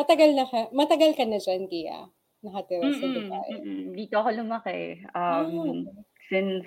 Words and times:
Matagal 0.00 0.32
na 0.32 0.48
ka 0.48 0.72
matagal 0.72 1.12
ka 1.12 1.28
na 1.28 1.36
diyan, 1.36 1.68
Gia? 1.68 2.08
Nakatira 2.40 2.88
sa 2.96 3.04
Mm, 3.04 3.14
Dubai? 3.20 3.50
mm. 3.52 3.84
Dito 4.00 4.14
ako 4.16 4.28
lumaki, 4.32 5.04
Ah, 5.12 5.44
um, 5.44 5.84
since, 6.32 6.64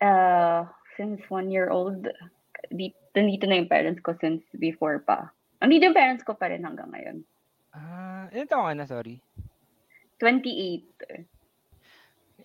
ah, 0.00 0.64
since 0.96 1.20
1 1.28 1.52
year 1.52 1.68
old. 1.68 2.08
Di 2.72 2.96
nandito 3.12 3.44
na 3.44 3.60
yung 3.60 3.68
parents 3.68 4.00
ko 4.00 4.16
since 4.24 4.40
before 4.56 5.04
pa. 5.04 5.28
Nandito 5.60 5.84
yung 5.92 5.96
parents 5.96 6.24
ko 6.24 6.32
pa 6.32 6.48
rin 6.48 6.64
hanggang 6.64 6.88
ngayon. 6.88 7.20
Ah, 7.76 8.32
ilang 8.32 8.48
taon 8.48 8.72
ka 8.72 8.74
na, 8.74 8.88
sorry? 8.88 9.20
28. 10.16 11.28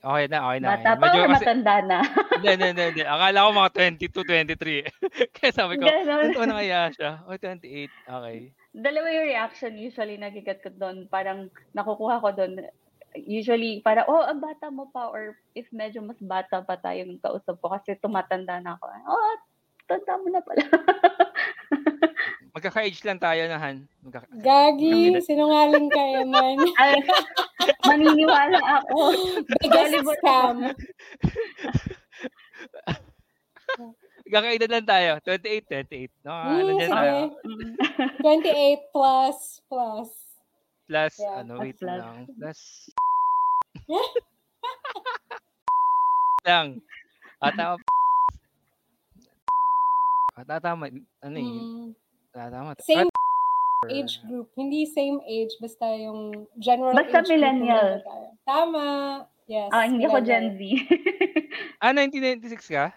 Okey 0.03 0.25
na, 0.27 0.37
okey 0.51 0.59
na, 0.59 0.67
Bata 0.75 0.91
na. 0.91 0.99
pa 0.99 1.07
Medyo 1.07 1.19
or 1.23 1.27
kasi 1.31 1.45
matanda 1.47 1.75
na? 1.87 1.99
hindi, 2.35 2.47
hindi, 2.51 2.65
hindi, 2.75 2.83
hindi. 2.91 3.03
Akala 3.07 3.47
ko 3.47 3.49
mga 3.55 3.71
22, 3.79 4.27
23 4.27 4.83
eh. 4.83 4.87
Kaya 5.35 5.51
sabi 5.55 5.79
ko, 5.79 5.87
Gano'n. 5.87 6.31
taon 6.35 6.47
na 6.51 6.59
kaya 6.59 6.79
siya? 6.91 7.11
Oh, 7.27 7.35
28, 7.39 7.95
okey. 8.11 8.39
Dalawa 8.71 9.11
yung 9.11 9.27
reaction 9.27 9.75
usually 9.75 10.15
nagiget 10.15 10.63
ko 10.63 10.71
dun, 10.71 11.03
parang 11.11 11.51
nakukuha 11.75 12.23
ko 12.23 12.31
dun, 12.31 12.63
usually 13.19 13.83
parang, 13.83 14.07
"Oh, 14.07 14.23
ang 14.23 14.39
bata 14.39 14.71
mo 14.71 14.87
pa," 14.95 15.11
or 15.11 15.35
if 15.51 15.67
medyo 15.75 15.99
mas 15.99 16.15
bata 16.23 16.63
pa 16.63 16.79
tayo 16.79 17.03
yung 17.03 17.19
kausap 17.19 17.59
ko 17.59 17.67
kasi 17.75 17.99
tumatanda 17.99 18.63
na 18.63 18.79
ako, 18.79 18.87
"Oh, 19.11 19.35
tanda 19.91 20.15
mo 20.23 20.31
na 20.31 20.39
pala." 20.39 20.63
Magkaka-age 22.55 22.99
lang 23.07 23.19
tayo 23.19 23.47
na, 23.47 23.57
Han. 23.59 23.87
Magkaka 24.03 24.27
Gagi, 24.43 25.15
sinungaling 25.23 25.87
ka, 25.87 26.03
Eman. 26.19 26.59
Ay, 26.83 26.99
maniniwala 27.87 28.59
ako. 28.83 29.15
Biggest 29.63 30.03
scam. 30.19 30.75
ako. 34.31 34.47
Magkakaedad 34.47 34.69
lang 34.71 34.85
tayo, 34.85 35.11
28, 35.21 35.67
28 35.67 36.11
'no, 36.23 36.31
ano 36.31 36.47
Hmm, 36.63 36.71
diyan 36.73 36.87
sige. 36.87 36.95
tayo. 36.95 37.15
Mm. 37.43 37.73
28 38.17 38.81
plus, 38.89 39.37
plus. 39.65 40.09
Plus 40.87 41.13
Yeah. 41.17 41.35
ano, 41.37 41.51
Plus, 41.53 41.61
wait 41.61 41.77
plus. 41.77 41.87
lang, 41.93 42.15
plus 42.31 42.59
lang. 46.43 46.67
Ah, 47.37 47.51
tama. 47.51 47.75
Ah, 50.31 50.45
tatama 50.47 50.87
ano, 51.21 51.35
eh, 51.35 51.43
Hmm. 51.43 51.91
tatama. 52.31 52.71
Same 52.79 53.09
or 53.11 53.89
age 53.89 54.21
group, 54.23 54.47
hindi 54.55 54.85
same 54.85 55.19
age, 55.23 55.53
basta 55.59 55.85
yung 55.91 56.47
general 56.55 56.93
Basta 56.93 57.19
age 57.19 57.27
group 57.27 57.31
millennial. 57.35 57.99
tayo. 57.99 58.27
Tama, 58.43 58.85
yes, 59.45 59.69
Ah, 59.69 59.85
hindi 59.85 60.05
ako 60.05 60.21
Gen 60.21 60.55
millennial. 60.55 60.85
Z. 60.85 60.87
Ah, 61.83 61.91
1996 61.91 62.69
ka? 62.69 62.93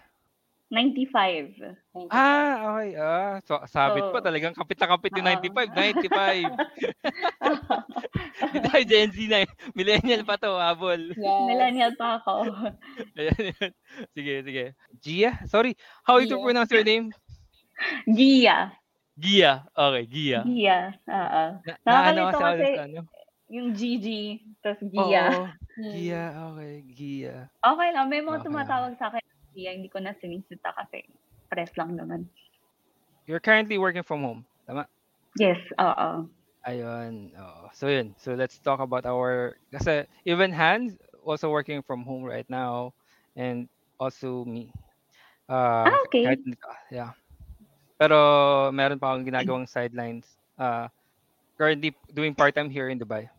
95. 0.71 1.53
95. 1.93 2.09
Ah, 2.09 2.77
okey. 2.77 2.93
Ah, 3.01 3.41
so 3.41 3.57
sabit 3.65 4.05
pa 4.13 4.21
Oo. 4.21 4.21
talagang 4.21 4.53
kapit 4.53 4.77
na 4.77 4.85
kapit 4.93 5.09
yung 5.17 5.25
Oo. 5.25 5.41
95, 5.41 5.73
95. 5.73 6.53
Hindi 8.53 8.59
tayo 8.65 8.83
Gen 8.85 9.09
Z 9.13 9.17
na, 9.29 9.37
eh, 9.45 9.49
millennial 9.77 10.23
pa 10.25 10.37
'to, 10.37 10.53
habol. 10.57 11.01
Yes. 11.15 11.35
Millennial 11.39 11.95
pa 11.95 12.19
ako. 12.19 12.33
Ayan, 13.17 13.35
ayan. 13.39 13.71
Sige, 14.15 14.33
sige. 14.43 14.63
Gia? 15.03 15.31
Sorry, 15.47 15.75
how 16.03 16.17
you 16.19 16.27
to 16.27 16.39
Gia. 16.39 16.43
pronounce 16.43 16.71
your 16.71 16.83
name? 16.83 17.15
Gia. 18.17 18.77
Gia, 19.17 19.63
okey, 19.75 20.05
Gia. 20.11 20.41
Gia, 20.43 20.91
oo. 21.07 21.45
Na 21.63 21.73
naano 21.87 22.27
Nakakalito 22.27 22.37
kasi 22.43 22.67
sa 22.73 22.83
ano 22.83 23.07
yung 23.51 23.71
Gigi, 23.77 24.41
tas 24.63 24.79
Gia. 24.83 25.29
Oo, 25.29 25.51
Hmm. 25.77 25.91
Gia, 25.91 26.31
okey, 26.55 26.75
Gia. 26.95 27.51
Okey 27.63 27.89
lang, 27.95 28.07
may 28.11 28.19
mga 28.19 28.43
lang. 28.47 28.47
tumatawag 28.47 28.93
sa'kin 28.99 29.23
Gia, 29.55 29.71
hindi 29.71 29.87
ko 29.87 30.03
na 30.03 30.11
sinisita 30.19 30.75
kasi 30.75 31.07
press 31.47 31.71
lang 31.79 31.95
naman. 31.95 32.27
You're 33.25 33.39
currently 33.39 33.79
working 33.79 34.03
from 34.03 34.21
home, 34.21 34.45
tama? 34.67 34.85
Yes, 35.39 35.57
oo. 35.79 36.27
Ayun, 36.67 37.31
oo. 37.37 37.61
So 37.73 37.87
yun, 37.87 38.13
so 38.19 38.35
let's 38.35 38.59
talk 38.59 38.83
about 38.83 39.05
our 39.07 39.55
kasi 39.71 40.03
even 40.27 40.51
Hans 40.51 40.97
also 41.23 41.49
working 41.49 41.81
from 41.85 42.03
home 42.03 42.25
right 42.25 42.45
now 42.49 42.93
and 43.37 43.69
also 44.01 44.43
me. 44.45 44.73
Ah, 45.47 45.87
Ah, 45.87 45.97
okey. 46.09 46.25
kahit 46.25 46.41
yeah. 46.91 47.13
Pero 48.01 48.17
meron 48.75 48.99
pa 48.99 49.13
akong 49.13 49.29
ginagawang 49.29 49.69
sidelines, 49.69 50.25
ah, 50.59 50.89
currently 51.55 51.93
doing 52.11 52.35
part-time 52.35 52.67
here 52.67 52.89
in 52.89 52.99
Dubai. 52.99 53.29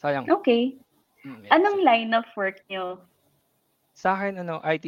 Sayang. 0.00 0.30
Okey. 0.30 0.78
Mm, 1.26 1.42
yes. 1.44 1.52
Anong 1.52 1.82
line 1.82 2.12
of 2.14 2.24
work 2.38 2.62
niyo? 2.70 3.02
Sa'kin 3.96 4.36
ano, 4.36 4.60
IT 4.60 4.86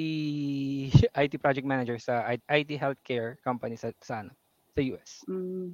IT 1.25 1.41
project 1.41 1.65
manager 1.65 1.97
sa 1.97 2.29
IT 2.29 2.71
healthcare 2.77 3.41
company 3.41 3.75
sa 3.75 3.89
sa 4.05 4.21
ano, 4.21 4.37
sa 4.77 4.81
US. 4.93 5.25
Hmm. 5.25 5.73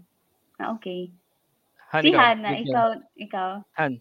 Ah, 0.63 0.71
okey. 0.79 1.11
Han, 1.91 2.03
Si 2.07 2.09
ikaw, 2.15 2.23
Hannah, 2.23 2.53
bigyan. 2.55 2.71
ikaw 2.71 2.87
ikaw? 3.19 3.51
Han. 3.75 3.93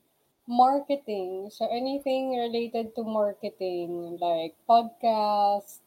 Marketing. 0.45 1.49
So 1.49 1.65
anything 1.65 2.37
related 2.37 2.93
to 2.93 3.01
marketing 3.01 4.19
like 4.21 4.53
podcast, 4.69 5.81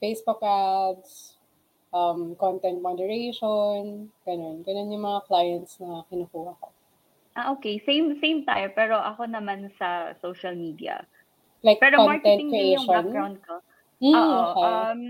Facebook 0.00 0.40
ads, 0.40 1.36
um, 1.92 2.32
content 2.40 2.80
moderation, 2.80 4.08
ganun. 4.24 4.64
Ganun 4.64 4.94
yung 4.94 5.04
mga 5.04 5.20
clients 5.28 5.76
na 5.84 6.00
kinukuha 6.08 6.56
ko. 6.56 6.72
Ah, 7.36 7.52
okey. 7.52 7.84
Same 7.84 8.16
same 8.24 8.40
tayo, 8.48 8.72
pero 8.72 8.96
ako 8.96 9.28
naman 9.28 9.68
sa 9.76 10.16
social 10.24 10.56
media. 10.56 11.04
Like 11.64 11.80
Pero 11.80 12.04
content 12.04 12.20
marketing 12.24 12.48
din 12.52 12.66
yung 12.76 12.86
creation? 12.86 12.88
background 12.88 13.36
ko. 13.46 13.54
Oo, 14.02 14.38
okay. 14.52 14.62
um, 14.66 15.02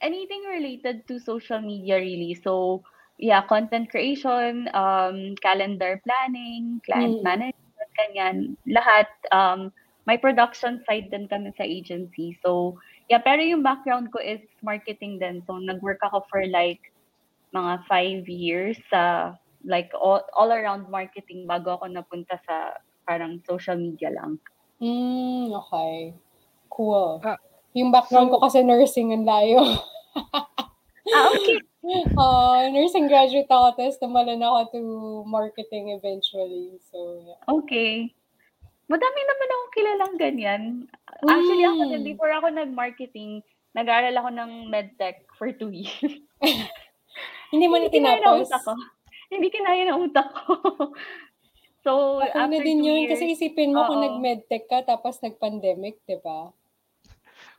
anything 0.00 0.42
related 0.46 1.06
to 1.08 1.18
social 1.18 1.60
media 1.60 1.98
really. 1.98 2.34
So, 2.34 2.82
yeah, 3.18 3.42
content 3.46 3.90
creation, 3.90 4.68
um, 4.74 5.34
calendar 5.42 6.00
planning, 6.04 6.80
client 6.86 7.18
Mm. 7.20 7.24
management, 7.24 7.90
ganyan. 7.98 8.36
Lahat, 8.70 9.08
um, 9.32 9.72
may 10.06 10.18
production 10.20 10.84
side 10.84 11.08
din 11.10 11.26
kami 11.28 11.50
sa 11.56 11.64
agency. 11.64 12.36
So, 12.44 12.76
yeah, 13.08 13.18
pero 13.24 13.40
yung 13.40 13.64
background 13.64 14.12
ko 14.12 14.20
is 14.20 14.42
marketing 14.62 15.18
din. 15.18 15.40
So, 15.48 15.56
nag-work 15.58 16.00
ako 16.04 16.24
for 16.28 16.44
like 16.46 16.80
mga 17.54 17.82
5 17.88 18.28
years 18.28 18.76
sa 18.90 19.34
like 19.64 19.88
all, 19.96 20.20
all 20.36 20.52
around 20.52 20.90
marketing 20.92 21.48
bago 21.48 21.78
ako 21.80 21.88
napunta 21.88 22.36
sa 22.44 22.76
parang 23.08 23.40
social 23.48 23.76
media 23.80 24.12
lang. 24.12 24.36
Hmm, 24.78 25.54
okay. 25.54 26.14
Cool. 26.68 27.22
Ah, 27.22 27.38
Yung 27.74 27.90
background 27.90 28.30
ko 28.30 28.38
so 28.38 28.44
kasi 28.46 28.58
nursing, 28.62 29.14
ang 29.14 29.26
layo. 29.26 29.62
Ah, 31.14 31.26
okey. 31.30 31.58
Oo, 32.18 32.72
nursing 32.72 33.06
graduate 33.06 33.50
ako 33.52 33.76
tapos 33.76 34.00
tumalon 34.00 34.40
ako 34.40 34.58
to 34.72 34.80
marketing 35.28 35.92
eventually. 35.92 36.80
So, 36.88 37.20
yeah. 37.22 37.38
Okey. 37.46 38.08
Madami 38.88 39.20
naman 39.20 39.48
akong 39.48 39.72
kilalang 39.74 40.14
ganyan. 40.16 40.62
Actually 41.24 41.64
ako 41.64 41.82
din 41.88 42.02
Hmm. 42.04 42.08
before 42.08 42.32
ako 42.32 42.46
nag-marketing, 42.52 43.30
nag-aral 43.72 44.12
ako 44.16 44.30
ng 44.32 44.50
medtech 44.68 45.24
for 45.36 45.48
2 45.52 45.72
years. 45.72 46.20
Hindi 47.52 47.66
mo 47.68 47.76
na 47.78 47.86
Hindi 47.86 47.96
kinaya 48.00 48.18
ng 48.20 48.44
utak 48.44 48.60
tinapos? 48.60 48.64
ko. 48.64 48.72
Hindi 49.30 49.48
kinaya 49.50 49.82
ng 49.88 50.00
utak 50.08 50.28
ko. 50.34 50.52
So, 51.84 52.16
na 52.24 52.48
after 52.48 52.64
din 52.64 52.80
2 52.80 52.88
yun. 52.88 53.00
years 53.04 53.12
Kasi 53.12 53.36
isipin 53.36 53.76
mo 53.76 53.84
kung 53.84 54.00
oo. 54.00 54.04
nag-medtech 54.08 54.64
ka 54.72 54.80
tapos 54.88 55.20
nag-pandemic, 55.20 56.00
di 56.08 56.16
ba? 56.24 56.48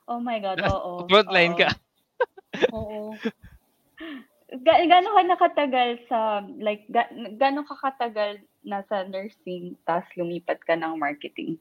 Oh 0.10 0.18
my 0.18 0.42
God, 0.42 0.66
oo, 0.66 1.06
Frontline 1.06 1.54
oo. 1.54 1.62
ka. 1.62 1.70
Oo. 2.74 3.14
Ga 4.66 4.74
gaano 4.86 5.10
ka 5.18 5.22
nakatagal 5.26 5.90
sa 6.06 6.46
like 6.62 6.86
ga 6.90 7.10
gaano 7.38 7.66
ka 7.66 7.76
katagal 7.82 8.42
nasa 8.62 9.06
nursing 9.10 9.74
ta's 9.86 10.06
lumipat 10.14 10.62
ka 10.66 10.78
ng 10.78 10.98
marketing? 10.98 11.58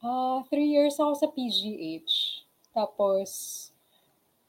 Ah, 0.00 0.42
3 0.48 0.64
years 0.64 0.96
ako 0.98 1.12
sa 1.18 1.28
PGH. 1.30 2.42
Tapos 2.74 3.30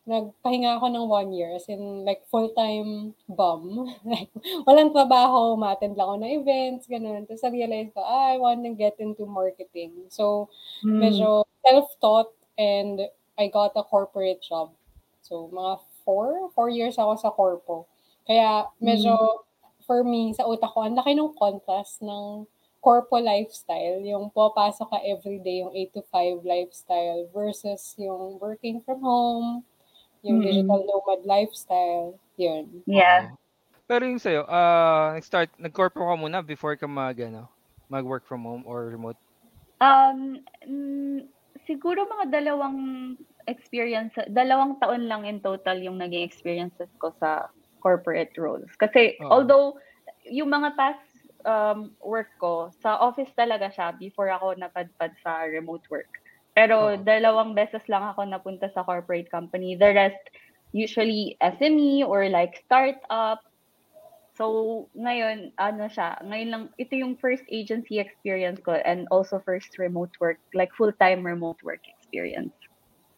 nagpahinga 0.07 0.77
ako 0.81 0.87
ng 0.89 1.05
1 1.07 1.29
year 1.33 1.53
as 1.55 1.69
in 1.69 2.03
like 2.05 2.25
full-time 2.31 3.13
bum. 3.29 3.85
Like 4.05 4.29
walang 4.67 4.91
trabaho, 4.95 5.53
uma-attend 5.55 5.95
lang 5.97 6.07
ako 6.09 6.17
ng 6.25 6.33
events, 6.41 6.83
gano'n. 6.89 7.25
Tapos 7.29 7.43
na-realize 7.45 7.89
ko, 7.93 8.01
ah, 8.01 8.33
I 8.33 8.37
wanna 8.41 8.73
get 8.73 8.97
into 8.99 9.25
marketing. 9.29 10.09
So, 10.09 10.49
Hmm. 10.81 10.99
medyo 11.01 11.45
self-taught 11.65 12.33
and 12.57 13.05
I 13.37 13.47
got 13.53 13.77
a 13.77 13.83
corporate 13.85 14.41
job. 14.41 14.73
So, 15.21 15.49
mga 15.53 15.79
4, 16.05 16.49
4 16.57 16.69
years 16.73 16.97
ako 16.97 17.13
sa 17.21 17.29
corpo. 17.29 17.85
Kaya 18.25 18.65
medyo 18.81 19.13
Hmm. 19.13 19.41
for 19.85 20.01
me, 20.03 20.33
sa 20.33 20.45
utak 20.49 20.71
ko, 20.73 20.81
ang 20.85 20.97
laki 20.97 21.13
nung 21.17 21.33
contrast 21.37 22.01
ng 22.01 22.45
corpo 22.81 23.17
lifestyle, 23.21 24.01
yung 24.01 24.29
pumapasok 24.33 24.87
ka 24.89 24.99
everyday, 25.05 25.61
yung 25.61 25.73
8 25.73 25.93
to 25.93 26.01
5 26.09 26.41
lifestyle 26.45 27.29
versus 27.33 27.93
yung 28.01 28.41
working 28.41 28.81
from 28.81 29.01
home, 29.05 29.61
yung 30.21 30.41
digital 30.41 30.81
Mm. 30.81 30.89
nomad 30.89 31.21
lifestyle, 31.25 32.13
yun. 32.37 32.69
Yeah. 32.85 33.33
Oo. 33.33 33.37
Pero 33.91 34.07
yung 34.07 34.21
sa'yo, 34.23 34.47
ah, 34.47 35.17
nag-start 35.17 35.51
nag-corpo 35.59 35.99
ka 35.99 36.15
muna 36.15 36.39
before 36.39 36.79
ka 36.79 36.87
mag-ano, 36.87 37.51
mag-work 37.91 38.23
from 38.23 38.47
home 38.47 38.63
or 38.63 38.87
remote? 38.87 39.19
Um, 39.83 40.39
hmm, 40.63 41.27
siguro 41.67 42.07
mga 42.07 42.31
dalawang 42.31 42.79
experience 43.49 44.13
dalawang 44.29 44.77
taon 44.77 45.09
lang 45.09 45.25
in 45.25 45.41
total 45.41 45.75
yung 45.81 45.97
naging 45.97 46.21
experiences 46.21 46.87
ko 47.01 47.11
sa 47.17 47.49
corporate 47.81 48.31
roles. 48.37 48.69
Kasi 48.77 49.17
Oo. 49.19 49.41
although 49.41 49.67
yung 50.29 50.53
mga 50.53 50.77
past 50.77 51.03
um, 51.43 51.91
work 51.99 52.29
ko, 52.37 52.69
sa 52.79 53.01
office 53.01 53.33
talaga 53.33 53.73
siya 53.73 53.97
before 53.97 54.29
ako 54.29 54.53
napadpad 54.55 55.11
sa 55.25 55.43
remote 55.49 55.83
work. 55.89 56.20
Pero 56.51 56.95
Oo. 56.95 56.99
dalawang 56.99 57.55
beses 57.55 57.83
lang 57.87 58.03
ako 58.03 58.27
napunta 58.27 58.67
sa 58.75 58.83
corporate 58.83 59.31
company. 59.31 59.79
The 59.79 59.95
rest, 59.95 60.23
usually 60.75 61.39
SME 61.39 62.03
or 62.03 62.27
like 62.27 62.59
startup. 62.67 63.39
So, 64.35 64.87
ngayon, 64.95 65.55
ano 65.59 65.91
siya, 65.91 66.19
ngayon 66.23 66.49
lang, 66.49 66.63
ito 66.79 66.95
yung 66.95 67.19
first 67.19 67.43
agency 67.51 67.99
experience 67.99 68.59
ko 68.63 68.79
and 68.79 69.05
also 69.11 69.43
first 69.43 69.75
remote 69.75 70.11
work, 70.23 70.39
like 70.55 70.71
full-time 70.75 71.23
remote 71.23 71.59
work 71.63 71.83
experience. 71.83 72.55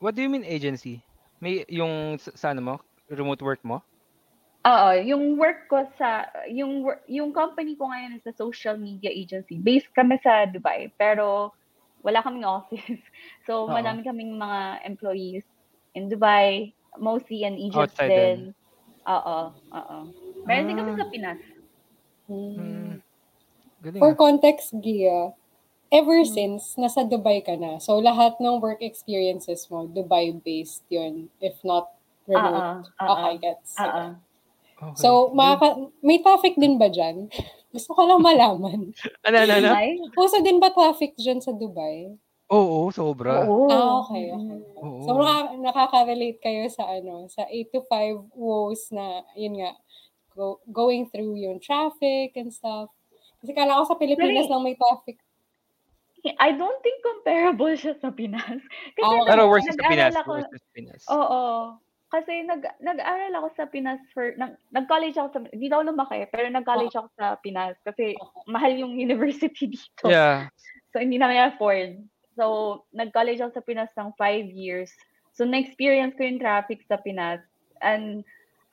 What 0.02 0.18
do 0.18 0.22
you 0.26 0.30
mean 0.30 0.44
agency? 0.44 1.06
May 1.40 1.64
yung 1.70 2.18
sa, 2.20 2.52
ano 2.52 2.62
mo? 2.62 2.76
Remote 3.08 3.42
work 3.46 3.62
mo? 3.64 3.86
Oo, 4.64 4.90
yung 4.96 5.36
work 5.36 5.68
ko 5.68 5.84
sa 6.00 6.24
yung 6.48 6.88
yung 7.12 7.36
company 7.36 7.76
ko 7.76 7.92
ngayon 7.92 8.16
is 8.16 8.26
a 8.28 8.36
social 8.36 8.80
media 8.80 9.12
agency. 9.12 9.60
Based 9.60 9.92
kami 9.92 10.16
sa 10.24 10.48
Dubai, 10.48 10.88
pero 10.96 11.52
wala 12.04 12.20
kaming 12.22 12.46
office. 12.46 12.84
So, 13.48 13.68
Oo. 13.68 13.74
madami 13.76 14.04
kaming 14.04 14.36
mga 14.40 14.84
employees 14.88 15.44
in 15.96 16.08
Dubai, 16.08 16.72
mostly 17.00 17.44
in 17.44 17.60
Egypt 17.60 17.96
Outside 17.96 18.12
din. 18.12 18.40
Oo, 19.04 19.38
oo. 19.52 19.98
Meron 20.48 20.68
din 20.68 20.80
kami 20.80 20.92
Ah. 20.94 21.00
sa 21.00 21.08
Pinas. 21.12 21.42
Hmm. 22.28 22.56
Hmm. 22.56 22.92
Galing. 23.84 24.00
For 24.00 24.12
ah. 24.16 24.20
context, 24.20 24.72
Gia, 24.80 25.36
ever 25.92 26.24
Hmm. 26.24 26.32
since 26.32 26.76
nasa 26.80 27.04
Dubai 27.04 27.44
ka 27.44 27.60
na, 27.60 27.84
so 27.84 28.00
lahat 28.00 28.40
ng 28.40 28.64
work 28.64 28.80
experiences 28.80 29.68
mo, 29.68 29.88
Dubai-based 29.92 30.88
yun, 30.88 31.28
if 31.44 31.60
not 31.68 31.92
remote. 32.28 32.64
Oo, 32.64 33.04
oo, 33.04 33.12
Okay, 33.12 33.34
gets. 33.44 33.76
Okay. 33.76 34.16
So, 34.94 35.10
Galing. 35.30 35.36
makaka- 35.36 35.80
may 36.00 36.20
traffic 36.20 36.54
din 36.56 36.76
ba 36.76 36.88
dyan? 36.88 37.28
Gusto 37.74 37.90
ko 37.92 38.02
lang 38.04 38.22
malaman. 38.22 38.94
ano, 39.24 39.36
ano, 39.36 39.52
ano? 39.52 39.70
Dubai? 39.72 39.90
Uso 40.14 40.38
din 40.40 40.58
ba 40.58 40.70
traffic 40.70 41.16
dyan 41.16 41.40
sa 41.40 41.52
Dubai? 41.52 42.12
Oo, 42.48 42.92
sobra. 42.92 43.44
Oo. 43.44 43.66
Ah, 43.66 44.04
okay, 44.04 44.30
okay. 44.30 44.60
Oo. 44.78 45.02
So, 45.04 45.18
naka- 45.18 45.58
nakaka-relate 45.58 46.38
kayo 46.38 46.70
sa 46.70 46.86
ano, 46.86 47.26
sa 47.28 47.48
8 47.48 47.72
to 47.72 47.82
5 47.84 48.30
woes 48.32 48.92
na, 48.92 49.26
yun 49.34 49.58
nga, 49.58 49.74
go, 50.32 50.62
going 50.68 51.08
through 51.08 51.34
yung 51.34 51.58
traffic 51.58 52.36
and 52.36 52.50
stuff. 52.50 52.94
Kasi 53.42 53.52
kala 53.52 53.82
ko 53.82 53.90
sa 53.90 53.98
Pilipinas 53.98 54.46
Sorry. 54.46 54.52
lang 54.52 54.64
may 54.64 54.76
traffic. 54.76 55.18
I 56.40 56.56
don't 56.56 56.80
think 56.80 57.04
comparable 57.04 57.74
siya 57.74 57.98
sa 57.98 58.08
Pinas. 58.08 58.62
Kasi 58.96 59.04
Ah, 59.04 59.18
okay. 59.18 59.28
Pero 59.28 59.42
worse 59.46 59.66
sa 59.66 59.76
nag-aral 59.76 59.92
Pinas. 59.92 60.14
ako, 60.16 60.32
Worse 60.32 60.54
sa 60.54 60.70
Pinas. 60.72 61.02
Oo. 61.10 61.44
Kasi 62.14 62.46
nag 62.46 62.62
nag-aral 62.78 63.34
ako 63.34 63.48
sa 63.58 63.66
Pinas 63.66 63.98
for 64.14 64.38
nag, 64.38 64.54
nag-college 64.70 65.18
ako 65.18 65.30
sa 65.34 65.40
dito 65.50 65.74
ako 65.74 65.90
lumaki, 65.90 66.30
pero 66.30 66.46
nag-college 66.46 66.94
ako 66.94 67.10
sa 67.18 67.34
Pinas 67.42 67.74
kasi 67.82 68.14
mahal 68.46 68.78
yung 68.78 68.94
university 69.10 69.66
dito. 69.66 70.06
Yeah. 70.06 70.54
So 70.94 71.02
hindi 71.02 71.18
namin 71.18 71.50
afford. 71.50 72.06
So 72.38 72.46
nag-college 72.94 73.42
ako 73.42 73.52
sa 73.52 73.66
Pinas 73.66 73.90
ng 73.98 74.14
five 74.14 74.46
years. 74.46 74.94
So 75.34 75.42
na-experience 75.42 76.14
ko 76.14 76.22
yung 76.22 76.38
traffic 76.38 76.86
sa 76.86 77.02
Pinas 77.02 77.42
and 77.82 78.22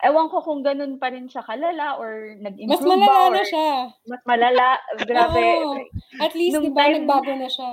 ewan 0.00 0.28
ko 0.28 0.44
kung 0.44 0.60
ganun 0.60 1.00
pa 1.00 1.08
rin 1.08 1.24
siya 1.24 1.40
kalala 1.40 1.96
or 1.96 2.36
Mas 2.36 2.44
nag-improve 2.44 2.84
ba 2.84 2.92
malala 2.94 3.24
or 3.24 3.32
na 3.32 3.44
siya. 3.44 3.68
mas 4.04 4.22
malala. 4.24 4.66
Grabe. 5.08 5.40
Oo. 5.58 5.80
At 6.20 6.32
least, 6.32 6.56
Nung 6.56 6.68
di 6.68 6.72
ba, 6.72 6.84
time- 6.84 7.04
nagbago 7.04 7.32
na 7.32 7.48
siya. 7.48 7.72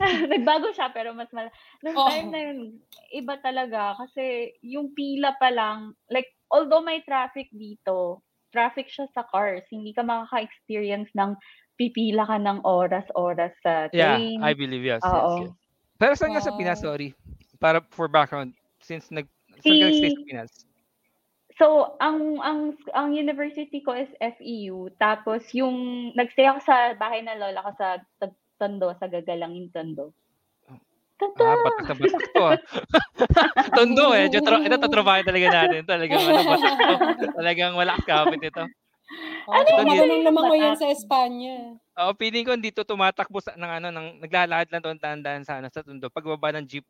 Nagbago 0.32 0.72
siya 0.74 0.90
pero 0.90 1.12
mas 1.14 1.30
mal 1.30 1.52
Nung 1.84 1.96
Oo. 1.96 2.08
time 2.08 2.28
na 2.32 2.40
yun, 2.50 2.58
iba 3.12 3.34
talaga 3.44 3.94
kasi 4.00 4.56
yung 4.64 4.94
pila 4.96 5.36
pa 5.38 5.52
lang, 5.52 5.94
like 6.10 6.26
although 6.50 6.82
may 6.82 7.04
traffic 7.04 7.48
dito, 7.52 8.20
traffic 8.52 8.88
siya 8.88 9.06
sa 9.12 9.24
cars, 9.28 9.64
hindi 9.72 9.92
ka 9.92 10.02
makaka-experience 10.04 11.08
ng 11.16 11.36
pipila 11.80 12.28
ka 12.28 12.36
ng 12.36 12.60
oras-oras 12.64 13.52
sa 13.64 13.88
Yeah, 13.92 14.20
train. 14.20 14.38
I 14.44 14.52
believe 14.52 14.84
yes. 14.84 15.00
Oo. 15.04 15.40
yes, 15.40 15.48
yes. 15.48 15.54
Pero 15.96 16.12
saan 16.18 16.34
ka 16.36 16.42
sa 16.42 16.52
Pinas, 16.58 16.82
sorry? 16.82 17.14
Para 17.62 17.80
for 17.94 18.10
background, 18.10 18.52
since 18.82 19.08
nag 19.08 19.24
saan 19.62 19.78
ka 19.80 19.86
nag-stay 19.88 20.10
sa 20.12 20.18
Si- 20.18 20.26
Pinas? 20.28 20.52
So, 21.60 22.00
ang 22.00 22.40
ang 22.40 22.80
ang 22.96 23.12
university 23.12 23.84
ko 23.84 23.92
is 23.92 24.08
FEU, 24.18 24.88
tapos 24.96 25.52
yung 25.52 26.10
nagstay 26.16 26.48
ako 26.48 26.64
sa 26.64 26.96
bahay 26.96 27.20
ng 27.20 27.36
lola 27.38 27.60
ko 27.60 27.70
sa 27.76 27.88
T- 28.18 28.34
Tondo, 28.62 28.94
sa 28.94 29.10
Gagalangin 29.10 29.74
Tondo. 29.74 30.14
Tondo! 31.18 31.42
Ah, 31.42 31.58
batas 31.66 31.84
na 31.90 31.94
batas 31.98 32.22
to 32.30 32.42
ah. 32.46 32.58
Tondo 33.78 34.14
eh. 34.14 34.30
Ito, 34.30 34.38
tra- 34.38 34.62
ito 34.62 34.76
tatrabahin 34.78 35.26
talaga 35.26 35.46
natin. 35.50 35.82
Talagang 35.82 36.22
ano, 36.22 36.40
batas 36.46 36.74
to. 36.78 36.94
Talagang 37.42 37.72
wala 37.74 37.98
kapit 38.06 38.42
ito. 38.46 38.64
Oh, 39.50 39.58
ano 39.58 39.66
yun? 39.66 39.86
Marunong 40.06 40.22
naman 40.22 40.42
ko 40.46 40.54
yun 40.54 40.72
Batas. 40.72 40.80
sa 40.80 40.88
Espanya. 40.94 41.56
Oo, 41.98 42.10
feeling 42.14 42.46
ko 42.46 42.54
dito 42.54 42.80
tumatakbo 42.86 43.42
sa, 43.42 43.58
ng 43.58 43.72
ano, 43.82 43.88
ng, 43.90 44.06
naglalakad 44.22 44.70
lang 44.70 44.82
doon 44.82 44.98
tandaan 45.02 45.42
sa, 45.42 45.58
ano, 45.58 45.66
sa 45.68 45.82
Tondo. 45.82 46.06
Pagbaba 46.08 46.54
ng 46.54 46.64
jeep, 46.70 46.86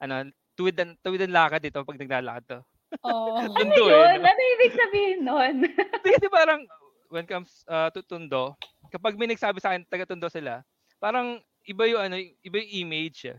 ano, 0.00 0.24
tuwid 0.56 0.74
ang, 0.80 0.96
tuwid 1.04 1.20
ang 1.28 1.36
lakad 1.36 1.60
dito 1.60 1.84
pag 1.84 2.00
naglalakad 2.00 2.44
to. 2.48 2.58
Oh. 3.04 3.36
Ano 3.44 3.52
Tondo 3.52 3.84
yun? 3.92 3.92
eh. 3.92 4.16
no? 4.18 4.24
Ano 4.24 4.40
ibig 4.56 4.72
sabihin 4.72 5.18
nun? 5.22 5.56
Kasi 6.00 6.26
parang, 6.32 6.64
when 7.12 7.28
comes 7.28 7.62
uh, 7.68 7.92
to 7.92 8.00
Tondo, 8.02 8.56
kapag 8.90 9.14
may 9.14 9.30
nagsabi 9.30 9.60
sa 9.62 9.70
akin, 9.76 9.86
taga 9.86 10.08
Tondo 10.08 10.26
sila, 10.26 10.64
parang 11.04 11.36
iba 11.64 11.84
yung 11.84 12.00
ano, 12.02 12.16
iba 12.16 12.56
yung 12.56 12.72
image 12.80 13.28
eh. 13.28 13.38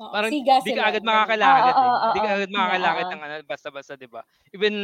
Oo, 0.00 0.10
Parang 0.10 0.32
siga 0.32 0.58
di 0.58 0.72
sila. 0.72 0.80
ka 0.80 0.90
agad 0.90 1.04
makakalakad 1.04 1.74
Oo, 1.76 1.78
eh. 1.78 1.90
oo, 1.92 2.08
Di 2.10 2.18
ka 2.18 2.30
agad 2.34 2.50
makakalakad 2.50 3.06
ng 3.06 3.20
ano, 3.20 3.34
basta-basta, 3.44 3.92
di 3.94 4.08
ba? 4.08 4.24
Even, 4.50 4.74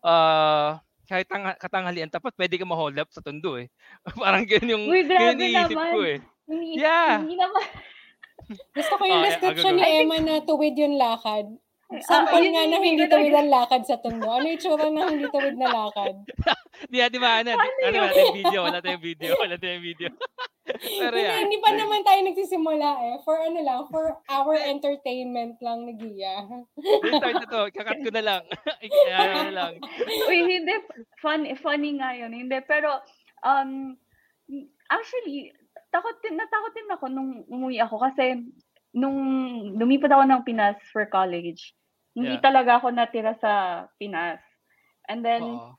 uh, 0.00 0.80
kahit 1.06 1.28
tang 1.28 1.44
katanghalian 1.54 2.10
tapat, 2.10 2.32
pwede 2.34 2.56
ka 2.56 2.64
ma-hold 2.64 2.96
up 2.96 3.12
sa 3.12 3.22
Tondo 3.22 3.60
eh. 3.60 3.68
parang 4.18 4.42
ganyan 4.42 4.74
yung, 4.74 4.84
Uy, 4.88 5.04
yung 5.04 5.36
iniisip 5.38 5.76
ko 5.76 6.00
eh. 6.02 6.18
Hindi, 6.48 6.82
Yeah. 6.82 7.20
hindi 7.20 7.36
naman. 7.36 7.62
Gusto 8.78 8.94
ko 8.96 9.02
yung 9.04 9.22
Oh, 9.22 9.26
description 9.28 9.74
ni. 9.76 9.84
Emma 9.84 10.18
na 10.18 10.40
tuwid 10.40 10.74
yung 10.74 10.96
lakad. 10.96 11.46
Ah, 11.86 12.02
Sample 12.02 12.42
yun 12.42 12.58
nga 12.58 12.66
na 12.66 12.82
hindi 12.82 13.06
tuwid 13.06 13.30
ang 13.30 13.46
lakad 13.46 13.86
sa 13.86 14.02
tundo. 14.02 14.26
Ano 14.26 14.50
yung 14.50 14.58
tsura 14.58 14.90
ng 14.90 15.06
hindi 15.06 15.30
tuwid 15.30 15.54
na 15.54 15.70
lakad? 15.70 16.18
Di, 16.90 16.98
di 16.98 17.18
ba, 17.22 17.46
ano, 17.46 17.54
Ano 17.54 17.62
ano, 17.62 17.94
yun? 17.94 18.02
wala 18.02 18.10
tayong 18.12 18.34
video, 18.34 18.58
wala 18.60 18.78
tayong 18.82 19.04
video, 19.06 19.30
wala 19.38 19.54
tayong 19.56 19.84
video. 19.86 20.08
Pero 20.98 21.14
Hindi, 21.14 21.34
hindi 21.46 21.58
pa 21.62 21.70
naman 21.78 22.02
tayo 22.02 22.20
nagsisimula 22.26 22.88
eh. 23.06 23.14
For 23.22 23.38
ano 23.38 23.58
lang, 23.62 23.80
for 23.86 24.18
our 24.26 24.58
entertainment 24.58 25.62
lang 25.62 25.86
ni 25.86 25.94
Gia. 25.94 26.42
Restart 27.06 27.38
na 27.38 27.46
to, 27.46 27.62
kakat 27.70 28.02
ko 28.02 28.10
na 28.10 28.22
lang. 28.22 28.42
Kaya 29.06 29.46
na 29.46 29.54
lang. 29.54 29.72
Uy, 30.26 30.42
hindi. 30.42 30.74
Fun, 31.22 31.46
funny 31.62 32.02
nga 32.02 32.18
yun. 32.18 32.34
Hindi, 32.34 32.58
pero, 32.66 32.98
um, 33.46 33.94
actually, 34.90 35.54
takot 35.94 36.18
din, 36.18 36.34
natakot 36.34 36.72
din 36.74 36.90
ako 36.90 37.04
nung 37.14 37.46
umuwi 37.46 37.78
ako 37.78 38.02
kasi 38.02 38.42
nung 38.90 39.18
lumipat 39.76 40.08
ako 40.10 40.24
ng 40.24 40.42
Pinas 40.42 40.76
for 40.90 41.04
college, 41.06 41.76
hindi 42.16 42.40
Yeah. 42.40 42.44
talaga 42.44 42.80
ako 42.80 42.96
natira 42.96 43.36
sa 43.36 43.84
Pinas. 44.00 44.40
And 45.06 45.20
then, 45.20 45.44
Oo. 45.44 45.76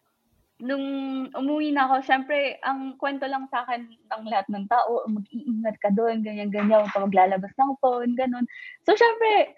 nung 0.61 0.85
umuwi 1.33 1.73
na 1.73 1.89
ako, 1.89 2.05
syempre, 2.05 2.61
ang 2.61 2.95
kwento 3.01 3.25
lang 3.25 3.49
sa 3.49 3.65
akin 3.65 3.89
ng 3.89 4.23
lahat 4.29 4.47
ng 4.49 4.65
tao, 4.69 5.05
mag-iingat 5.09 5.77
ka 5.81 5.89
doon, 5.93 6.21
ganyan-ganyan, 6.21 6.87
ka 6.93 7.01
maglalabas 7.01 7.53
ng 7.57 7.73
phone, 7.81 8.13
ganun. 8.17 8.45
So, 8.85 8.93
syempre, 8.93 9.57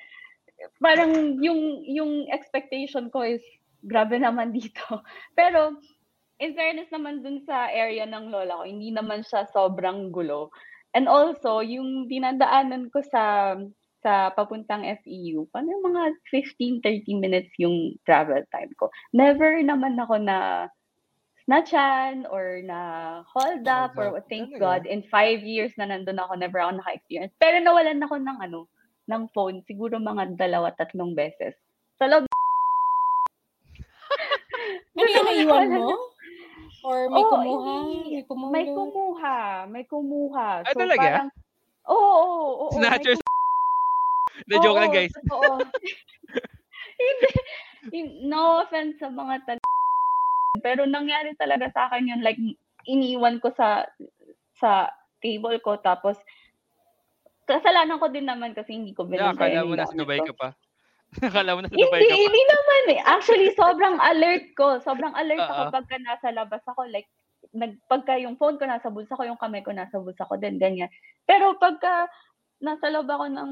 parang 0.83 1.39
yung, 1.39 1.83
yung 1.87 2.27
expectation 2.31 3.11
ko 3.11 3.23
is, 3.23 3.43
grabe 3.83 4.19
naman 4.19 4.51
dito. 4.51 4.83
Pero, 5.39 5.79
in 6.39 6.55
fairness 6.55 6.91
naman 6.91 7.23
dun 7.23 7.43
sa 7.43 7.67
area 7.71 8.07
ng 8.07 8.31
lola 8.31 8.63
ko, 8.63 8.65
hindi 8.67 8.91
naman 8.91 9.23
siya 9.23 9.47
sobrang 9.51 10.11
gulo. 10.11 10.51
And 10.95 11.05
also, 11.07 11.59
yung 11.61 12.09
dinadaanan 12.09 12.89
ko 12.91 13.03
sa 13.05 13.55
sa 13.99 14.31
papuntang 14.31 14.87
FEU, 15.03 15.47
paano 15.51 15.75
yung 15.75 15.85
mga 15.91 16.03
15-30 16.31 17.19
minutes 17.19 17.51
yung 17.59 17.95
travel 18.07 18.39
time 18.51 18.71
ko. 18.79 18.87
Never 19.11 19.59
naman 19.59 19.99
ako 19.99 20.15
na 20.23 20.67
snatchan 21.43 22.29
or 22.29 22.61
na 22.63 22.79
hold 23.25 23.65
up 23.67 23.97
Hold 23.97 24.15
or 24.15 24.23
thank? 24.29 24.53
God 24.55 24.85
in 24.85 25.03
five 25.11 25.43
years 25.43 25.73
na 25.75 25.89
nandun 25.89 26.21
ako 26.21 26.39
never 26.39 26.63
ako 26.63 26.79
naka-experience. 26.79 27.33
Pero 27.41 27.59
nawalan 27.59 27.99
ako 28.05 28.15
ng 28.23 28.39
ano, 28.39 28.59
ng 29.09 29.23
phone 29.35 29.65
siguro 29.67 29.99
mga 29.99 30.39
dalawa 30.39 30.71
tatlong 30.77 31.11
beses. 31.17 31.57
Sa 31.99 32.07
loob 32.07 32.29
Ano 34.95 35.09
yung 35.15 35.27
naiwan 35.27 35.67
mo? 35.75 35.89
Or 36.87 37.11
may 37.11 37.19
Oo, 37.19 37.31
kumuha? 37.35 37.75
hindi. 37.83 37.99
May 38.15 38.23
kumuha? 38.23 38.51
may 38.53 38.65
kumuha, 38.71 39.37
may 39.67 39.83
kumuha. 39.83 40.47
Ah, 40.63 40.71
talaga? 40.71 41.03
parang 41.03 41.29
Oo, 41.89 41.97
oo, 41.97 42.39
oo. 42.69 42.77
may 42.77 42.87
Snatchers. 42.87 43.19
Na 44.45 44.55
joke 44.57 44.77
lang 44.77 44.91
Oo, 44.91 44.95
guys. 44.95 45.13
totoo. 45.13 45.59
Hindi. 46.99 47.29
Hin- 47.89 48.15
No 48.27 48.61
offense 48.61 48.99
sa 48.99 49.07
mga 49.07 49.35
tal 49.45 49.57
Pero 50.59 50.83
nangyari 50.83 51.33
talaga 51.35 51.71
sa 51.71 51.87
akin 51.87 52.09
yun. 52.09 52.21
Like, 52.21 52.39
iniwan 52.85 53.39
ko 53.39 53.51
sa 53.51 53.87
sa 54.53 54.91
table 55.19 55.59
ko. 55.59 55.79
Tapos, 55.79 56.19
kasalanan 57.45 57.97
ko 57.97 58.07
din 58.07 58.27
naman 58.27 58.51
kasi 58.53 58.75
hindi 58.75 58.91
ko 58.91 59.03
Yeah, 59.05 59.31
binuntayan 59.33 59.63
akala 59.65 59.87
mo 59.87 59.95
Dubai 59.95 60.19
ko. 60.19 60.25
ka 60.25 60.33
pa. 60.35 60.49
akala 61.23 61.51
mo 61.55 61.59
Dubai 61.65 61.71
Hindi, 61.71 62.05
ka 62.05 62.13
pa. 62.13 62.21
hindi 62.21 62.41
naman 62.45 62.81
eh. 62.89 62.99
Actually, 63.01 63.49
sobrang 63.55 63.97
alert 63.97 64.45
ko. 64.53 64.67
Sobrang 64.79 65.13
alert 65.15 65.41
ako 65.41 65.63
Oo. 65.65 65.73
pagka 65.73 65.95
nasa 65.97 66.27
labas 66.29 66.61
ako. 66.65 66.85
Like, 66.87 67.07
nag 67.55 67.79
pagka 67.87 68.19
yung 68.19 68.35
phone 68.35 68.59
ko 68.59 68.67
nasa 68.67 68.91
bulsa 68.91 69.15
ko, 69.15 69.23
yung 69.23 69.39
kamay 69.39 69.63
ko 69.63 69.71
nasa 69.71 69.95
bulsa 69.97 70.27
ko 70.27 70.35
din, 70.35 70.59
ganyan. 70.59 70.91
Pero 71.23 71.55
pagka 71.55 72.05
nasa 72.59 72.91
loob 72.91 73.07
ako 73.07 73.31
ng 73.31 73.51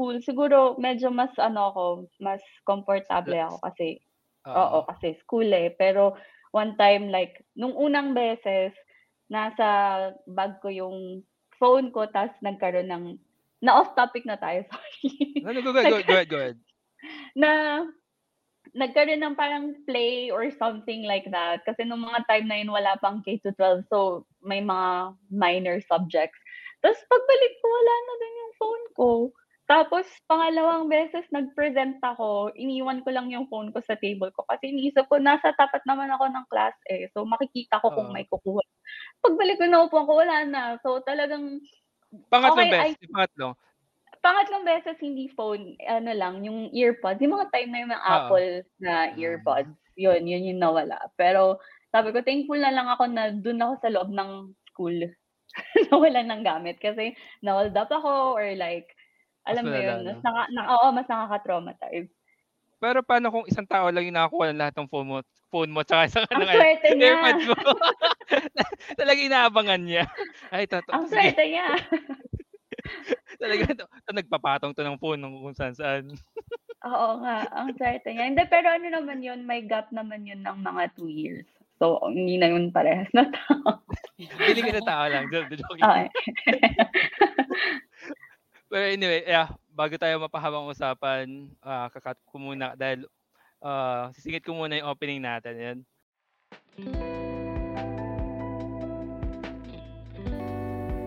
school, 0.00 0.16
siguro 0.24 0.80
medyo 0.80 1.12
mas 1.12 1.28
ano 1.36 1.68
ako, 1.68 1.84
mas 2.24 2.40
komportable 2.64 3.36
ako 3.36 3.60
kasi 3.68 4.00
oo, 4.48 4.56
Oo. 4.56 4.88
kasi 4.88 5.12
school 5.20 5.44
eh. 5.52 5.76
Pero 5.76 6.16
one 6.56 6.72
time 6.80 7.12
like 7.12 7.44
nung 7.52 7.76
unang 7.76 8.16
beses, 8.16 8.72
nasa 9.28 9.68
bag 10.24 10.56
ko 10.64 10.72
yung 10.72 11.20
phone 11.60 11.92
ko 11.92 12.08
ta's 12.08 12.32
nagkaroon 12.40 12.88
ng 12.88 13.04
na 13.60 13.76
off 13.76 13.92
topic 13.92 14.24
na 14.24 14.40
tayo, 14.40 14.64
sorry. 14.72 15.36
No, 15.44 15.52
no, 15.52 15.60
go 15.60 15.76
go 15.76 15.84
go 15.84 16.00
go 16.00 16.16
go 16.24 16.38
ahead. 16.40 16.56
Na 17.36 17.84
nagkaroon 18.72 19.20
ng 19.20 19.36
parang 19.36 19.76
play 19.84 20.32
or 20.32 20.48
something 20.56 21.04
like 21.04 21.28
that. 21.28 21.60
Kasi 21.68 21.84
nung 21.84 22.08
mga 22.08 22.24
time 22.24 22.48
na 22.48 22.56
yun, 22.56 22.72
wala 22.72 22.96
pang 23.04 23.20
K-12. 23.20 23.84
So, 23.88 24.24
may 24.40 24.64
mga 24.64 25.16
minor 25.28 25.80
subjects. 25.84 26.36
Tapos 26.80 27.00
pagbalik 27.08 27.54
ko, 27.60 27.66
wala 27.68 27.94
na 28.00 28.14
din 28.16 28.40
yung 28.40 28.54
phone 28.56 28.86
ko. 28.96 29.08
Tapos, 29.70 30.02
pangalawang 30.26 30.90
beses 30.90 31.22
nag-present 31.30 32.02
ako, 32.02 32.50
iniwan 32.58 33.06
ko 33.06 33.14
lang 33.14 33.30
yung 33.30 33.46
phone 33.46 33.70
ko 33.70 33.78
sa 33.86 33.94
table 34.02 34.34
ko. 34.34 34.42
Kasi 34.50 34.74
iniisip 34.74 35.06
ko, 35.06 35.22
nasa 35.22 35.54
tapat 35.54 35.86
naman 35.86 36.10
ako 36.10 36.26
ng 36.26 36.46
class 36.50 36.74
eh. 36.90 37.06
So, 37.14 37.22
makikita 37.22 37.78
ko 37.78 37.94
kung 37.94 38.10
Oo. 38.10 38.14
may 38.14 38.26
kukuha. 38.26 38.66
Pagbalik 39.22 39.62
ko 39.62 39.70
na 39.70 39.86
upuan 39.86 40.10
ko, 40.10 40.18
wala 40.18 40.42
na. 40.42 40.62
So, 40.82 40.98
talagang 41.06 41.62
Pangatlong 42.10 42.66
Okay, 42.66 42.70
beses, 42.74 42.98
I- 42.98 43.10
pangatlo. 43.14 43.46
pangatlong 44.20 44.64
beses 44.66 44.98
hindi 44.98 45.30
phone, 45.32 45.78
ano 45.86 46.10
lang, 46.10 46.42
yung 46.42 46.74
earpods. 46.74 47.22
Yung 47.22 47.38
mga 47.38 47.54
time 47.54 47.70
na 47.70 47.80
yung 47.80 47.92
mga 47.94 48.02
Oo. 48.02 48.14
Apple 48.18 48.50
na 48.82 48.94
earpods. 49.14 49.70
Yun, 49.94 50.26
yun 50.26 50.50
yung 50.50 50.60
nawala. 50.60 50.98
Pero 51.14 51.62
sabi 51.94 52.10
ko, 52.10 52.18
thankful 52.26 52.58
na 52.58 52.74
lang 52.74 52.90
ako 52.90 53.06
na 53.06 53.30
dun 53.30 53.62
ako 53.62 53.72
sa 53.78 53.90
loob 53.94 54.10
ng 54.10 54.30
school. 54.74 54.98
Nawalan 55.90 56.26
ng 56.30 56.42
gamit. 56.42 56.82
Kasi 56.82 57.14
na-hold 57.46 57.74
up 57.78 57.90
ako 57.90 58.34
or 58.34 58.58
like, 58.58 58.90
alam 59.48 59.62
mo 59.64 59.70
malala, 59.72 59.82
yun, 59.82 59.98
no? 60.00 60.08
mas, 60.10 60.20
naka, 60.22 60.42
na, 60.52 60.62
oo, 60.76 60.86
mas 60.92 61.06
nakaka-traumatize. 61.08 62.10
Pero 62.80 63.04
paano 63.04 63.28
kung 63.28 63.44
isang 63.44 63.68
tao 63.68 63.92
lang 63.92 64.08
yung 64.08 64.16
nakakuha 64.16 64.50
ng 64.50 64.60
lahat 64.60 64.74
ng 64.80 64.88
phone 64.88 65.08
mo, 65.08 65.16
phone 65.52 65.68
mo 65.68 65.84
tsaka 65.84 66.08
isang 66.08 66.24
Ang 66.32 66.40
ng 66.40 66.48
ano, 66.48 66.56
swerte 66.56 66.88
niya. 66.96 67.12
Mo? 67.44 67.54
Talaga 69.00 69.20
inaabangan 69.20 69.82
niya. 69.84 70.04
Ay, 70.48 70.64
to, 70.64 70.80
to, 70.80 70.90
Ang 70.96 71.04
sige. 71.04 71.12
swerte 71.12 71.44
niya. 71.44 71.66
Talaga 73.42 73.62
to, 73.76 73.84
to, 73.84 74.12
nagpapatong 74.16 74.72
to 74.72 74.80
ng 74.80 74.96
phone 74.96 75.20
ng 75.20 75.44
kung 75.44 75.52
saan 75.52 75.76
saan. 75.76 76.08
Oo 76.88 77.20
nga, 77.20 77.44
ang 77.52 77.76
swerte 77.76 78.16
niya. 78.16 78.24
Hindi, 78.24 78.48
pero 78.48 78.72
ano 78.72 78.88
naman 78.88 79.20
yun, 79.20 79.44
may 79.44 79.60
gap 79.68 79.92
naman 79.92 80.24
yun 80.24 80.40
ng 80.40 80.64
mga 80.64 80.96
two 80.96 81.12
years. 81.12 81.44
So, 81.76 82.00
hindi 82.08 82.40
na 82.40 82.48
yun 82.48 82.72
parehas 82.72 83.08
na 83.12 83.28
tao. 83.28 83.84
Pili 84.16 84.60
ka 84.64 84.72
na 84.72 84.84
tao 84.84 85.04
lang. 85.08 85.28
Joke, 85.28 85.52
joke. 85.52 85.76
Okay. 85.76 86.08
Pero 88.70 88.86
anyway, 88.86 89.26
yeah, 89.26 89.50
bago 89.74 89.98
tayo 89.98 90.22
mapahabang 90.22 90.70
usapan, 90.70 91.50
ah 91.58 91.90
kakat 91.90 92.14
ko 92.22 92.38
muna 92.38 92.78
dahil 92.78 93.02
ah 93.58 94.14
sisingit 94.14 94.46
ko 94.46 94.54
muna 94.54 94.78
yung 94.78 94.94
opening 94.94 95.18
natin. 95.18 95.58
Yan. 95.58 95.78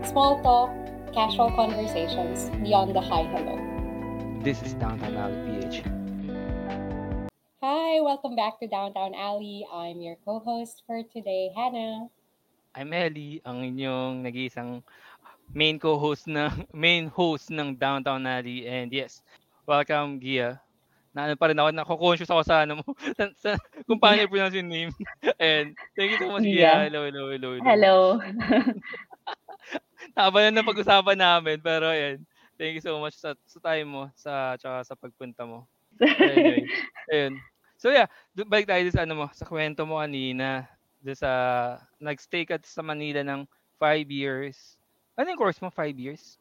Small 0.03 0.43
talk, 0.43 0.75
casual 1.15 1.55
conversations 1.55 2.51
beyond 2.59 2.91
the 2.91 2.99
hi 2.99 3.23
hello. 3.31 3.55
This 4.43 4.59
is 4.59 4.75
Downtown 4.75 5.15
Alley 5.15 5.39
PH. 5.47 5.87
Hi, 7.63 8.03
welcome 8.03 8.35
back 8.35 8.59
to 8.59 8.67
Downtown 8.67 9.15
Alley. 9.15 9.63
I'm 9.71 10.03
your 10.03 10.19
co-host 10.27 10.83
for 10.83 10.99
today, 10.99 11.55
Hannah. 11.55 12.11
I'm 12.75 12.89
Ellie, 12.91 13.39
ang 13.47 13.61
inyong 13.61 14.25
nag-iisang 14.25 14.83
main 15.53 15.77
co-host 15.77 16.25
ng 16.25 16.49
main 16.73 17.07
host 17.07 17.53
ng 17.53 17.77
Downtown 17.77 18.25
Alley 18.25 18.65
and 18.65 18.89
yes, 18.89 19.21
welcome 19.69 20.17
Gia. 20.17 20.57
Na 21.13 21.29
ano 21.29 21.37
pa 21.37 21.53
rin 21.53 21.61
ako, 21.61 21.69
nako-conscious 21.69 22.33
ako 22.33 22.41
sa 22.41 22.65
ano 22.65 22.81
mo, 22.81 22.85
sa, 23.17 23.29
sa, 23.37 23.49
kung 23.85 24.01
paano 24.01 24.25
i-pronounce 24.25 24.57
yung 24.57 24.69
name. 24.73 24.91
and 25.37 25.77
thank 25.93 26.17
you 26.17 26.19
so 26.19 26.33
much 26.33 26.41
Gia. 26.41 26.57
Gia. 26.57 26.89
Hello, 26.89 27.05
hello, 27.05 27.29
hello. 27.29 27.49
Hello. 27.61 27.95
Tama 30.17 30.37
na 30.49 30.59
ng 30.59 30.67
pag-usapan 30.67 31.17
namin 31.21 31.61
pero 31.61 31.93
ayan. 31.93 32.25
Thank 32.57 32.81
you 32.81 32.83
so 32.85 32.97
much 32.97 33.17
sa, 33.17 33.37
sa 33.45 33.59
time 33.61 33.87
mo, 33.89 34.03
sa 34.17 34.57
tsaka 34.57 34.85
sa 34.85 34.95
pagpunta 34.97 35.45
mo. 35.45 35.69
Anyway, 36.01 36.65
ayun. 37.13 37.37
So 37.77 37.93
yeah, 37.93 38.09
do- 38.33 38.49
balik 38.49 38.69
tayo 38.69 38.81
sa 38.89 39.05
ano 39.05 39.13
mo, 39.13 39.25
sa 39.33 39.45
kwento 39.45 39.85
mo 39.85 40.01
kanina, 40.01 40.65
sa 41.13 41.29
nag-stay 42.01 42.45
ka 42.45 42.57
sa 42.61 42.81
Manila 42.81 43.21
ng 43.21 43.45
five 43.77 44.07
years. 44.09 44.77
Ano 45.17 45.29
yung 45.29 45.41
course 45.41 45.61
mo? 45.61 45.69
Five 45.69 45.97
years? 45.97 46.37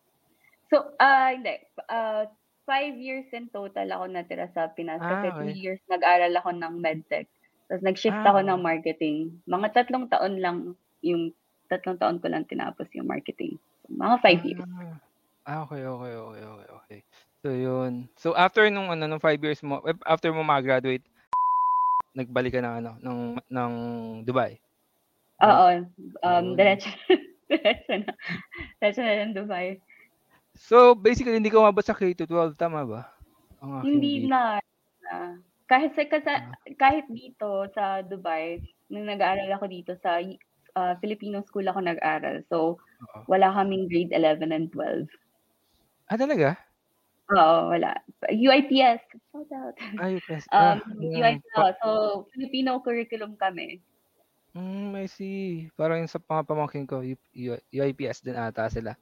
So, 0.72 0.96
ah 0.96 1.32
hindi. 1.36 1.60
Uh, 1.88 2.24
five 2.64 2.96
years 2.96 3.28
in 3.36 3.50
total 3.52 3.88
ako 3.92 4.04
natira 4.08 4.48
sa 4.56 4.72
Pinas. 4.72 5.02
Ah, 5.02 5.20
kasi 5.20 5.26
two 5.36 5.52
okay. 5.52 5.58
years 5.60 5.80
nag-aral 5.92 6.32
ako 6.38 6.50
ng 6.56 6.74
medtech. 6.80 7.28
Tapos 7.68 7.84
nag-shift 7.84 8.16
Ah, 8.24 8.32
ako 8.32 8.40
okay. 8.40 8.48
ng 8.48 8.60
marketing. 8.64 9.16
Mga 9.44 9.68
tatlong 9.76 10.06
taon 10.08 10.34
lang 10.40 10.56
yung 11.04 11.34
tatlong 11.68 11.98
taon 12.00 12.20
ko 12.22 12.32
lang 12.32 12.48
tinapos 12.48 12.88
yung 12.96 13.08
marketing. 13.08 13.60
So, 13.84 13.92
mga 13.92 14.16
five 14.24 14.40
years. 14.46 14.64
Ah, 14.64 14.96
Ah, 15.42 15.66
okay, 15.66 15.82
okay, 15.82 16.14
okay, 16.14 16.44
okay, 16.46 16.68
okay. 16.70 17.00
So 17.42 17.50
yun. 17.50 18.06
So 18.14 18.30
after 18.38 18.70
nung 18.70 18.94
ano 18.94 19.10
nung 19.10 19.18
five 19.18 19.42
years 19.42 19.58
mo, 19.66 19.82
eh, 19.82 19.98
after 20.06 20.30
mo 20.30 20.46
mag-graduate, 20.46 21.02
nagbalik 22.14 22.54
ka 22.54 22.62
ng 22.62 22.74
ano 22.78 22.90
ng 23.02 23.18
ng 23.50 23.72
Dubai. 24.22 24.62
Oo. 25.42 25.82
Um, 26.22 26.54
Yun. 26.54 26.54
diretso. 26.54 26.86
na. 27.54 28.12
Diretso 28.78 29.00
na 29.00 29.24
ng 29.24 29.36
Dubai. 29.36 29.78
So 30.54 30.92
basically 30.92 31.34
hindi 31.34 31.48
ka 31.48 31.58
umabot 31.58 31.80
sa 31.80 31.92
K-12 31.92 32.28
tama 32.54 32.84
ba? 32.84 33.02
Ang 33.58 33.80
Hindi 33.82 34.26
na. 34.26 34.58
na. 35.02 35.36
Kahit 35.64 35.94
sa 35.94 36.04
kasi, 36.04 36.28
Ah. 36.28 36.52
kahit 36.76 37.08
dito 37.08 37.64
sa 37.72 38.02
Dubai, 38.02 38.60
nung 38.86 39.08
nag-aaral 39.08 39.48
ako 39.50 39.64
dito 39.66 39.92
sa 39.96 40.20
ah, 40.72 40.94
Filipino 40.98 41.40
school 41.42 41.64
ako 41.64 41.80
nag-aral. 41.80 42.44
So, 42.48 42.76
Oo. 42.76 43.18
wala 43.26 43.52
kaming 43.52 43.88
grade 43.88 44.12
11 44.12 44.52
and 44.52 44.68
12. 44.72 45.08
Ah, 46.08 46.16
talaga? 46.16 46.56
Oo, 47.32 47.72
wala. 47.72 47.96
UIPS. 48.28 49.00
Shout 49.32 49.48
out. 49.52 49.72
Ay, 49.96 50.20
yes. 50.28 50.44
Um, 50.48 50.76
Ah, 50.76 50.76
UIPS. 50.92 51.44
pa- 51.50 51.76
So, 51.80 51.88
Filipino 52.32 52.76
curriculum 52.80 53.36
kami. 53.36 53.80
Mm, 54.56 54.92
I 54.96 55.06
see. 55.08 55.68
Parang 55.76 56.02
yung 56.04 56.10
sa 56.12 56.20
mga 56.20 56.44
pamangkin 56.44 56.84
ko, 56.88 57.00
U- 57.00 57.30
U- 57.36 57.64
UIPS 57.72 58.20
din 58.24 58.36
ata 58.36 58.68
sila. 58.68 58.92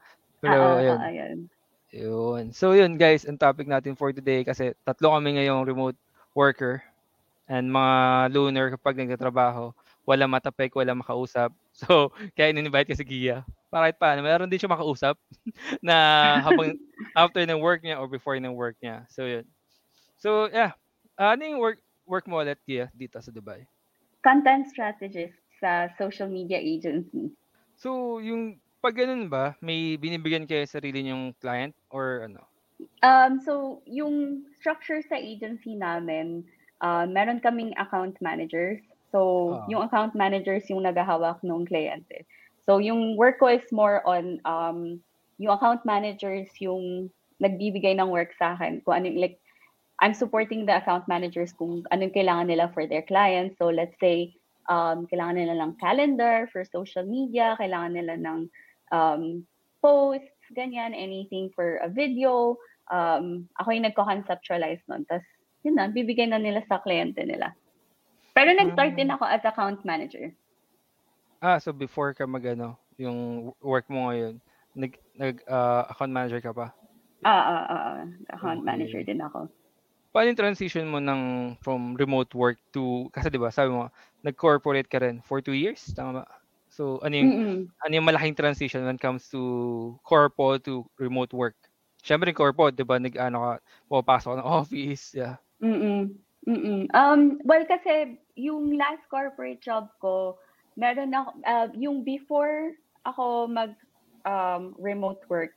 Pero 0.43 0.57
ah, 0.57 0.79
ayun, 0.79 1.03
ah, 1.03 1.09
ayun. 1.09 1.51
yun. 1.93 2.45
So 2.55 2.73
yun 2.77 2.97
guys, 2.99 3.25
ang 3.27 3.39
topic 3.41 3.67
natin 3.69 3.95
for 3.99 4.11
today 4.15 4.43
kasi 4.47 4.75
tatlo 4.87 5.15
kami 5.17 5.39
ngayong 5.41 5.67
remote 5.69 5.99
worker 6.37 6.83
and 7.51 7.69
mga 7.71 7.95
loner 8.35 8.67
kapag 8.77 8.97
nagtatrabaho, 9.01 9.73
wala 10.07 10.25
matapek, 10.29 10.73
wala 10.77 10.95
makausap. 10.97 11.53
So, 11.81 12.11
kaya 12.37 12.51
in-invite 12.53 12.91
ko 12.91 12.95
si 12.99 13.07
Gia. 13.07 13.47
Para 13.71 13.89
kahit 13.91 13.99
paano, 14.03 14.21
meron 14.27 14.51
din 14.51 14.59
siya 14.61 14.69
makausap 14.73 15.17
na 15.87 15.97
habang 16.45 16.77
after 17.17 17.43
ng 17.47 17.59
work 17.63 17.81
niya 17.85 17.97
or 18.01 18.07
before 18.11 18.37
ng 18.39 18.53
work 18.55 18.77
niya. 18.83 19.07
So 19.13 19.25
yun. 19.27 19.47
So 20.21 20.49
yeah, 20.53 20.75
Ah, 21.21 21.37
ano 21.37 21.45
yung 21.47 21.61
work 21.63 21.79
work 22.09 22.25
mo 22.31 22.41
ulit 22.43 22.59
Gia 22.67 22.89
dito 22.97 23.19
sa 23.21 23.31
Dubai? 23.33 23.65
Content 24.21 24.69
strategist 24.69 25.37
sa 25.61 25.89
social 25.97 26.29
media 26.29 26.61
agency. 26.61 27.33
So, 27.77 28.21
yung 28.21 28.61
pag 28.85 28.97
ganun 28.97 29.29
ba, 29.33 29.57
may 29.65 29.97
binibigyan 29.97 30.45
kayo 30.49 30.65
sarili 30.69 31.01
niyong 31.05 31.33
client 31.41 31.73
or 31.89 32.29
ano? 32.29 32.45
Um, 33.03 33.41
so, 33.41 33.81
yung 33.89 34.45
structure 34.57 35.01
sa 35.05 35.17
agency 35.17 35.77
namin, 35.77 36.45
uh, 36.81 37.05
meron 37.09 37.41
kaming 37.41 37.73
account 37.81 38.17
managers. 38.21 38.81
So, 39.13 39.61
Ah. 39.61 39.67
yung 39.69 39.83
account 39.85 40.15
managers 40.15 40.69
yung 40.71 40.85
naghahawak 40.85 41.41
ng 41.45 41.67
kliyente. 41.69 42.25
So, 42.65 42.79
yung 42.79 43.17
work 43.17 43.41
ko 43.41 43.49
is 43.49 43.65
more 43.73 44.05
on, 44.07 44.39
um, 44.45 45.01
yung 45.41 45.57
account 45.57 45.85
managers 45.85 46.49
yung 46.61 47.09
nagbibigay 47.41 47.97
ng 47.97 48.13
work 48.13 48.37
sa 48.37 48.53
akin. 48.57 48.85
Kung 48.85 49.01
ano, 49.01 49.09
like, 49.17 49.41
I'm 50.01 50.17
supporting 50.17 50.65
the 50.65 50.81
account 50.81 51.05
managers 51.07 51.53
kung 51.53 51.85
anong 51.93 52.17
kailangan 52.17 52.49
nila 52.49 52.73
for 52.73 52.89
their 52.89 53.05
clients. 53.05 53.61
So, 53.61 53.69
let's 53.69 53.93
say, 54.01 54.33
um, 54.73 55.05
kailangan 55.13 55.37
nila 55.37 55.55
ng 55.61 55.77
calendar 55.77 56.49
for 56.49 56.65
social 56.65 57.05
media, 57.05 57.53
kailangan 57.61 57.93
nila 57.93 58.15
ng 58.17 58.39
um, 58.97 59.45
posts, 59.85 60.41
ganyan, 60.57 60.97
anything 60.97 61.53
for 61.53 61.85
a 61.85 61.89
video. 61.93 62.57
Um, 62.89 63.45
ako 63.61 63.77
yung 63.77 63.87
nagko-conceptualize 63.93 64.81
nun. 64.89 65.05
Tapos, 65.05 65.29
yun 65.69 65.77
na, 65.77 65.93
bibigay 65.93 66.33
na 66.33 66.41
nila 66.41 66.65
sa 66.65 66.81
kliyente 66.81 67.21
nila. 67.21 67.53
Pero 68.33 68.57
nag-start 68.57 68.97
din 68.97 69.13
ako 69.13 69.29
as 69.29 69.45
account 69.45 69.85
manager. 69.85 70.33
Ah, 71.45 71.61
so 71.61 71.77
before 71.77 72.17
ka 72.17 72.25
mag 72.25 72.45
ano, 72.49 72.81
yung 72.97 73.53
work 73.61 73.85
mo 73.93 74.09
ngayon, 74.09 74.41
nag 74.73 74.97
nag 75.13 75.45
ah, 75.45 75.85
account 75.93 76.13
manager 76.13 76.41
ka 76.41 76.53
pa. 76.57 76.73
Ah, 77.21 77.29
ah, 77.29 77.65
ah, 77.69 77.83
ah, 78.01 78.01
account 78.33 78.65
Okay. 78.65 78.71
manager 78.73 79.01
din 79.05 79.21
ako. 79.21 79.49
Paano 80.15 80.35
yung 80.35 80.43
transition 80.43 80.91
mo 80.91 80.99
ng 80.99 81.55
from 81.63 81.95
remote 81.95 82.35
work 82.35 82.59
to 82.75 83.07
kasi 83.15 83.31
'di 83.31 83.39
ba, 83.39 83.55
sabi 83.55 83.71
mo 83.71 83.87
nag-corporate 84.27 84.91
ka 84.91 84.99
rin 84.99 85.23
for 85.23 85.39
two 85.39 85.55
years, 85.55 85.87
tama 85.95 86.23
ba? 86.23 86.25
So 86.67 86.99
ano 87.07 87.15
yung 87.15 87.33
Mm. 87.39 87.71
ano 87.87 87.93
yung 87.95 88.07
malaking 88.11 88.35
transition 88.35 88.83
when 88.83 88.99
it 88.99 89.03
comes 89.03 89.31
to 89.31 89.39
corpo 90.03 90.59
to 90.67 90.83
remote 90.99 91.31
work? 91.31 91.55
Siyempre 92.03 92.35
corpo, 92.35 92.75
'di 92.75 92.83
ba, 92.83 92.99
nag-ano 92.99 93.39
ka, 93.39 93.53
pumapasok 93.87 94.33
ng 94.43 94.49
office, 94.59 95.15
yeah. 95.15 95.39
Mm. 95.63 96.17
Mm. 96.49 96.89
Um, 96.97 97.39
well, 97.45 97.63
kasi 97.69 98.17
yung 98.35 98.75
last 98.81 99.05
corporate 99.13 99.61
job 99.61 99.93
ko, 100.01 100.41
meron 100.75 101.13
ako, 101.13 101.31
uh, 101.45 101.69
yung 101.77 102.01
before 102.03 102.73
ako 103.05 103.45
mag 103.47 103.77
um, 104.25 104.73
remote 104.81 105.21
work, 105.29 105.53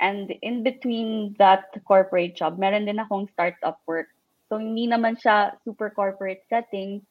and 0.00 0.32
in 0.42 0.62
between 0.62 1.34
that 1.38 1.70
corporate 1.86 2.34
job, 2.34 2.58
meron 2.58 2.86
din 2.86 2.98
akong 2.98 3.30
startup 3.32 3.78
work. 3.86 4.10
So 4.50 4.58
hindi 4.58 4.86
naman 4.86 5.18
siya 5.18 5.56
super 5.64 5.90
corporate 5.90 6.44
setting, 6.50 7.02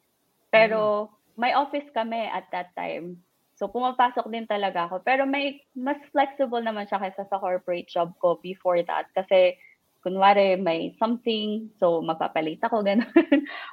pero 0.53 1.09
may 1.39 1.55
office 1.55 1.87
kami 1.95 2.29
at 2.29 2.47
that 2.51 2.71
time. 2.77 3.17
So 3.57 3.69
pumapasok 3.69 4.27
din 4.29 4.45
talaga 4.45 4.89
ako. 4.89 5.01
Pero 5.01 5.25
may 5.25 5.63
mas 5.73 5.97
flexible 6.11 6.61
naman 6.61 6.85
siya 6.85 7.01
kaysa 7.01 7.25
sa 7.29 7.41
corporate 7.41 7.89
job 7.89 8.13
ko 8.21 8.37
before 8.41 8.81
that 8.85 9.09
kasi 9.17 9.57
kunwari 10.03 10.59
may 10.59 10.91
something, 10.99 11.71
so 11.79 12.03
magpapalit 12.03 12.59
ako, 12.59 12.83
ganun. 12.87 13.07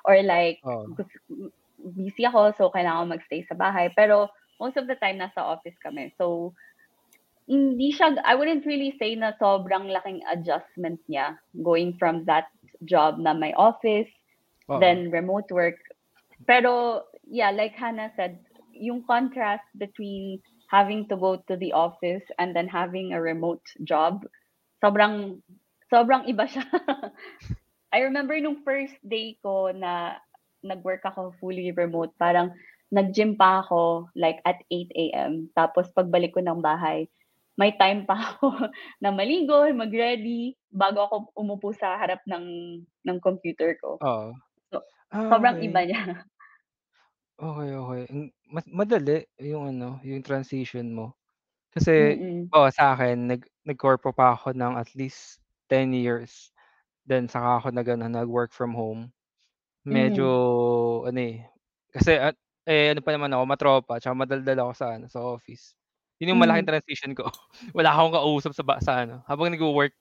Or 0.06 0.14
like, 0.22 0.62
gus- 0.94 1.26
busy 1.82 2.22
ako, 2.22 2.54
so 2.54 2.70
kailangan 2.70 3.10
magstay 3.10 3.42
sa 3.50 3.58
bahay. 3.58 3.90
Pero 3.92 4.30
most 4.62 4.78
of 4.78 4.86
the 4.86 4.94
time, 4.94 5.18
nasa 5.18 5.42
office 5.42 5.74
kami. 5.82 6.14
So, 6.14 6.54
hindi 7.50 7.90
siya, 7.90 8.14
I 8.22 8.38
wouldn't 8.38 8.62
really 8.62 8.94
say 8.94 9.18
na 9.18 9.34
sobrang 9.42 9.90
laking 9.90 10.22
adjustment 10.30 11.02
niya 11.10 11.34
going 11.66 11.98
from 11.98 12.22
that 12.30 12.46
job 12.86 13.18
na 13.18 13.34
may 13.34 13.50
office, 13.58 14.06
Oo. 14.70 14.78
then 14.78 15.10
remote 15.10 15.50
work. 15.50 15.74
Pero, 16.46 17.02
yeah, 17.26 17.50
like 17.50 17.74
Hannah 17.74 18.14
said, 18.14 18.38
yung 18.70 19.02
contrast 19.02 19.66
between 19.74 20.38
having 20.70 21.10
to 21.10 21.18
go 21.18 21.42
to 21.50 21.58
the 21.58 21.74
office 21.74 22.22
and 22.38 22.54
then 22.54 22.70
having 22.70 23.12
a 23.12 23.20
remote 23.20 23.66
job, 23.82 24.22
sobrang, 24.78 25.42
sobrang 25.90 26.30
iba 26.30 26.46
siya. 26.46 26.62
I 27.92 28.06
remember 28.06 28.38
nung 28.38 28.62
first 28.62 28.94
day 29.02 29.34
ko 29.42 29.74
na 29.74 30.22
nag-work 30.62 31.02
ako 31.02 31.34
fully 31.42 31.74
remote, 31.74 32.14
parang 32.14 32.54
nag-gym 32.94 33.34
pa 33.34 33.66
ako 33.66 34.06
like 34.14 34.38
at 34.46 34.62
8 34.70 34.86
a.m. 34.94 35.50
Tapos 35.58 35.90
pagbalik 35.90 36.38
ko 36.38 36.40
ng 36.46 36.62
bahay, 36.62 37.10
may 37.60 37.76
time 37.76 38.08
pa 38.08 38.16
ako 38.16 38.48
na 39.04 39.10
maligo, 39.12 39.68
mag-ready, 39.76 40.56
bago 40.72 41.04
ako 41.06 41.16
umupo 41.36 41.70
sa 41.76 42.00
harap 42.00 42.20
ng 42.28 42.46
ng 43.06 43.18
computer 43.20 43.76
ko. 43.82 44.00
Oo. 44.00 44.32
So, 44.72 44.82
Ah, 45.10 45.32
Sobrang 45.32 45.58
iba 45.62 45.82
niya. 45.86 46.24
Okey. 47.38 48.08
Hmm, 48.10 48.28
mas 48.50 48.66
madali 48.66 49.22
yung 49.38 49.70
ano, 49.76 50.00
yung 50.02 50.24
transition 50.26 50.90
mo. 50.90 51.14
Kasi 51.74 51.92
Mm. 51.96 52.50
oo, 52.54 52.68
sa'kin 52.72 53.28
nag 53.30 53.42
nag-corpo 53.66 54.12
pa 54.16 54.34
ako 54.36 54.54
ng 54.56 54.74
at 54.80 54.90
least 54.98 55.40
10 55.70 55.92
years, 55.94 56.52
then 57.08 57.28
saka 57.30 57.60
ako 57.62 57.68
nag-ano, 57.74 58.06
nag-work 58.10 58.52
from 58.54 58.74
home. 58.76 59.12
Medyo 59.86 60.26
Mhm. 60.26 60.30
ano, 61.08 61.20
eh, 61.20 61.46
kasi 61.94 62.16
at 62.18 62.36
eh, 62.68 62.92
ano 62.94 63.00
pa 63.04 63.12
naman 63.16 63.32
ako, 63.34 63.44
matropa 63.48 63.94
tsaka 64.02 64.14
madaldal 64.18 64.58
ako 64.68 64.72
sa 64.76 64.86
ano, 64.98 65.06
sa 65.10 65.20
office. 65.24 65.74
Yun 66.20 66.36
yung 66.36 66.42
malaking 66.44 66.62
Hmm. 66.62 66.70
transition 66.70 67.12
ko. 67.16 67.32
Wala 67.76 67.96
akong 67.96 68.12
kausap 68.12 68.52
sa 68.52 68.62
sa 68.84 68.92
ano, 69.08 69.24
habang 69.24 69.48
nagwo-work. 69.56 69.94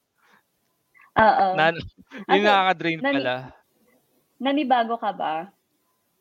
Oo. 1.18 1.50
Na 1.56 1.74
ano, 1.74 1.80
yun 2.30 2.46
so 2.46 2.50
nakaka-drain 2.50 3.02
nani 3.02 3.26
pala. 3.26 3.54
nanibago 4.44 4.96
ka 5.04 5.12
ba? 5.20 5.54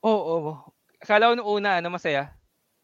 Oo. 0.02 0.54
Akala 1.02 1.30
ko 1.30 1.34
nung 1.38 1.50
una 1.58 1.78
ano, 1.82 1.90
masaya. 1.90 2.30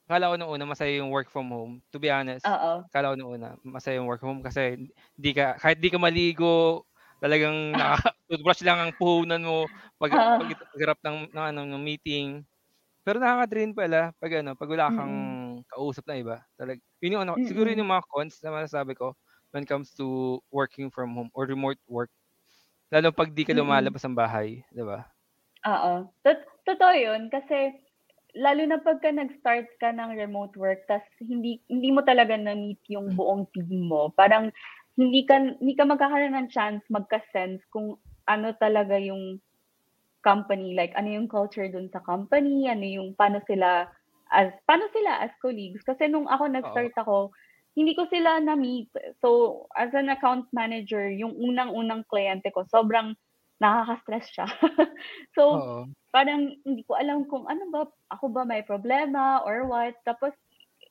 Akala 0.06 0.32
ko 0.32 0.36
nung 0.38 0.52
una 0.54 0.66
masaya 0.68 0.92
yung 0.98 1.10
work 1.14 1.30
from 1.30 1.50
home. 1.50 1.82
To 1.94 1.98
be 2.02 2.10
honest, 2.10 2.50
Oo. 2.52 2.84
akala 2.90 3.14
ko 3.14 3.16
nung 3.18 3.32
una 3.38 3.48
masaya 3.62 3.98
yung 4.02 4.08
work 4.10 4.20
from 4.22 4.38
home 4.40 4.44
kasi 4.46 4.78
di 5.18 5.30
ka 5.34 5.56
kahit 5.62 5.78
di 5.82 5.90
ka 5.94 5.98
maligo, 6.02 6.86
talagang 7.22 7.74
naka-toothbrush 7.78 8.62
lang 8.66 8.78
ang 8.82 8.92
puhunan 8.98 9.42
mo 9.46 9.70
pag 10.00 10.12
Oo. 10.12 10.38
pag 10.38 10.48
pagharap 10.74 10.98
ng 11.06 11.18
ng 11.34 11.44
ano, 11.54 11.60
ng 11.70 11.82
meeting. 11.82 12.42
Pero 13.06 13.18
nakaka-drain 13.22 13.72
pala 13.76 14.12
'pag 14.20 14.32
ano, 14.44 14.52
'pag 14.58 14.70
wala 14.72 14.88
kang 14.94 15.16
Mm. 15.16 15.33
Kausap 15.70 16.08
na 16.10 16.18
iba. 16.18 16.36
Talag 16.58 16.82
yun 17.04 17.20
yung 17.20 17.24
ano, 17.28 17.38
siguro 17.46 17.70
yun 17.70 17.78
Mm. 17.78 17.86
yung 17.86 17.92
mga 17.94 18.06
cons 18.10 18.40
na 18.42 18.50
masasabi 18.56 18.98
ko 18.98 19.14
when 19.54 19.62
it 19.62 19.70
comes 19.70 19.94
to 19.94 20.40
working 20.50 20.90
from 20.90 21.14
home 21.14 21.30
or 21.36 21.46
remote 21.46 21.78
work. 21.86 22.10
Lalo 22.92 23.10
'pag 23.14 23.32
di 23.34 23.44
ka 23.46 23.52
Mm. 23.52 23.54
lumalabas 23.56 24.02
ng 24.06 24.16
bahay, 24.18 24.62
'di 24.74 24.84
ba? 24.86 25.10
Oo. 25.62 26.10
Tot 26.26 26.38
totoo 26.66 26.94
yun 26.96 27.30
kasi 27.30 27.70
lalo 28.34 28.66
na 28.66 28.82
pagka 28.82 29.14
nag-start 29.14 29.70
ka 29.78 29.94
ng 29.94 30.18
remote 30.18 30.56
work 30.58 30.82
ta's 30.90 31.04
hindi 31.22 31.62
hindi 31.70 31.94
mo 31.94 32.02
talaga 32.02 32.34
na-meet 32.34 32.82
yung 32.90 33.14
buong 33.14 33.46
team 33.54 33.86
mo, 33.86 34.10
parang 34.18 34.50
hindi 34.98 35.22
ka 35.22 35.38
hindi 35.62 35.74
ka 35.78 35.86
magkakaroon 35.86 36.34
ng 36.34 36.50
chance 36.50 36.82
magka-sense 36.90 37.62
kung 37.70 37.94
ano 38.26 38.50
talaga 38.58 38.98
yung 38.98 39.38
company, 40.24 40.74
like 40.76 40.92
ano 40.98 41.10
yung 41.22 41.28
culture 41.30 41.68
dun 41.70 41.88
sa 41.94 42.02
company, 42.04 42.66
ano 42.70 42.84
yung 42.86 43.08
paano 43.16 43.40
sila 43.46 43.88
as 44.34 44.50
paano 44.66 44.90
sila 44.90 45.22
as 45.22 45.30
colleagues. 45.38 45.86
Kasi 45.86 46.10
nung 46.10 46.26
ako 46.26 46.50
nag-start 46.50 46.94
ako, 46.98 47.30
hindi 47.78 47.94
ko 47.94 48.06
sila 48.10 48.42
na-meet. 48.42 48.90
So, 49.22 49.62
as 49.74 49.90
an 49.94 50.10
account 50.10 50.50
manager, 50.50 51.10
yung 51.10 51.34
unang-unang 51.38 52.06
kliyente 52.06 52.50
ko, 52.50 52.66
sobrang 52.66 53.14
nakaka-stress 53.62 54.26
siya. 54.30 54.46
So, 55.34 55.42
Oo. 55.58 55.82
parang 56.14 56.54
hindi 56.62 56.86
ko 56.86 56.94
alam 56.94 57.26
kung 57.26 57.50
ano 57.50 57.66
ba, 57.74 57.90
ako 58.14 58.30
ba 58.30 58.46
may 58.46 58.62
problema 58.62 59.42
or 59.42 59.66
what. 59.66 59.98
Tapos 60.06 60.30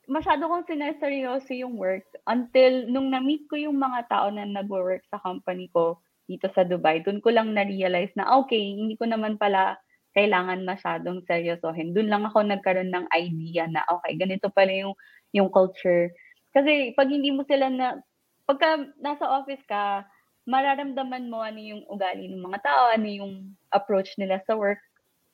masyado 0.04 0.52
kong 0.52 0.68
sinerseryoso 0.68 1.56
yung 1.56 1.80
work 1.80 2.04
until 2.28 2.92
nung 2.92 3.08
na-meet 3.08 3.48
ko 3.48 3.56
yung 3.56 3.80
mga 3.80 4.12
tao 4.12 4.28
na 4.28 4.44
nagwo-work 4.44 5.08
sa 5.08 5.24
company 5.24 5.72
ko 5.72 6.04
dito 6.28 6.52
sa 6.52 6.68
Dubai, 6.68 7.04
dun 7.04 7.24
ko 7.24 7.32
lang 7.32 7.56
na-realize 7.56 8.12
na 8.20 8.40
okey, 8.44 8.80
hindi 8.80 8.96
ko 9.00 9.08
naman 9.08 9.40
pala 9.40 9.80
kailangan 10.14 10.66
masyadong 10.66 11.26
seryosohin. 11.26 11.94
Dun 11.94 12.10
lang 12.10 12.26
ako 12.26 12.46
nagkaroon 12.46 12.94
ng 12.94 13.10
idea 13.14 13.66
na 13.70 13.86
okey, 13.90 14.18
ganito 14.18 14.50
pala 14.54 14.72
yung 14.74 14.94
yung 15.34 15.50
culture. 15.50 16.14
Kasi 16.54 16.94
'pag 16.94 17.10
hindi 17.10 17.34
mo 17.34 17.46
sila 17.50 17.70
na 17.70 17.98
pagka 18.46 18.90
nasa 19.02 19.26
office 19.26 19.64
ka, 19.66 20.06
mararamdaman 20.46 21.32
mo 21.32 21.40
ano 21.42 21.60
yung 21.60 21.82
ugali 21.88 22.28
ng 22.28 22.44
mga 22.44 22.60
tao, 22.64 22.84
ano 22.92 23.08
yung 23.08 23.34
approach 23.72 24.12
nila 24.20 24.44
sa 24.46 24.56
work. 24.60 24.80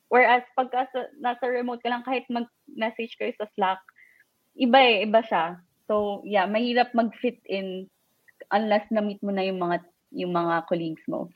Whereas 0.10 0.42
pagka 0.58 0.89
sa 0.89 1.06
nasa 1.22 1.46
remote 1.46 1.82
ka 1.86 1.89
lang 1.89 2.02
kahit 2.06 2.26
mag-message 2.34 3.13
kayo 3.18 3.34
sa 3.38 3.46
Slack, 3.54 3.82
iba, 4.58 4.80
eh, 4.82 5.06
iba 5.06 5.22
siya. 5.22 5.62
So, 5.86 6.22
yeah, 6.26 6.50
mahirap 6.50 6.94
mag-fit 6.98 7.42
in 7.46 7.89
unless 8.54 8.86
na-meet 8.89 9.22
mo 9.22 9.34
na 9.34 9.46
yung 9.46 9.62
mga 9.62 9.86
yung 10.13 10.34
mga 10.34 10.65
colleagues 10.65 11.06
mo. 11.06 11.30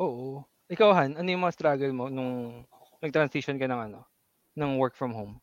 Oo. 0.00 0.44
Ikaw, 0.72 0.90
Han, 0.92 1.10
ano 1.16 1.28
yung 1.28 1.44
mga 1.44 1.56
struggle 1.56 1.92
mo 1.92 2.08
nung 2.08 2.64
nag-transition 3.06 3.56
ka 3.56 3.66
ng 3.70 3.80
ano, 3.92 4.00
ng 4.58 4.70
work 4.82 4.98
from 4.98 5.14
home? 5.14 5.38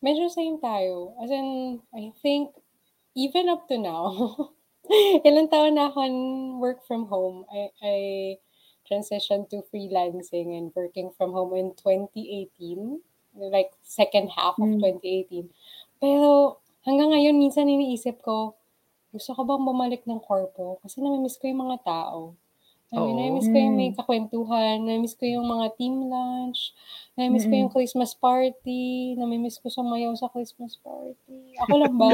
Medyo 0.00 0.32
same 0.32 0.56
tayo. 0.58 1.12
As 1.20 1.30
in, 1.30 1.80
I 1.92 2.12
think 2.24 2.56
even 3.14 3.48
up 3.52 3.68
to 3.68 3.76
now, 3.76 4.16
ilang 5.28 5.52
taon 5.52 5.76
na 5.76 5.92
akong 5.92 6.16
work 6.58 6.80
from 6.88 7.06
home. 7.12 7.44
I 7.52 7.60
I 7.84 7.96
transitioned 8.88 9.52
to 9.52 9.62
freelancing 9.70 10.56
and 10.56 10.72
working 10.74 11.12
from 11.14 11.30
home 11.36 11.52
in 11.54 11.76
2018, 11.76 12.98
like 13.36 13.70
second 13.84 14.32
half 14.34 14.56
of 14.58 14.72
Hmm. 14.72 14.80
2018. 14.80 15.52
Pero 16.00 16.58
hanggang 16.82 17.12
ngayon 17.12 17.36
minsan 17.36 17.68
iniisip 17.68 18.24
ko, 18.24 18.56
gusto 19.12 19.36
ko 19.36 19.44
bang 19.44 19.62
bumalik 19.62 20.02
ng 20.08 20.18
corpo 20.24 20.80
kasi 20.80 21.04
nami-miss 21.04 21.36
ko 21.36 21.46
yung 21.50 21.68
mga 21.68 21.78
tao. 21.84 22.34
I 22.92 22.98
mean, 22.98 23.14
Oo. 23.14 23.22
nami-miss 23.22 23.46
ko 23.46 23.54
yung 23.62 23.78
may 23.78 23.90
Hmm. 23.90 23.94
kakwentuhan, 23.94 24.82
nami-miss 24.82 25.14
ko 25.14 25.22
yung 25.22 25.46
mga 25.46 25.78
team 25.78 26.10
lunch, 26.10 26.74
nami-miss 27.14 27.46
ko 27.46 27.54
yung 27.54 27.70
Mm. 27.70 27.74
Christmas 27.74 28.18
party, 28.18 29.14
nami-miss 29.14 29.62
ko 29.62 29.70
sumayaw 29.70 30.10
sa 30.18 30.26
Christmas 30.26 30.74
party. 30.82 31.54
Ako 31.62 31.72
lang 31.78 31.94
ba? 31.94 32.10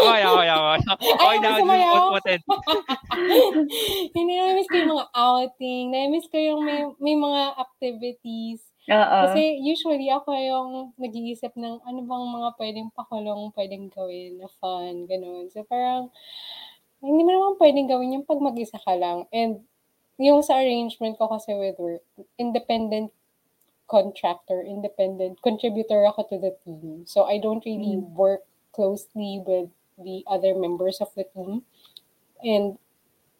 Okey, 0.00 0.24
okey, 0.26 0.50
okey. 0.52 0.80
Okey 1.24 1.36
Ayaw 1.36 1.42
na 1.42 1.50
mo 1.52 1.56
dun 1.60 1.84
sumayaw? 1.84 2.04
umattend. 2.08 2.42
Hindi, 4.16 4.32
nami-miss 4.40 4.68
ko 4.72 4.76
yung 4.80 4.92
mga 4.96 5.06
outing, 5.14 5.84
nami-miss 5.92 6.28
ko 6.32 6.38
yung 6.40 6.62
may 6.64 6.80
may 7.00 7.16
mga 7.18 7.42
activities. 7.60 8.72
Oo. 8.90 9.24
Kasi 9.24 9.60
usually 9.62 10.10
ako 10.12 10.30
yung 10.36 10.70
nag-iisip 11.00 11.54
ng 11.56 11.80
ano 11.86 12.00
bang 12.04 12.26
mga 12.34 12.48
puwedeng 12.58 12.90
pakulong 12.92 13.52
puwedeng 13.54 13.88
gawin 13.92 14.40
na 14.42 14.48
fun, 14.60 15.06
gano'n. 15.08 15.48
So, 15.52 15.62
parang 15.68 16.10
hindi 17.04 17.22
mo 17.22 17.30
naman 17.30 17.60
puwedeng 17.60 17.88
gawin 17.92 18.16
yun 18.16 18.24
'pag 18.24 18.40
mag-isa 18.40 18.80
ka 18.80 18.96
lang 18.96 19.28
and 19.28 19.60
yung 20.16 20.40
sa 20.46 20.62
arrangement 20.62 21.18
ko 21.18 21.26
kasi 21.28 21.52
with 21.58 21.76
work, 21.76 22.02
independent 22.38 23.10
contractor, 23.90 24.62
independent 24.62 25.42
contributor 25.42 26.06
ako 26.06 26.22
to 26.30 26.36
the 26.38 26.54
team. 26.64 27.04
So, 27.04 27.26
I 27.28 27.36
don't 27.38 27.64
really 27.66 27.98
Hmm. 28.00 28.14
work 28.16 28.42
closely 28.72 29.42
with 29.42 29.70
the 29.98 30.24
other 30.26 30.54
members 30.54 31.02
of 31.02 31.10
the 31.14 31.26
team 31.34 31.62
and 32.42 32.78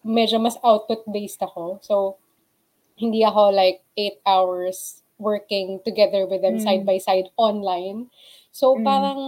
medyo 0.04 0.38
mas 0.42 0.58
output-based 0.62 1.42
ako. 1.42 1.78
So, 1.82 2.18
hindi 2.98 3.24
ako 3.24 3.50
like 3.54 3.82
8 3.96 4.20
hours 4.26 5.02
working 5.18 5.80
together 5.86 6.26
with 6.26 6.42
them 6.42 6.58
side 6.60 6.84
Hmm. 6.84 6.90
by 6.90 6.98
side 6.98 7.30
online. 7.38 8.10
So, 8.52 8.74
Mm. 8.76 8.84
parang 8.84 9.20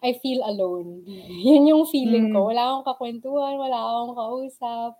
I 0.00 0.16
feel 0.20 0.40
alone. 0.44 1.04
Yun 1.46 1.68
yung 1.68 1.84
feeling 1.88 2.32
ko. 2.32 2.44
Mm. 2.44 2.48
Wala 2.52 2.62
akong 2.72 2.86
kakwentuhan, 2.88 3.54
wala 3.60 3.78
akong 3.78 4.14
kausap. 4.16 4.92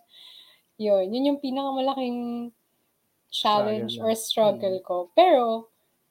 Yun, 0.80 1.12
yun 1.12 1.28
yung 1.34 1.40
pinakamalaking 1.40 2.52
challenge 3.30 3.96
or 4.00 4.12
struggle 4.16 4.80
Mm. 4.80 4.86
ko. 4.86 4.96
Pero, 5.14 5.68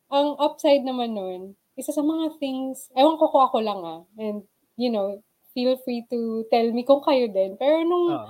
ang 0.10 0.38
upside 0.39 0.82
naman 0.86 1.13
nun, 1.13 1.41
isa 1.78 1.93
sa 1.93 2.02
mga 2.02 2.38
things, 2.41 2.89
ewan 2.97 3.17
ko 3.17 3.30
kung 3.30 3.45
ako 3.45 3.58
lang 3.62 3.82
ah, 3.86 4.02
and, 4.17 4.43
you 4.78 4.89
know, 4.89 5.21
feel 5.54 5.75
free 5.84 6.06
to 6.10 6.45
tell 6.54 6.65
me 6.71 6.86
kung 6.86 7.02
kayo 7.02 7.30
din. 7.30 7.58
Pero 7.58 7.82
nung, 7.84 8.10
Oo. 8.13 8.30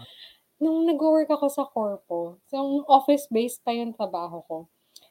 nung 0.59 0.79
nag-work 0.87 1.29
ako 1.31 1.47
sa 1.51 1.63
corpo, 1.67 2.39
so 2.47 2.83
office-based 2.87 3.63
pa 3.63 3.71
yung 3.71 3.95
trabaho 3.95 4.43
ko, 4.47 4.57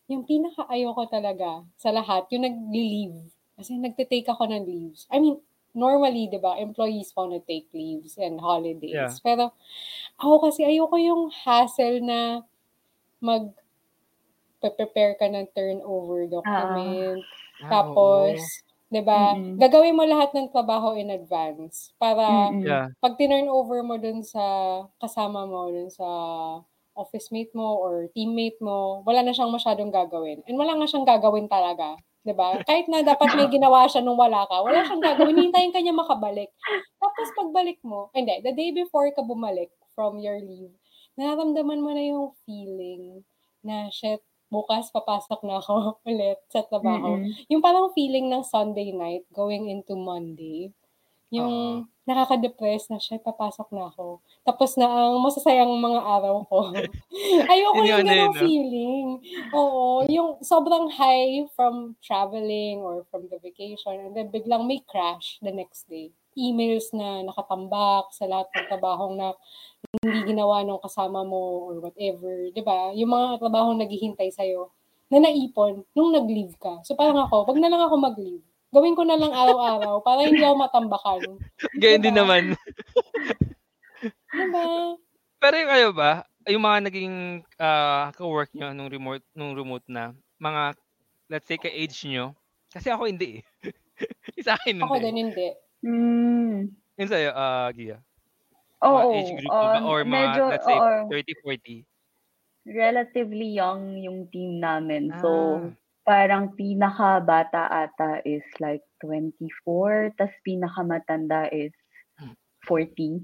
yung 0.08 0.24
pinaka-ayoko 0.24 1.04
talaga 1.08 1.64
sa 1.76 1.92
lahat, 1.92 2.28
yung 2.32 2.44
nag-leave. 2.48 3.18
Kasi 3.59 3.75
nagte-take 3.75 4.31
ako 4.31 4.47
ng 4.47 4.62
leaves. 4.71 5.11
I 5.11 5.18
mean, 5.18 5.42
normally, 5.75 6.31
di 6.31 6.38
ba, 6.38 6.55
employees 6.62 7.11
wanna 7.18 7.42
take 7.42 7.66
leaves 7.75 8.14
and 8.14 8.38
holidays. 8.38 9.11
Yeah. 9.11 9.18
Pero, 9.18 9.51
ako 10.21 10.51
kasi 10.51 10.62
ayoko 10.66 10.97
yung 11.01 11.31
hassle 11.33 11.99
na 12.05 12.47
mag 13.23 13.55
prepare 14.62 15.14
ka 15.14 15.27
ng 15.31 15.47
turnover 15.55 16.27
document. 16.27 17.23
Ah, 17.61 17.71
Tapos, 17.71 18.35
oo. 18.35 18.51
'di 18.90 19.03
ba, 19.07 19.38
Mm. 19.38 19.61
gagawin 19.61 19.94
mo 19.94 20.03
lahat 20.03 20.35
ng 20.35 20.51
trabaho 20.51 20.97
in 20.99 21.12
advance 21.14 21.92
para 22.01 22.27
Mm. 22.27 22.62
Yeah. 22.64 22.88
pag 22.99 23.14
tinurnover 23.21 23.87
mo 23.87 23.94
dun 24.01 24.27
sa 24.27 24.42
kasama 24.99 25.47
mo, 25.47 25.71
dun 25.71 25.90
sa 25.92 26.09
office 26.99 27.31
mate 27.31 27.55
mo 27.55 27.79
or 27.79 28.11
teammate 28.11 28.59
mo, 28.59 29.07
wala 29.07 29.23
na 29.23 29.31
siyang 29.31 29.55
masyadong 29.55 29.94
gagawin. 29.94 30.42
And 30.51 30.59
wala 30.59 30.75
nga 30.83 30.88
siyang 30.90 31.07
gagawin 31.07 31.47
talaga, 31.47 31.94
'di 32.22 32.35
ba? 32.35 32.61
Kahit 32.64 32.87
na 32.90 33.04
dapat 33.04 33.35
may 33.35 33.48
ginawa 33.48 33.87
siya 33.87 34.02
nung 34.02 34.18
wala 34.18 34.44
ka, 34.46 34.62
wala 34.62 34.83
siyang 34.85 35.02
gagawin. 35.02 35.37
Hihintayin 35.38 35.74
ka 35.74 35.81
niya 35.83 35.94
makabalik. 35.94 36.50
Tapos 36.98 37.28
pagbalik 37.35 37.78
mo, 37.87 38.11
hindi, 38.12 38.38
the 38.42 38.52
day 38.52 38.70
before 38.74 39.09
ka 39.14 39.22
bumalik 39.22 39.70
from 39.94 40.18
your 40.18 40.38
leave, 40.38 40.74
nararamdaman 41.18 41.83
mo 41.83 41.90
na 41.94 42.04
yung 42.04 42.31
feeling 42.46 43.26
na, 43.62 43.90
shit, 43.90 44.22
bukas 44.48 44.88
papasok 44.92 45.44
na 45.44 45.61
ako 45.61 45.74
ulit 46.09 46.40
sa 46.48 46.64
trabaho. 46.64 47.20
Mm. 47.20 47.33
Yung 47.52 47.62
parang 47.62 47.92
feeling 47.92 48.33
ng 48.33 48.44
Sunday 48.44 48.92
night 48.92 49.24
going 49.33 49.68
into 49.68 49.94
Monday, 49.94 50.72
yung 51.29 51.85
nakaka-depress 52.09 52.88
na, 52.88 52.97
shit, 52.97 53.21
papasok 53.21 53.69
na 53.77 53.93
ako. 53.93 54.25
Tapos 54.41 54.81
na 54.81 54.88
ang 54.88 55.21
masasayang 55.21 55.69
mga 55.69 56.01
araw 56.01 56.41
ko. 56.49 56.73
Ayoko 57.53 57.85
Yun 57.85 57.85
yung 57.85 58.01
yun, 58.01 58.09
ganong 58.09 58.33
no? 58.33 58.41
feeling. 58.41 59.07
Oo, 59.53 60.09
yung 60.09 60.41
sobrang 60.41 60.88
high 60.88 61.45
from 61.53 62.01
traveling 62.01 62.81
or 62.81 63.05
from 63.12 63.29
the 63.29 63.37
vacation 63.45 64.09
and 64.09 64.17
then 64.17 64.33
biglang 64.33 64.64
may 64.64 64.81
crash 64.88 65.37
the 65.45 65.53
next 65.53 65.85
day. 65.85 66.09
Emails 66.33 66.88
na 66.97 67.21
nakatambak 67.29 68.09
sa 68.17 68.25
lahat 68.25 68.49
ng 68.57 68.67
trabahong 68.73 69.14
na 69.21 69.37
hindi 70.01 70.33
ginawa 70.33 70.64
nung 70.64 70.81
kasama 70.81 71.27
mo 71.29 71.69
or 71.69 71.75
whatever, 71.83 72.49
'di 72.55 72.62
ba? 72.64 72.95
Yung 72.97 73.11
mga 73.11 73.43
trabahong 73.43 73.77
naghihintay 73.83 74.31
sa'yo 74.33 74.71
na 75.12 75.19
naipon 75.25 75.85
nung 75.93 76.14
nag-leave 76.14 76.57
ka. 76.57 76.81
So 76.88 76.97
parang 76.97 77.21
ako, 77.21 77.49
wag 77.49 77.59
na 77.61 77.69
lang 77.69 77.83
ako 77.85 77.95
mag-leave. 78.01 78.47
Gawin 78.74 78.92
ko 78.92 79.02
na 79.09 79.16
lang 79.16 79.33
araw-araw 79.33 80.04
para 80.04 80.28
hindi 80.28 80.44
ako 80.44 80.57
matambakan. 80.61 81.20
Ganyan 81.81 82.02
din 82.04 82.16
Diba? 82.16 82.20
naman. 82.20 82.42
Diba? 84.33 84.98
Pero 85.40 85.54
yung 85.57 85.70
kayo 85.72 85.88
ba, 85.94 86.11
yung 86.48 86.62
mga 86.64 86.78
naging 86.90 87.14
ah, 87.61 88.11
ka-work 88.12 88.50
nyo 88.52 88.74
nung 88.74 88.90
remote, 88.90 89.24
nung 89.33 89.54
remote 89.57 89.85
na, 89.88 90.12
mga, 90.38 90.74
let's 91.31 91.46
say, 91.48 91.57
ka-age 91.59 92.04
nyo, 92.09 92.35
kasi 92.72 92.90
ako 92.92 93.09
hindi 93.09 93.40
eh. 93.40 93.42
Sa 94.46 94.54
akin 94.59 94.78
Ako 94.83 94.94
hindi. 94.94 95.00
din 95.00 95.16
hindi. 95.16 95.48
Mm. 95.83 96.57
Yun 96.98 97.09
sa'yo, 97.09 97.31
ah, 97.35 97.70
Gia. 97.72 97.98
Oo, 98.85 99.11
age 99.14 99.31
group 99.35 99.54
nyo 99.54 99.68
ba? 99.74 99.81
um, 99.81 99.87
Or 99.87 100.00
mga, 100.04 100.11
medyo, 100.11 100.44
let's 100.50 100.66
say, 100.66 100.78
oo, 100.78 101.09
30, 101.11 101.35
40. 101.42 101.83
relatively 102.68 103.54
young 103.57 103.96
yung 104.02 104.28
team 104.31 104.61
namin. 104.61 105.14
So, 105.18 105.28
Ah. 105.31 105.72
Parang 106.09 106.57
pinaka-bata 106.57 107.68
ata 107.68 108.25
is 108.25 108.40
like 108.64 108.81
24, 109.05 110.16
tas 110.16 110.33
pinaka-matanda 110.40 111.53
is 111.53 111.77
40. 112.64 113.21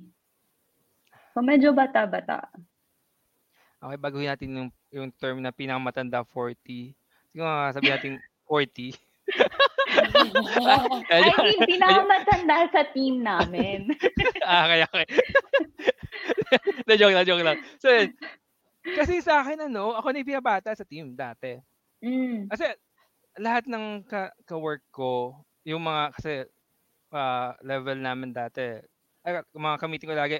So, 1.32 1.40
medyo 1.40 1.72
bata-bata. 1.72 2.44
Okay, 3.80 3.96
baguhin 3.96 4.28
natin 4.28 4.50
yung, 4.52 4.70
yung 4.92 5.08
term 5.16 5.40
na 5.40 5.48
pinakamatanda 5.48 6.28
40. 6.28 6.92
Siguro 7.32 7.48
nga 7.48 7.72
sabihin 7.72 7.94
natin 7.96 8.12
40. 8.52 8.92
I 11.08 11.24
mean, 11.40 11.60
pinaka-matanda 11.64 12.68
sa 12.68 12.84
team 12.92 13.24
namin. 13.24 13.96
ah, 14.44 14.68
kaya, 14.68 14.84
kaya. 14.92 15.08
na 16.84 16.94
joke 17.00 17.16
lang, 17.16 17.24
joke 17.24 17.40
lang. 17.40 17.56
So. 17.80 17.88
Kasi 18.84 19.24
sa 19.24 19.40
akin, 19.40 19.72
ano, 19.72 19.96
ako 19.96 20.12
na 20.12 20.20
yung 20.20 20.28
pinabata 20.36 20.76
sa 20.76 20.84
team 20.84 21.16
dati. 21.16 21.56
Mm. 22.04 22.52
Kasi, 22.52 22.68
lahat 23.40 23.66
ng 23.70 24.04
ka, 24.08 24.32
ka-work 24.48 24.84
ko, 24.94 25.44
yung 25.66 25.84
mga, 25.86 26.02
kasi, 26.16 26.32
ah, 27.14 27.54
level 27.64 27.98
namin 28.00 28.32
dati, 28.36 28.80
ay, 29.26 29.42
mga 29.54 29.78
ka-meeting 29.82 30.10
ko 30.12 30.16
lagi, 30.18 30.38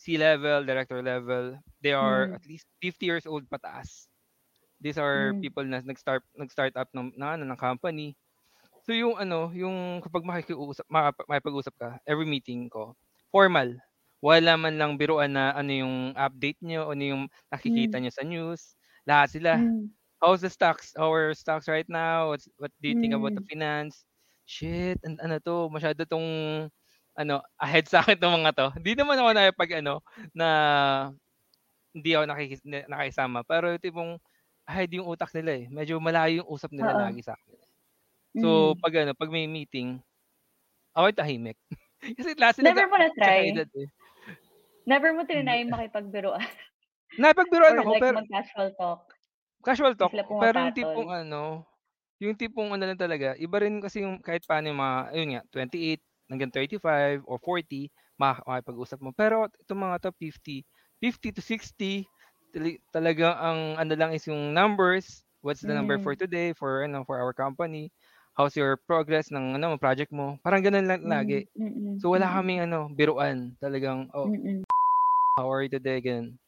C-level, 0.00 0.66
director 0.66 1.00
level, 1.04 1.58
they 1.84 1.92
are 1.94 2.26
Mm. 2.26 2.36
at 2.36 2.44
least 2.48 2.66
50 2.82 3.06
years 3.10 3.26
old 3.28 3.46
pataas. 3.50 4.08
These 4.82 4.98
are 5.00 5.34
Mm. 5.34 5.44
people 5.44 5.64
na 5.66 5.80
nag-start 5.84 6.24
nag-start 6.36 6.74
up 6.78 6.90
ng, 6.96 7.14
ng, 7.16 7.30
ano, 7.40 7.44
ng 7.48 7.60
company. 7.60 8.16
So 8.86 8.92
yung 8.96 9.16
ano, 9.20 9.50
yung 9.54 10.00
kapag 10.04 10.24
makikiusap, 10.26 10.86
makap- 10.92 11.26
makipag-usap 11.30 11.74
ka, 11.78 11.90
every 12.08 12.26
meeting 12.28 12.68
ko, 12.72 12.94
formal. 13.34 13.76
Wala 14.24 14.56
man 14.60 14.76
lang 14.80 14.96
biruan 15.00 15.34
na 15.36 15.52
ano 15.56 15.72
yung 15.74 15.96
update 16.18 16.60
nyo, 16.64 16.90
ano 16.94 17.02
yung 17.04 17.22
nakikita 17.52 17.96
Mm. 17.96 18.04
nyo 18.04 18.12
sa 18.14 18.24
news. 18.26 18.74
Lahat 19.08 19.30
sila. 19.32 19.52
Mm. 19.52 19.94
How's 20.24 20.40
the 20.40 20.48
stocks? 20.48 20.96
Our 20.96 21.36
stocks 21.36 21.68
right 21.68 21.84
now? 21.84 22.32
What's, 22.32 22.48
what 22.56 22.72
do 22.80 22.88
you 22.88 22.96
think 22.96 23.12
about 23.12 23.36
the 23.36 23.44
Mm. 23.44 23.50
finance? 23.52 24.08
Shit, 24.48 24.96
an- 25.04 25.20
ano 25.20 25.36
to, 25.36 25.68
masyado 25.68 26.00
tong 26.08 26.24
ano, 27.12 27.44
ahead 27.60 27.84
sa 27.84 28.00
akin 28.00 28.16
tong 28.16 28.40
mga 28.40 28.56
to. 28.56 28.66
Hindi 28.80 28.96
naman 28.96 29.20
ako 29.20 29.30
na 29.36 29.52
pag 29.52 29.70
ano, 29.84 30.00
na 30.32 30.48
hindi 31.92 32.16
ako 32.16 32.24
nakikis, 32.24 32.64
na- 32.64 32.88
nakisama. 32.88 33.44
Pero 33.44 33.76
tipong 33.76 34.16
ahead 34.64 34.88
yung 34.96 35.04
utak 35.12 35.28
nila 35.36 35.60
eh. 35.60 35.64
Medyo 35.68 36.00
malayo 36.00 36.40
yung 36.40 36.48
usap 36.48 36.72
nila 36.72 36.96
Oo. 36.96 37.04
lagi 37.04 37.20
sa 37.20 37.36
akin. 37.36 37.60
So, 38.40 38.48
Mm. 38.72 38.80
pag 38.80 38.94
ano, 39.04 39.12
pag 39.12 39.28
may 39.30 39.44
meeting, 39.44 40.00
ako 40.96 41.12
tahimik. 41.12 41.60
Kasi 42.16 42.32
sila 42.32 42.50
Never 42.64 42.88
mo 42.88 42.96
na 42.96 43.08
tsaka 43.12 43.28
try? 43.28 43.52
edad 43.52 43.70
eh. 43.76 43.88
Never 44.88 45.12
mo 45.12 45.22
trinay 45.28 45.68
makipagbiruan? 45.68 46.44
Napagbiruan 47.20 47.76
Or 47.76 47.80
ako, 47.84 47.92
like 47.92 48.02
pero 48.02 48.16
mag-casual 48.24 48.72
talk? 48.80 49.13
Casual 49.64 49.94
talk. 49.98 50.12
sila 50.12 50.22
Pero 50.40 50.60
yung 50.62 50.74
pumapatol? 50.76 50.76
tipong 50.76 51.10
ano, 51.10 51.64
yung 52.22 52.36
tipong 52.38 52.72
ano 52.74 52.84
lang 52.88 52.98
talaga, 53.00 53.34
iba 53.40 53.56
rin 53.62 53.80
kasi 53.84 54.04
yung 54.04 54.20
kahit 54.22 54.44
paano 54.48 54.70
yung 54.72 54.80
mga, 54.80 54.96
ayun 55.14 55.28
nga, 55.38 55.42
28 55.52 56.02
hanggang 56.30 56.52
35 56.54 57.20
or 57.28 57.38
40, 57.42 57.90
mak- 58.20 58.44
makipag-usap 58.46 58.98
mo. 59.02 59.10
Pero 59.16 59.48
itong 59.64 59.80
mga 59.84 59.96
to 60.08 60.10
50, 60.16 60.64
50 61.02 61.30
to 61.34 61.42
60, 61.44 62.06
tali- 62.54 62.80
talaga 62.94 63.36
ang 63.40 63.78
ano 63.80 63.92
lang 63.98 64.12
is 64.16 64.24
yung 64.30 64.52
numbers, 64.56 65.24
what's 65.44 65.62
the 65.64 65.74
number 65.74 65.98
for 66.00 66.12
Mm. 66.12 66.18
today, 66.18 66.52
for 66.56 66.84
ano, 66.86 67.04
for 67.06 67.18
our 67.20 67.34
company, 67.36 67.90
how's 68.38 68.56
your 68.58 68.78
progress 68.88 69.28
ng 69.34 69.58
ano, 69.60 69.76
project 69.80 70.10
mo. 70.14 70.38
Parang 70.44 70.62
ganun 70.64 70.86
lang 70.88 71.04
lagi. 71.08 71.44
Mm, 71.56 71.64
mm, 71.64 72.02
So 72.02 72.10
wala 72.14 72.28
mm, 72.28 72.40
kaming 72.40 72.64
ano, 72.68 72.88
biruan. 72.92 73.56
Talagang, 73.62 74.08
oh, 74.14 74.32
mm, 74.32 74.64
how 75.36 75.50
are 75.50 75.62
you 75.62 75.68
today? 75.68 76.00
Ganun. 76.00 76.38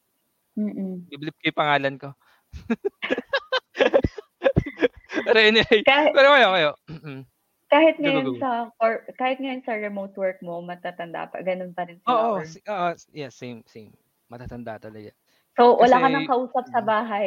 mm, 0.57 0.67
mm. 0.77 1.07
Biblip 1.11 1.35
ko 1.39 1.45
yung 1.51 1.59
pangalan 1.63 1.95
ko. 2.03 2.09
Pero 5.27 5.39
anyway, 5.41 5.81
Kahit, 5.83 6.13
pero 6.13 6.29
kayo, 6.33 6.49
kayo. 6.53 6.71
Kahit 7.67 7.97
ngayon 7.99 8.39
sa 8.39 8.71
or, 8.79 9.03
kahit 9.17 9.41
ngayon 9.43 9.65
sa 9.65 9.75
remote 9.75 10.15
work 10.15 10.39
mo, 10.39 10.61
matatanda 10.63 11.27
pa, 11.27 11.43
ganun 11.43 11.73
pa 11.73 11.89
rin 11.89 11.99
sila. 11.99 12.13
Oo, 12.13 12.29
or- 12.39 12.47
si- 12.47 12.63
oo, 12.63 12.89
yeah, 13.11 13.33
same, 13.33 13.65
same. 13.67 13.91
Matatanda 14.29 14.79
talaga. 14.79 15.11
So, 15.57 15.75
wala 15.75 15.99
ka 15.99 16.07
Kasi- 16.07 16.15
nang 16.15 16.29
kausap 16.29 16.65
sa 16.69 16.81
Mm. 16.81 16.87
bahay. 16.87 17.27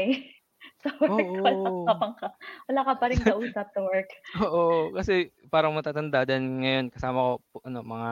sa 0.85 0.89
work, 0.95 1.27
wala 1.43 1.59
Oo. 1.65 1.83
ka, 1.83 1.93
pang 1.97 2.15
ka, 2.15 2.27
wala 2.69 2.81
ka 2.85 2.93
pa 2.95 3.05
rin 3.09 3.19
kausap 3.19 3.67
sa 3.73 3.81
work. 3.83 4.09
Oo, 4.47 4.93
kasi 4.93 5.33
parang 5.49 5.73
matatanda 5.75 6.23
din 6.23 6.63
ngayon 6.63 6.85
kasama 6.87 7.41
ko 7.51 7.57
ano 7.65 7.79
mga 7.81 8.11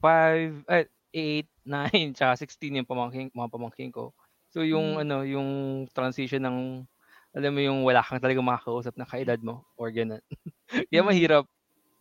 5 0.00 0.62
eh 0.70 0.86
8, 1.12 1.44
9, 1.68 2.16
tsaka 2.16 2.32
16 2.40 2.72
yung 2.72 2.88
pamangkin, 2.88 3.28
mga 3.28 3.52
pamangkin 3.52 3.92
ko. 3.92 4.16
So 4.52 4.60
yung 4.68 5.00
Mm. 5.00 5.02
ano, 5.02 5.24
yung 5.24 5.84
transition 5.96 6.44
ng 6.44 6.58
alam 7.32 7.52
mo 7.56 7.60
yung 7.64 7.80
wala 7.88 8.04
kang 8.04 8.20
talaga 8.20 8.44
makakausap 8.44 8.92
na 9.00 9.08
kaedad 9.08 9.40
mo 9.40 9.64
or 9.80 9.88
ganun. 9.88 10.20
Kaya 10.90 11.00
Mm. 11.00 11.06
mahirap 11.06 11.44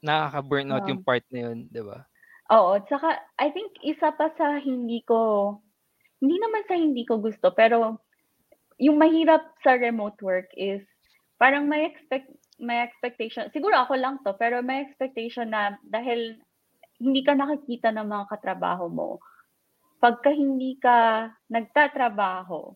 nakaka-burnout 0.04 0.86
yung 0.90 1.02
part 1.04 1.24
na 1.32 1.52
yun, 1.52 1.68
'di 1.72 1.84
ba? 1.86 2.08
Oo, 2.50 2.82
tsaka 2.90 3.22
I 3.38 3.54
think 3.54 3.78
isa 3.86 4.10
pa 4.18 4.34
sa 4.34 4.58
hindi 4.58 5.06
ko, 5.06 5.54
hindi 6.24 6.38
naman 6.42 6.64
sa 6.70 6.76
hindi 6.80 7.04
ko 7.08 7.20
gusto, 7.22 7.54
pero 7.56 8.02
yung 8.82 8.98
mahirap 9.02 9.44
sa 9.64 9.78
remote 9.78 10.20
work 10.26 10.50
is 10.58 10.84
parang 11.42 11.68
may 11.70 11.86
expect, 11.88 12.30
may 12.62 12.82
expectation, 12.84 13.50
siguro 13.54 13.76
ako 13.86 13.96
lang 14.00 14.20
to, 14.26 14.34
pero 14.40 14.62
may 14.66 14.84
expectation 14.86 15.52
na 15.54 15.78
dahil 15.86 16.40
hindi 17.02 17.22
ka 17.26 17.34
nakikita 17.38 17.92
ng 17.96 18.08
mga 18.08 18.26
katrabaho 18.32 18.88
mo, 18.92 19.20
pagka 20.02 20.34
hindi 20.34 20.82
ka 20.82 21.30
nagtatrabaho, 21.54 22.74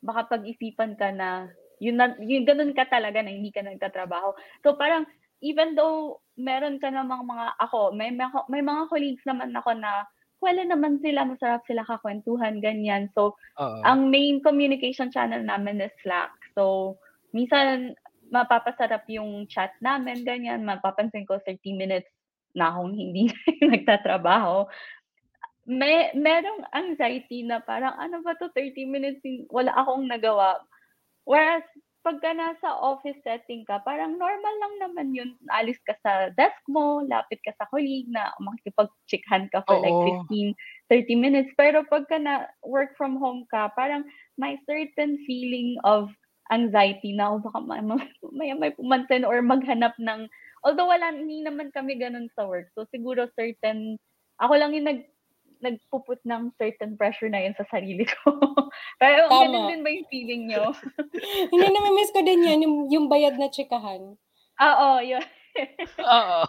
baka 0.00 0.38
pag-isipan 0.38 0.94
ka 0.94 1.10
na 1.10 1.50
yun, 1.82 1.98
na, 1.98 2.14
yun 2.22 2.46
ganun 2.46 2.74
ka 2.74 2.86
talaga 2.86 3.22
na 3.22 3.34
hindi 3.34 3.50
ka 3.50 3.66
nagtatrabaho. 3.66 4.34
So 4.62 4.78
parang 4.78 5.06
even 5.42 5.74
though 5.74 6.22
meron 6.38 6.78
ka 6.78 6.90
namang 6.90 7.26
mga 7.26 7.58
ako, 7.58 7.94
may 7.94 8.14
mga, 8.14 8.46
may 8.50 8.62
mga 8.62 8.82
colleagues 8.90 9.24
naman 9.26 9.54
ako 9.54 9.74
na 9.74 10.06
wala 10.38 10.62
naman 10.62 11.02
sila, 11.02 11.26
masarap 11.26 11.66
sila 11.66 11.82
kakwentuhan, 11.82 12.62
ganyan. 12.62 13.10
So, 13.14 13.34
Oo. 13.58 13.82
ang 13.82 14.06
main 14.06 14.38
communication 14.38 15.10
channel 15.10 15.42
namin 15.42 15.82
is 15.82 15.90
Slack. 16.02 16.30
So, 16.54 16.94
minsan 17.34 17.98
mapapasarap 18.30 19.02
yung 19.10 19.50
chat 19.50 19.74
namin, 19.82 20.22
ganyan. 20.22 20.62
Mapapansin 20.62 21.26
ko 21.26 21.42
30 21.42 21.74
minutes 21.74 22.06
na 22.54 22.70
akong 22.70 22.94
hindi 22.94 23.34
nagtatrabaho. 23.74 24.70
May, 25.68 26.08
merong 26.16 26.64
anxiety 26.72 27.44
na 27.44 27.60
parang, 27.60 27.92
ano 28.00 28.24
ba 28.24 28.32
to 28.40 28.48
30 28.56 28.88
minutes, 28.88 29.20
wala 29.52 29.68
akong 29.76 30.08
nagawa. 30.08 30.56
Whereas, 31.28 31.60
pagka 32.00 32.32
nasa 32.32 32.72
office 32.80 33.20
setting 33.20 33.68
ka, 33.68 33.84
parang 33.84 34.16
normal 34.16 34.54
lang 34.64 34.74
naman 34.80 35.08
yun. 35.12 35.36
Alis 35.52 35.76
ka 35.84 35.92
sa 36.00 36.32
desk 36.40 36.56
mo, 36.64 37.04
lapit 37.04 37.36
ka 37.44 37.52
sa 37.60 37.68
colleague 37.68 38.08
na 38.08 38.32
makikipag-chikhan 38.40 39.52
ka 39.52 39.60
for 39.68 39.76
Oo. 39.76 39.84
like 39.84 40.24
15, 40.32 40.56
30 40.88 41.20
minutes. 41.20 41.52
Pero 41.60 41.84
pagka 41.84 42.16
na 42.16 42.48
work 42.64 42.96
from 42.96 43.20
home 43.20 43.44
ka, 43.52 43.68
parang 43.76 44.08
may 44.40 44.56
certain 44.64 45.20
feeling 45.28 45.76
of 45.84 46.08
anxiety 46.48 47.12
na 47.12 47.36
oh, 47.36 47.44
baka 47.44 47.60
may, 47.60 47.84
may, 48.32 48.56
may 48.56 48.72
pumansin 48.72 49.26
or 49.26 49.44
maghanap 49.44 49.92
ng, 50.00 50.24
although 50.64 50.88
wala, 50.88 51.12
hindi 51.12 51.44
naman 51.44 51.68
kami 51.76 52.00
ganun 52.00 52.32
sa 52.32 52.48
work. 52.48 52.72
So 52.72 52.88
siguro 52.88 53.28
certain, 53.36 54.00
ako 54.40 54.56
lang 54.56 54.72
yung 54.72 54.88
nag, 54.88 55.04
nagpuput 55.60 56.20
ng 56.24 56.54
certain 56.56 56.94
pressure 56.94 57.30
na 57.30 57.42
yun 57.42 57.54
sa 57.54 57.66
sarili 57.70 58.06
ko. 58.06 58.38
Pero 59.02 59.26
Tama. 59.28 59.42
ganun 59.46 59.64
din 59.70 59.82
ba 59.82 59.90
yung 59.90 60.08
feeling 60.10 60.42
nyo? 60.50 60.74
Hindi 61.52 61.66
na 61.68 61.90
miss 61.94 62.14
ko 62.14 62.20
din 62.22 62.46
yan, 62.46 62.58
yung, 62.64 62.76
yung 62.90 63.06
bayad 63.06 63.36
na 63.36 63.50
chikahan. 63.50 64.14
Oo, 64.58 64.88
yun. 65.02 65.22
Oo. 66.02 66.40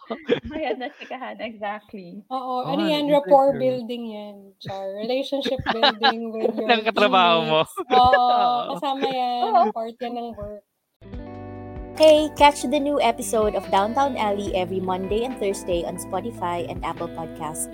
Bayad 0.49 0.77
na 0.77 0.89
sikahan, 0.97 1.37
exactly. 1.41 2.21
Oo, 2.29 2.65
Oo, 2.65 2.69
ano 2.69 2.85
yan, 2.85 3.09
rapport 3.09 3.57
building 3.57 4.13
yan. 4.13 4.35
Char. 4.61 5.01
Relationship 5.01 5.61
building 5.73 6.29
with 6.33 6.53
your 6.53 6.69
Ng 6.69 6.85
katrabaho 6.85 7.37
mo. 7.45 7.61
Oo, 7.89 8.13
Oo. 8.13 8.77
kasama 8.77 9.05
yan. 9.09 9.41
Oo. 9.49 9.61
Part 9.73 9.97
yan 9.97 10.13
ng 10.13 10.29
work. 10.37 10.63
Hey, 11.99 12.31
catch 12.39 12.63
the 12.63 12.79
new 12.79 12.95
episode 13.03 13.59
of 13.59 13.67
Downtown 13.75 14.15
Alley 14.15 14.55
every 14.55 14.79
Monday 14.79 15.27
and 15.27 15.35
Thursday 15.35 15.83
on 15.83 15.99
Spotify 15.99 16.63
and 16.71 16.79
Apple 16.87 17.11
Podcasts. 17.11 17.67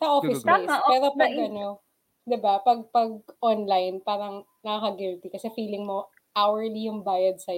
Sa 0.00 0.16
office 0.16 0.40
Tama, 0.48 0.80
oh, 0.88 0.96
Pero 0.96 1.12
pag 1.20 1.32
ano, 1.36 1.84
'di 2.24 2.36
ba? 2.40 2.54
Pag 2.64 2.88
pag 2.88 3.20
online, 3.44 4.00
parang 4.00 4.48
nakaka-guilty 4.64 5.28
kasi 5.28 5.52
feeling 5.52 5.84
mo 5.84 6.08
hourly 6.32 6.88
yung 6.88 7.04
bayad 7.04 7.36
sa 7.36 7.52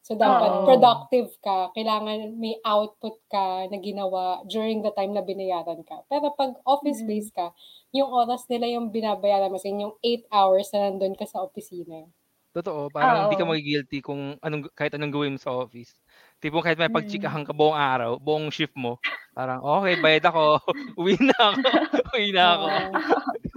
So 0.00 0.16
dapat 0.16 0.64
Oo. 0.64 0.64
productive 0.64 1.36
ka, 1.44 1.74
kailangan 1.76 2.38
may 2.40 2.56
output 2.64 3.20
ka 3.28 3.68
na 3.68 3.76
ginawa 3.82 4.40
during 4.48 4.80
the 4.80 4.92
time 4.96 5.12
na 5.12 5.20
binayaran 5.20 5.84
ka. 5.84 6.00
Pero 6.08 6.32
pag 6.32 6.56
office 6.64 7.02
Mm. 7.02 7.10
based 7.10 7.36
ka, 7.36 7.52
yung 7.92 8.08
oras 8.08 8.46
nila 8.48 8.70
yung 8.72 8.88
binabayaran 8.94 9.52
mo 9.52 9.58
sa 9.60 9.68
yung 9.68 9.98
8 10.00 10.24
hours 10.32 10.72
na 10.72 10.88
nandun 10.88 11.12
ka 11.18 11.26
sa 11.28 11.44
opisina. 11.44 12.08
Totoo, 12.54 12.92
parang 12.92 13.26
hindi 13.26 13.34
ka 13.34 13.42
Oo. 13.42 13.48
magigilty 13.48 13.98
kung 14.04 14.38
anong 14.44 14.70
kahit 14.76 14.94
anong 14.94 15.10
gawin 15.14 15.34
mo 15.34 15.40
sa 15.40 15.50
office. 15.56 15.98
Tipong 16.38 16.62
kahit 16.62 16.78
may 16.78 16.92
pagchikahan 16.92 17.42
ka 17.42 17.50
buong 17.56 17.74
araw, 17.74 18.20
buong 18.22 18.52
shift 18.54 18.76
mo, 18.78 19.00
parang 19.36 19.60
okay, 19.60 20.00
bayad 20.00 20.24
ako, 20.24 20.58
uwi 21.00 21.20
na 21.20 21.36
ako, 21.36 21.60
uwi 22.16 22.28
na 22.32 22.44
ako. 22.56 22.66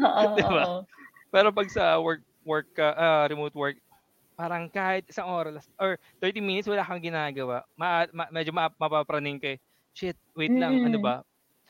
Oo. 0.03 0.23
Diba? 0.39 0.63
oo. 0.67 0.79
Pero 1.31 1.47
pag 1.55 1.67
sa 1.71 1.95
work 2.03 2.21
work 2.43 2.67
ka, 2.75 2.91
ah, 2.93 3.23
remote 3.31 3.55
work, 3.55 3.77
parang 4.35 4.67
kahit 4.71 5.05
isang 5.11 5.29
oras 5.29 5.67
or 5.79 5.95
30 6.19 6.41
minutes 6.43 6.67
wala 6.67 6.83
kang 6.83 7.03
ginagawa, 7.03 7.63
ma, 7.75 8.07
ma- 8.11 8.31
medyo 8.31 8.51
ma, 8.51 8.67
mapapraning 8.75 9.39
ka 9.39 9.55
eh. 9.55 9.59
Shit, 9.95 10.17
wait 10.35 10.53
lang, 10.53 10.83
ano 10.83 10.97
Mm. 10.99 11.05
ba? 11.05 11.15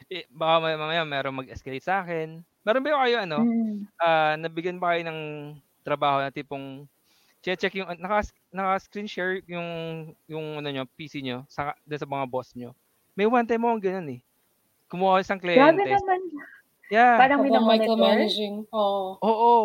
Eh, 0.09 0.25
baka 0.31 0.55
may- 0.63 0.79
mamaya 0.79 1.03
meron 1.05 1.37
mag-escalate 1.37 1.83
sa 1.85 2.01
akin. 2.05 2.41
Meron 2.65 2.83
ba 2.85 3.01
kayo 3.05 3.17
ano, 3.23 3.39
Mm. 3.45 3.77
ah 4.01 4.33
nabigyan 4.39 4.79
ba 4.81 4.95
kayo 4.95 5.03
ng 5.09 5.21
trabaho 5.85 6.21
na 6.23 6.31
tipong 6.33 6.85
check 7.41 7.73
yung 7.77 7.87
naka 7.99 8.27
naka 8.51 8.83
screen 8.83 9.07
share 9.09 9.41
yung 9.47 9.67
yung 10.29 10.59
ano 10.61 10.69
nyo, 10.69 10.83
PC 10.99 11.23
nyo 11.23 11.47
sa 11.49 11.73
sa 11.75 12.07
mga 12.07 12.25
boss 12.29 12.51
nyo. 12.55 12.75
May 13.19 13.27
one 13.27 13.43
time 13.43 13.67
mo 13.67 13.75
ganun 13.75 14.15
eh. 14.15 14.19
Kumuha 14.87 15.19
ka 15.19 15.27
isang 15.27 15.43
Grabe 15.43 15.75
kliyente. 15.75 15.91
naman. 15.91 16.19
Yeah. 16.87 17.19
Parang 17.19 17.43
Habang 17.43 17.51
minomonitor. 17.51 17.99
micromanaging. 17.99 18.55
Oo. 18.71 19.19
Oo. 19.19 19.55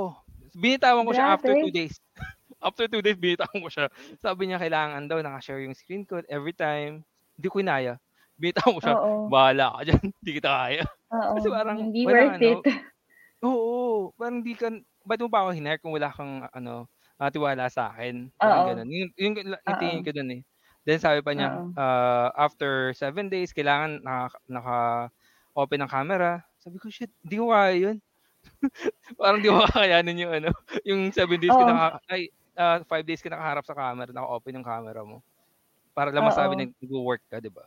Binitawan 0.59 1.07
ko 1.07 1.15
siya 1.15 1.39
after 1.39 1.55
Grabe. 1.55 1.63
two 1.63 1.71
days. 1.71 1.95
after 2.67 2.91
two 2.91 2.99
days, 2.99 3.15
binitawan 3.15 3.63
ko 3.63 3.71
siya. 3.71 3.87
Sabi 4.19 4.51
niya, 4.51 4.59
kailangan 4.59 5.07
daw, 5.07 5.23
nakashare 5.23 5.63
yung 5.63 5.79
screen 5.79 6.03
code 6.03 6.27
every 6.27 6.51
time. 6.51 7.07
Hindi 7.39 7.47
ko 7.47 7.63
inaya. 7.63 7.95
Binitawan 8.35 8.75
ko 8.75 8.81
siya, 8.83 8.95
Oo. 8.99 9.31
bahala 9.31 9.79
ka 9.79 9.81
dyan, 9.87 10.03
hindi 10.03 10.31
kita 10.35 10.51
kaya. 10.51 10.85
Oo. 11.15 11.33
Kasi 11.39 11.47
parang 11.55 11.77
Hindi 11.79 12.01
worth 12.11 12.35
ano, 12.35 12.43
it. 12.43 12.59
Oo, 13.47 14.11
parang 14.19 14.37
hindi 14.43 14.55
ka, 14.59 14.67
ba't 15.07 15.21
mo 15.23 15.31
pa 15.31 15.47
ako 15.47 15.51
hinire 15.55 15.79
kung 15.79 15.95
wala 15.95 16.11
kang, 16.11 16.43
ano, 16.51 16.91
ah, 17.23 17.31
tiwala 17.31 17.71
sa 17.71 17.95
akin? 17.95 18.35
Parang 18.35 18.67
Oo. 18.67 18.69
ganun. 18.75 18.89
Yung, 18.91 19.11
yung, 19.15 19.35
yung 19.39 19.55
Oo. 19.55 19.79
tingin 19.79 20.03
ko 20.03 20.11
dun 20.11 20.31
eh. 20.35 20.43
Then 20.85 21.01
sabi 21.01 21.21
pa 21.25 21.33
niya, 21.33 21.65
Oo. 21.65 21.73
ah, 21.77 22.29
after 22.37 22.93
seven 22.93 23.33
days, 23.33 23.57
kailangan 23.57 24.05
naka, 24.05 24.37
naka-open 24.49 25.81
ang 25.85 25.93
camera. 25.93 26.33
Sabi 26.61 26.77
ko, 26.81 26.93
shit, 26.93 27.13
hindi 27.25 27.37
ko 27.41 27.53
kaya 27.53 27.75
yun. 27.77 27.97
parang 29.21 29.41
di 29.41 29.49
ko 29.49 29.65
kakayanin 29.65 30.21
yung 30.21 30.33
ano, 30.33 30.51
yung 30.85 31.03
seven 31.13 31.41
days 31.41 31.57
ka 31.57 31.65
Oo. 31.65 31.69
naka, 31.69 31.89
ay, 32.13 32.29
ah, 32.57 32.81
five 32.85 33.05
days 33.09 33.25
ka 33.25 33.33
nakaharap 33.33 33.65
sa 33.65 33.77
camera, 33.77 34.13
naka-open 34.13 34.57
yung 34.61 34.69
camera 34.69 35.01
mo. 35.05 35.25
Para 35.97 36.13
lang 36.13 36.27
masabi 36.27 36.55
Oo. 36.55 36.61
na 36.61 36.67
nag-work 36.69 37.25
ka, 37.31 37.41
di 37.41 37.49
ba? 37.53 37.65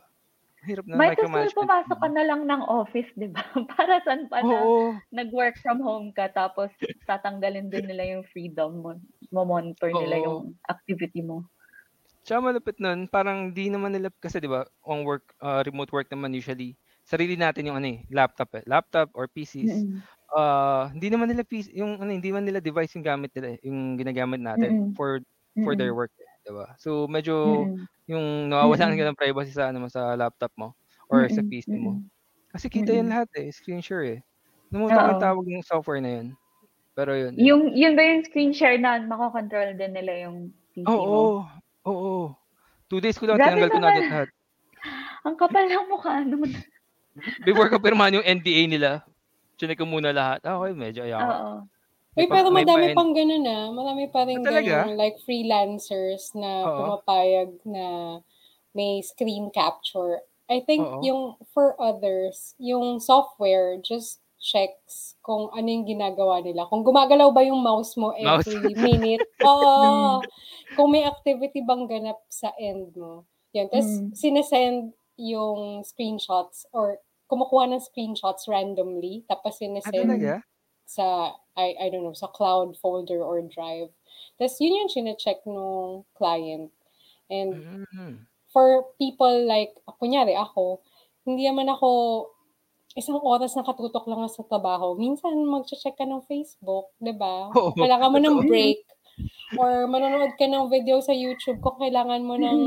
Hirap 0.66 0.86
na 0.90 0.98
Might 0.98 1.18
as 1.18 1.30
well 1.30 1.46
micromanagement. 1.46 1.54
pumasok 1.54 1.98
ka 2.02 2.08
na 2.10 2.24
lang 2.26 2.42
ng 2.46 2.62
office, 2.66 3.10
di 3.14 3.28
ba? 3.30 3.42
Para 3.78 4.02
saan 4.02 4.26
pa 4.26 4.42
na 4.42 4.58
Oo. 4.58 4.98
nag-work 5.14 5.58
from 5.62 5.78
home 5.82 6.10
ka 6.14 6.30
tapos 6.34 6.70
tatanggalin 7.06 7.70
din 7.70 7.86
nila 7.86 8.18
yung 8.18 8.24
freedom 8.30 8.82
mo. 8.82 8.92
Mo-monitor 9.30 9.90
nila 9.94 10.18
Oo. 10.18 10.24
yung 10.30 10.58
activity 10.66 11.22
mo. 11.22 11.46
Tsaka 12.28 12.44
malapit 12.44 12.76
nun, 12.76 13.08
parang 13.08 13.56
di 13.56 13.72
naman 13.72 13.88
nila, 13.96 14.12
kasi 14.20 14.36
di 14.36 14.44
ba, 14.52 14.68
on 14.84 15.00
work, 15.08 15.32
uh, 15.40 15.64
remote 15.64 15.88
work 15.96 16.12
naman 16.12 16.36
usually, 16.36 16.76
sarili 17.00 17.40
natin 17.40 17.72
yung 17.72 17.80
ano 17.80 17.88
eh, 17.88 18.04
laptop 18.12 18.52
eh, 18.60 18.64
laptop 18.68 19.08
or 19.16 19.32
PCs. 19.32 19.88
Mm-mm. 19.88 20.08
Uh, 20.36 20.92
hindi 20.92 21.08
naman 21.08 21.32
nila 21.32 21.40
PC, 21.48 21.72
yung 21.72 21.96
ano, 22.04 22.12
hindi 22.12 22.28
man 22.28 22.44
nila 22.44 22.60
device 22.60 22.92
yung 23.00 23.06
gamit 23.08 23.32
nila, 23.32 23.56
eh, 23.56 23.60
yung 23.64 23.96
ginagamit 23.96 24.44
natin 24.44 24.76
Mm-mm. 24.76 24.92
for 24.92 25.24
for 25.64 25.72
their 25.72 25.90
Mm-mm. 25.90 25.96
work, 25.96 26.12
eh, 26.20 26.28
di 26.44 26.52
ba? 26.52 26.76
So 26.76 27.08
medyo 27.08 27.32
Mm-mm. 27.44 27.88
yung 28.04 28.52
nawawalan 28.52 28.92
Mm-mm. 28.92 29.00
ka 29.00 29.08
ng 29.08 29.16
privacy 29.20 29.56
sa 29.56 29.72
ano 29.72 29.80
mo 29.84 29.88
sa 29.88 30.12
laptop 30.12 30.52
mo 30.60 30.76
or 31.08 31.24
sa 31.32 31.40
Mm-mm. 31.40 31.48
PC 31.48 31.80
mo. 31.80 31.96
Mm-mm. 31.96 32.10
Kasi 32.52 32.68
kita 32.68 32.92
yan 32.92 33.08
Mm-mm. 33.08 33.12
lahat 33.12 33.32
eh, 33.40 33.48
screen 33.52 33.80
share 33.80 34.04
eh. 34.04 34.20
Numutok 34.72 35.08
yung 35.08 35.20
tawag 35.20 35.44
ng 35.48 35.64
software 35.64 36.04
na 36.04 36.12
yun. 36.20 36.28
Pero 36.96 37.16
yun. 37.16 37.36
eh. 37.40 37.48
Yung, 37.48 37.72
yun 37.76 37.94
ba 37.96 38.02
yung 38.04 38.24
screen 38.26 38.52
share 38.52 38.76
na 38.80 38.98
makokontrol 39.04 39.76
din 39.78 39.92
nila 39.94 40.26
yung 40.28 40.52
PC 40.74 40.94
Oo, 40.94 40.98
mo? 41.06 41.22
oo, 41.22 41.40
oo. 41.88 42.20
Two 42.88 43.00
days 43.00 43.16
ko 43.16 43.28
lang, 43.28 43.36
Grabe 43.36 43.56
tinanggal 43.56 43.70
ko 43.70 43.78
na 43.78 43.80
naman. 43.82 43.92
agad 43.92 44.06
lahat. 44.08 44.28
Ang 45.26 45.36
kapal 45.36 45.64
ng 45.66 45.88
mukha 45.90 46.14
nun. 46.24 46.52
Before 47.42 47.68
ko 47.68 47.82
pirmahan 47.82 48.22
yung 48.22 48.26
NDA 48.26 48.64
nila, 48.64 48.90
chinek 49.58 49.76
ko 49.76 49.84
muna 49.84 50.14
lahat. 50.14 50.40
Ah, 50.46 50.56
okay, 50.56 50.72
medyo 50.72 51.02
ayaw. 51.02 51.20
Oo. 51.20 51.52
Uy, 52.18 52.26
pero 52.26 52.50
madami 52.50 52.90
pa- 52.90 52.96
pang 52.98 53.14
ganun 53.14 53.46
ah. 53.46 53.70
Marami 53.70 54.10
pa 54.10 54.26
rin 54.26 54.42
Ah, 54.42 54.46
talaga? 54.46 54.86
ganun, 54.86 54.98
like 54.98 55.18
freelancers 55.22 56.34
na 56.34 56.66
Oo. 56.66 56.74
pumapayag 56.78 57.50
na 57.66 58.18
may 58.74 59.02
screen 59.02 59.50
capture. 59.50 60.22
I 60.48 60.64
think 60.64 60.80
Oo. 60.80 61.02
yung 61.04 61.22
for 61.52 61.76
others, 61.76 62.56
yung 62.56 62.98
software 62.98 63.76
just 63.82 64.22
checks 64.38 65.18
kung 65.20 65.50
ano 65.50 65.66
yung 65.66 65.84
ginagawa 65.84 66.40
nila. 66.40 66.66
Kung 66.66 66.82
gumagalaw 66.82 67.30
ba 67.30 67.42
yung 67.42 67.60
mouse 67.60 67.98
mo 67.98 68.14
Mouse. 68.16 68.46
every 68.46 68.74
minute. 68.78 69.26
Oo. 69.42 70.22
kung 70.72 70.88
may 70.90 71.02
activity 71.02 71.58
bang 71.60 71.86
ganap 71.86 72.22
sa 72.30 72.54
end 72.56 72.94
mo. 72.94 73.26
Yan. 73.52 73.66
Tapos, 73.68 73.88
Mm. 73.98 74.10
sinesend 74.14 74.78
yung 75.18 75.82
screenshots 75.82 76.64
or 76.70 77.02
kumukuha 77.26 77.66
ng 77.68 77.82
screenshots 77.82 78.46
randomly. 78.46 79.26
Tapos, 79.26 79.54
Ah, 79.54 79.58
sinesend 79.58 80.06
talaga? 80.06 80.34
sa 80.86 81.34
I 81.58 81.74
I 81.76 81.86
don't 81.90 82.06
know 82.06 82.14
sa 82.16 82.30
cloud 82.30 82.78
folder 82.78 83.20
or 83.20 83.42
drive. 83.44 83.90
Tapos 84.38 84.56
yun 84.56 84.78
yung 84.78 84.88
chine-check 84.88 85.42
nung 85.44 86.06
client. 86.14 86.70
And 87.28 87.84
Mm. 87.92 88.24
for 88.48 88.88
people 88.96 89.44
like 89.44 89.76
kunyari 90.00 90.32
ako, 90.32 90.80
hindi 91.28 91.44
naman 91.44 91.68
ako 91.68 91.90
isang 92.98 93.22
oras 93.22 93.54
na 93.54 93.62
katutok 93.62 94.10
lang 94.10 94.26
sa 94.26 94.42
trabaho. 94.42 94.98
Minsan 94.98 95.38
magche-check 95.46 95.94
ka 95.94 96.02
ng 96.02 96.26
Facebook, 96.26 96.90
'di 96.98 97.14
ba? 97.14 97.54
Oo, 97.54 97.70
Kailangan 97.78 98.10
mo 98.10 98.18
ng 98.18 98.38
break 98.44 98.82
or 99.54 99.86
manonood 99.86 100.34
ka 100.34 100.50
ng 100.50 100.66
video 100.66 100.98
sa 100.98 101.14
YouTube 101.14 101.62
kung 101.62 101.78
kailangan 101.78 102.26
mo 102.26 102.34
ng 102.34 102.58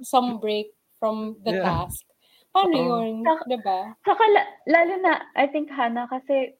some 0.00 0.40
break 0.40 0.72
from 0.96 1.36
the 1.44 1.52
Yeah. 1.52 1.84
task. 1.84 2.02
Paano 2.50 2.74
Oo. 2.74 2.86
yun? 3.04 3.12
'Di 3.22 3.58
ba? 3.60 3.92
Saka 4.02 4.24
la- 4.32 4.50
lalo 4.66 4.94
na, 5.04 5.28
I 5.36 5.46
think 5.52 5.68
Hannah, 5.68 6.08
kasi 6.08 6.56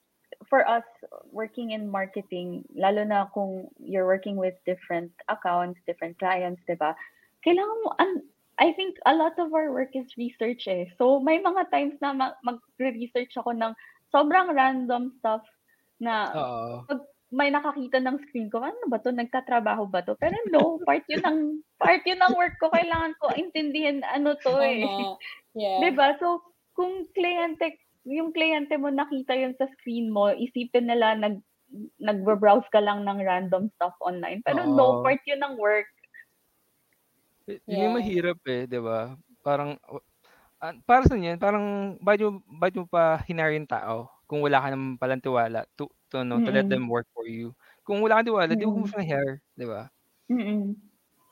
for 0.47 0.63
us 0.63 0.85
working 1.33 1.73
in 1.75 1.89
marketing, 1.89 2.63
lalo 2.77 3.03
na 3.03 3.27
kung 3.33 3.67
you're 3.81 4.07
working 4.07 4.37
with 4.37 4.55
different 4.63 5.11
accounts, 5.27 5.81
different 5.89 6.15
clients, 6.21 6.61
di 6.69 6.77
ba? 6.77 6.93
Kailangan 7.43 7.77
mo, 7.83 7.89
an- 7.97 8.23
I 8.59 8.75
think 8.75 8.99
a 9.07 9.15
lot 9.15 9.39
of 9.39 9.55
our 9.55 9.71
work 9.71 9.95
is 9.95 10.11
research 10.19 10.67
eh. 10.67 10.91
So 10.99 11.23
may 11.23 11.39
mga 11.39 11.71
times 11.71 11.95
na 12.03 12.11
ma- 12.11 12.39
mag-research 12.43 13.31
ako 13.39 13.55
ng 13.55 13.71
sobrang 14.11 14.51
random 14.51 15.15
stuff 15.23 15.41
na 16.03 16.35
Oo. 16.35 16.83
may 17.29 17.53
nakakita 17.53 18.01
ng 18.01 18.19
screen 18.27 18.49
ko, 18.49 18.59
ano 18.59 18.89
ba 18.89 18.97
to? 18.99 19.13
Nagtatrabaho 19.13 19.85
ba 19.87 20.01
to? 20.03 20.17
Pero 20.17 20.33
no, 20.49 20.81
part 20.83 21.05
yun 21.07 21.21
ng, 21.21 21.39
part 21.77 22.01
yun 22.03 22.19
ng 22.19 22.35
work 22.35 22.57
ko. 22.57 22.73
Kailangan 22.73 23.13
ko 23.21 23.31
intindihin 23.37 24.01
ano 24.03 24.33
to 24.41 24.53
eh. 24.59 24.81
Yeah. 25.53 25.79
'Di 25.81 25.89
ba? 25.93 26.17
So, 26.17 26.41
kung 26.73 27.05
kliyente, 27.13 27.77
yung 28.07 28.33
kliyente 28.33 28.75
mo 28.81 28.89
nakita 28.89 29.37
yun 29.37 29.53
sa 29.61 29.69
screen 29.77 30.09
mo, 30.09 30.33
isipin 30.33 30.89
nila 30.89 31.13
nag 31.15 31.37
nagbo-browse 32.01 32.65
ka 32.73 32.81
lang 32.81 33.05
ng 33.05 33.21
random 33.21 33.69
stuff 33.77 33.93
online. 34.01 34.41
Pero 34.41 34.65
Oo. 34.65 34.73
no, 34.73 34.85
part 35.05 35.21
yun 35.29 35.37
ng 35.45 35.61
work. 35.61 35.85
Yun 37.69 37.83
yung 37.89 37.95
Yeah. 37.95 37.99
mahirap 37.99 38.39
eh, 38.49 38.65
'di 38.69 38.79
ba? 38.83 39.15
Parang 39.45 39.77
ah, 40.61 40.73
para 40.87 41.03
sa 41.07 41.15
yan, 41.19 41.39
parang 41.41 41.97
bakit 42.03 42.27
mo, 42.29 42.41
bakit 42.61 42.75
mo 42.81 42.85
pa 42.89 43.21
hinire 43.27 43.55
yung 43.59 43.69
tao 43.69 44.09
kung 44.29 44.41
wala 44.45 44.61
ka 44.63 44.69
naman 44.73 44.97
palang 45.01 45.23
tiwala 45.23 45.65
to, 45.77 45.89
to, 46.11 46.23
no, 46.27 46.39
to 46.43 46.51
let 46.53 46.67
them 46.69 46.87
work 46.91 47.07
for 47.15 47.25
you. 47.29 47.53
Kung 47.87 48.01
wala 48.05 48.19
kang 48.21 48.29
tiwala, 48.33 48.53
di 48.57 48.65
mo 48.69 48.83
Mm-mm. 48.83 48.89
siya 48.89 49.03
hire, 49.05 49.41
'di 49.57 49.65
ba? 49.69 49.89
Mm-mm. 50.29 50.75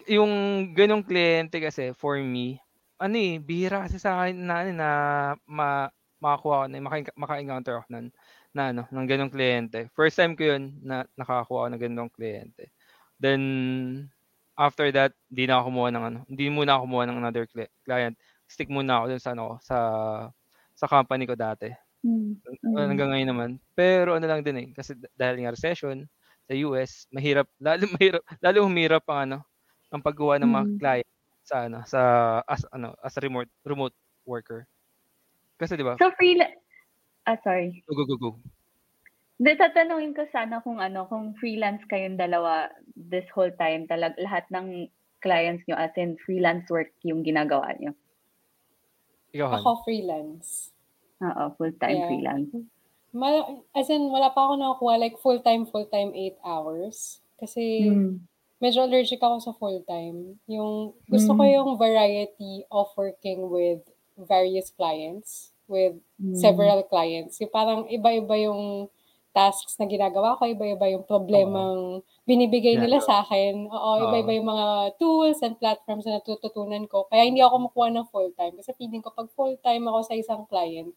Yung 0.08 0.34
ganong 0.78 1.04
kliyente 1.04 1.58
kasi 1.60 1.92
for 1.98 2.16
me, 2.22 2.62
ano 3.02 3.16
eh, 3.18 3.42
bihira 3.42 3.84
kasi 3.86 3.98
sa 4.00 4.24
akin 4.24 4.38
na 4.46 4.56
ano, 4.64 4.72
na 4.78 4.90
ma, 5.50 5.90
makakuha 6.22 6.66
ko 6.66 6.68
na 6.70 6.78
maka, 6.82 6.98
maka-encounter 7.18 7.74
ako 7.82 7.88
ng 7.94 8.08
na 8.56 8.64
ano, 8.74 8.82
ng 8.90 9.08
ganong 9.10 9.34
kliyente. 9.34 9.90
First 9.98 10.18
time 10.18 10.34
ko 10.38 10.54
'yun 10.54 10.82
na 10.86 11.06
nakakakuha 11.18 11.68
ako 11.68 11.70
ng 11.74 11.82
ganong 11.84 12.12
kliyente. 12.14 12.72
Then 13.22 13.42
after 14.58 14.90
that, 14.92 15.14
di 15.30 15.46
na 15.46 15.62
ako 15.62 15.70
kumuha 15.72 15.90
ng 15.94 16.04
ano, 16.04 16.20
hindi 16.26 16.50
muna 16.50 16.76
ako 16.76 16.82
kumuha 16.90 17.06
ng 17.08 17.18
another 17.22 17.46
cli- 17.46 17.74
client. 17.86 18.18
Stick 18.50 18.68
muna 18.74 19.00
ako 19.00 19.06
dun 19.14 19.22
sa 19.22 19.32
ano 19.38 19.46
sa 19.62 19.78
sa 20.74 20.86
company 20.90 21.30
ko 21.30 21.38
dati. 21.38 21.70
Mm. 22.02 22.42
Uh, 22.74 22.88
hanggang 22.90 23.14
ngayon 23.14 23.30
naman. 23.30 23.50
Pero 23.78 24.18
ano 24.18 24.26
lang 24.26 24.42
din 24.42 24.58
eh, 24.58 24.68
kasi 24.74 24.98
dahil 25.14 25.46
nga 25.46 25.54
recession 25.54 26.06
sa 26.48 26.54
US, 26.68 27.06
mahirap, 27.14 27.48
lalo 27.66 27.84
mahirap, 27.96 28.24
lalo 28.42 28.58
humirap 28.66 29.04
ang 29.08 29.20
ano, 29.30 29.38
ang 29.94 30.02
paggawa 30.04 30.42
ng 30.42 30.50
mga 30.50 30.68
Mm. 30.68 30.78
client 30.82 31.12
sa 31.48 31.56
ano, 31.70 31.80
sa 31.88 32.02
as 32.44 32.66
ano, 32.74 32.92
as 33.00 33.16
a 33.16 33.22
remote 33.24 33.52
remote 33.64 33.96
worker. 34.28 34.68
Kasi 35.56 35.80
'di 35.80 35.86
ba? 35.88 35.96
So, 35.96 36.12
free, 36.20 36.38
ah, 37.24 37.40
sorry. 37.42 37.84
Go 37.88 37.96
go 37.96 38.06
go 38.06 38.18
go. 38.20 38.32
Di, 39.38 39.54
tatanungin 39.54 40.18
ko 40.18 40.26
sana 40.34 40.66
kung 40.66 40.82
ano, 40.82 41.06
kung 41.06 41.38
freelance 41.38 41.86
kayong 41.86 42.18
dalawa 42.18 42.74
this 42.98 43.26
whole 43.38 43.54
time, 43.54 43.86
talag 43.86 44.18
lahat 44.18 44.50
ng 44.50 44.90
clients 45.22 45.62
nyo 45.70 45.78
as 45.78 45.94
in 45.94 46.18
freelance 46.18 46.66
work 46.74 46.90
yung 47.06 47.22
ginagawa 47.22 47.70
nyo. 47.78 47.94
Ikaw. 49.34 49.62
Ako 49.62 49.86
freelance. 49.86 50.74
Oo, 51.22 51.54
full-time 51.54 51.98
Yeah. 52.02 52.08
freelance. 52.10 52.50
Ma- 53.14 53.46
as 53.78 53.90
in, 53.94 54.10
wala 54.10 54.34
pa 54.34 54.50
ako 54.50 54.54
nakakuha 54.58 54.94
like 54.98 55.18
full-time, 55.22 55.70
full-time 55.70 56.14
8 56.18 56.38
hours. 56.42 57.22
Kasi 57.38 57.86
Mm. 57.90 58.26
medyo 58.58 58.86
allergic 58.86 59.22
ako 59.22 59.38
sa 59.38 59.54
full-time. 59.54 60.42
Yung, 60.50 60.98
gusto 61.06 61.34
ko 61.34 61.42
Mm. 61.46 61.54
yung 61.62 61.70
variety 61.78 62.66
of 62.74 62.90
working 62.98 63.50
with 63.54 63.86
various 64.18 64.74
clients, 64.74 65.54
with 65.70 65.94
Mm. 66.18 66.38
several 66.38 66.82
clients. 66.86 67.38
Yung 67.38 67.54
parang 67.54 67.86
iba-iba 67.86 68.34
yung 68.42 68.90
tasks 69.38 69.78
na 69.78 69.86
ginagawa 69.86 70.34
ko, 70.34 70.50
iba-iba 70.50 70.90
yung 70.90 71.06
problemang 71.06 72.02
binibigay 72.26 72.74
nila 72.74 72.98
sa 72.98 73.22
akin. 73.22 73.70
Oo, 73.70 73.90
Oo. 73.94 74.02
iba-iba 74.10 74.34
yung 74.34 74.50
mga 74.50 74.68
tools 74.98 75.38
and 75.46 75.62
platforms 75.62 76.10
na 76.10 76.18
natututunan 76.18 76.90
ko. 76.90 77.06
Kaya 77.06 77.30
hindi 77.30 77.46
ako 77.46 77.70
makuha 77.70 77.94
ng 77.94 78.10
full-time. 78.10 78.58
Kasi 78.58 78.74
feeling 78.74 79.06
ko 79.06 79.14
pag 79.14 79.30
full-time 79.30 79.86
ako 79.86 80.00
sa 80.02 80.18
isang 80.18 80.50
client, 80.50 80.90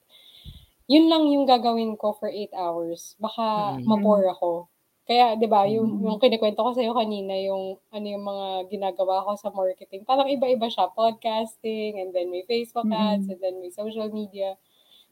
yun 0.89 1.07
lang 1.07 1.29
yung 1.29 1.45
gagawin 1.45 1.95
ko 1.95 2.17
for 2.17 2.33
8 2.33 2.51
hours. 2.57 3.15
Baka 3.21 3.77
Mm. 3.77 3.85
mabore 3.85 4.27
ako. 4.33 4.67
Kaya, 5.05 5.35
di 5.35 5.47
ba, 5.47 5.67
yung, 5.67 5.99
Mm. 5.99 6.03
yung 6.07 6.19
kinikwento 6.19 6.63
ko 6.63 6.71
sa'yo 6.71 6.95
kanina, 6.95 7.35
yung 7.43 7.79
ano 7.91 8.07
yung 8.07 8.23
mga 8.23 8.47
ginagawa 8.71 9.27
ko 9.27 9.35
sa 9.35 9.51
marketing, 9.51 10.07
parang 10.07 10.31
iba-iba 10.31 10.71
siya. 10.71 10.87
Podcasting, 10.95 11.99
and 11.99 12.15
then 12.15 12.31
may 12.31 12.47
Facebook 12.47 12.87
ads, 12.89 13.27
Mm. 13.27 13.33
and 13.35 13.41
then 13.43 13.55
may 13.59 13.71
social 13.71 14.07
media. 14.09 14.55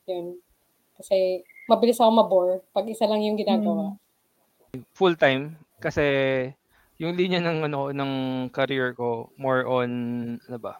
Yun. 0.06 0.38
Kasi, 0.94 1.42
mabilis 1.68 2.00
ako 2.00 2.10
mabore 2.10 2.54
pag 2.72 2.88
isa 2.88 3.04
lang 3.04 3.20
yung 3.22 3.36
ginagawa. 3.36 3.94
full 4.96 5.14
time 5.16 5.56
kasi 5.80 6.02
yung 6.98 7.14
linya 7.14 7.38
ng 7.38 7.70
ano 7.70 7.94
ng 7.94 8.12
career 8.50 8.92
ko 8.96 9.30
more 9.38 9.62
on 9.68 9.90
ano 10.48 10.58
ba? 10.58 10.74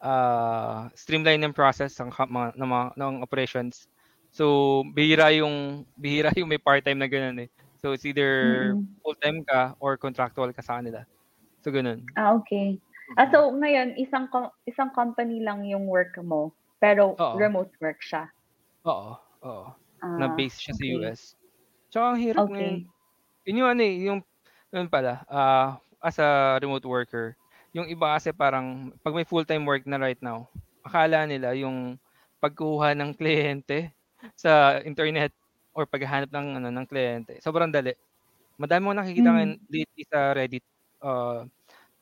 Ah, 0.00 0.88
streamline 0.96 1.40
ng 1.44 1.56
process 1.56 1.92
ng 2.00 2.08
mga 2.08 2.56
ng, 2.56 2.68
mga, 2.68 2.86
ng 2.96 3.14
operations. 3.24 3.84
So, 4.32 4.80
bihira 4.96 5.28
yung 5.36 5.84
bihira 6.02 6.32
yung 6.36 6.48
may 6.48 6.60
part-time 6.60 6.96
na 7.00 7.08
ganun 7.08 7.44
eh. 7.44 7.48
So, 7.80 7.92
it's 7.96 8.04
either 8.04 8.74
Mm-mm. 8.76 8.84
full-time 9.04 9.44
ka 9.44 9.76
or 9.80 9.96
contractual 9.96 10.52
ka 10.52 10.60
sa 10.64 10.80
kanila. 10.80 11.04
So, 11.64 11.72
ganun. 11.72 12.04
Ah, 12.16 12.36
okay. 12.36 12.80
Ah, 13.18 13.28
so 13.28 13.50
ngayon, 13.52 13.98
isang 13.98 14.30
co- 14.30 14.54
isang 14.64 14.92
company 14.94 15.42
lang 15.42 15.66
yung 15.66 15.88
work 15.88 16.14
mo, 16.22 16.52
pero 16.80 17.16
Oo. 17.18 17.36
remote 17.36 17.72
work 17.80 18.00
siya. 18.00 18.28
Oo. 18.88 19.16
Oo. 19.44 19.66
Ah, 20.02 20.08
na 20.16 20.28
base 20.28 20.56
siya 20.60 20.74
sa. 20.76 20.84
US. 20.98 21.36
Tsaka 21.92 22.14
ang 22.16 22.20
hirap 22.22 22.46
Okay. 22.46 22.50
ngayon. 22.50 22.90
Yun 23.48 23.60
yung 23.64 23.70
ano 23.72 23.82
eh, 23.84 23.96
yung, 24.06 24.20
yun 24.74 24.88
pala, 24.90 25.24
ah, 25.30 25.78
as 26.04 26.18
a 26.20 26.58
remote 26.62 26.84
worker, 26.86 27.36
yung 27.74 27.88
iba 27.90 28.16
kasi 28.18 28.32
parang, 28.34 28.92
pag 29.04 29.14
may 29.16 29.26
full-time 29.28 29.64
work 29.68 29.84
na 29.88 29.98
right 30.00 30.20
now, 30.22 30.48
akala 30.86 31.24
nila 31.28 31.54
yung 31.58 31.96
pagkuha 32.42 32.94
ng 32.96 33.16
kliyente 33.18 33.92
sa 34.36 34.80
internet 34.84 35.32
or 35.76 35.86
paghahanap 35.88 36.30
ng 36.32 36.46
ano 36.62 36.68
ng 36.72 36.86
kliyente, 36.88 37.38
sobrang 37.44 37.70
dali. 37.72 37.94
Madami 38.60 38.82
mo 38.90 38.92
nakikita 38.96 39.32
ngayon 39.34 39.54
lately 39.70 40.04
sa 40.08 40.32
Reddit, 40.36 40.64
uh, 41.04 41.44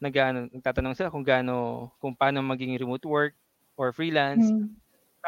nag, 0.03 0.15
ano, 0.19 0.41
nagtatanong 0.53 0.95
sila 0.99 1.11
kung 1.13 1.25
gaano, 1.27 1.91
kung 2.03 2.15
paano 2.19 2.41
maging 2.45 2.77
remote 2.81 3.05
work 3.09 3.35
or 3.79 3.93
freelance. 3.95 4.53
Mm. 4.53 4.79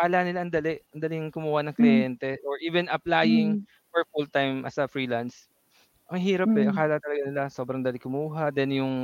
Akala 0.00 0.24
nila 0.24 0.40
ang 0.48 0.52
dali, 0.52 0.80
ang 0.96 1.00
daling 1.04 1.24
kumuha 1.28 1.60
ng 1.60 1.76
Mm. 1.78 2.06
kliyente 2.08 2.40
or 2.48 2.56
even 2.64 2.88
applying 2.88 3.52
Mm. 3.52 3.66
for 3.92 4.00
full-time 4.16 4.64
as 4.64 4.80
a 4.80 4.88
freelance. 4.88 5.52
Ang 6.08 6.24
hirap 6.24 6.56
eh. 6.56 6.64
Mm. 6.64 6.72
Akala 6.72 6.96
talaga 7.02 7.22
nila 7.28 7.42
sobrang 7.52 7.84
dali 7.84 8.00
kumuha. 8.00 8.48
Then 8.54 8.72
yung, 8.72 8.94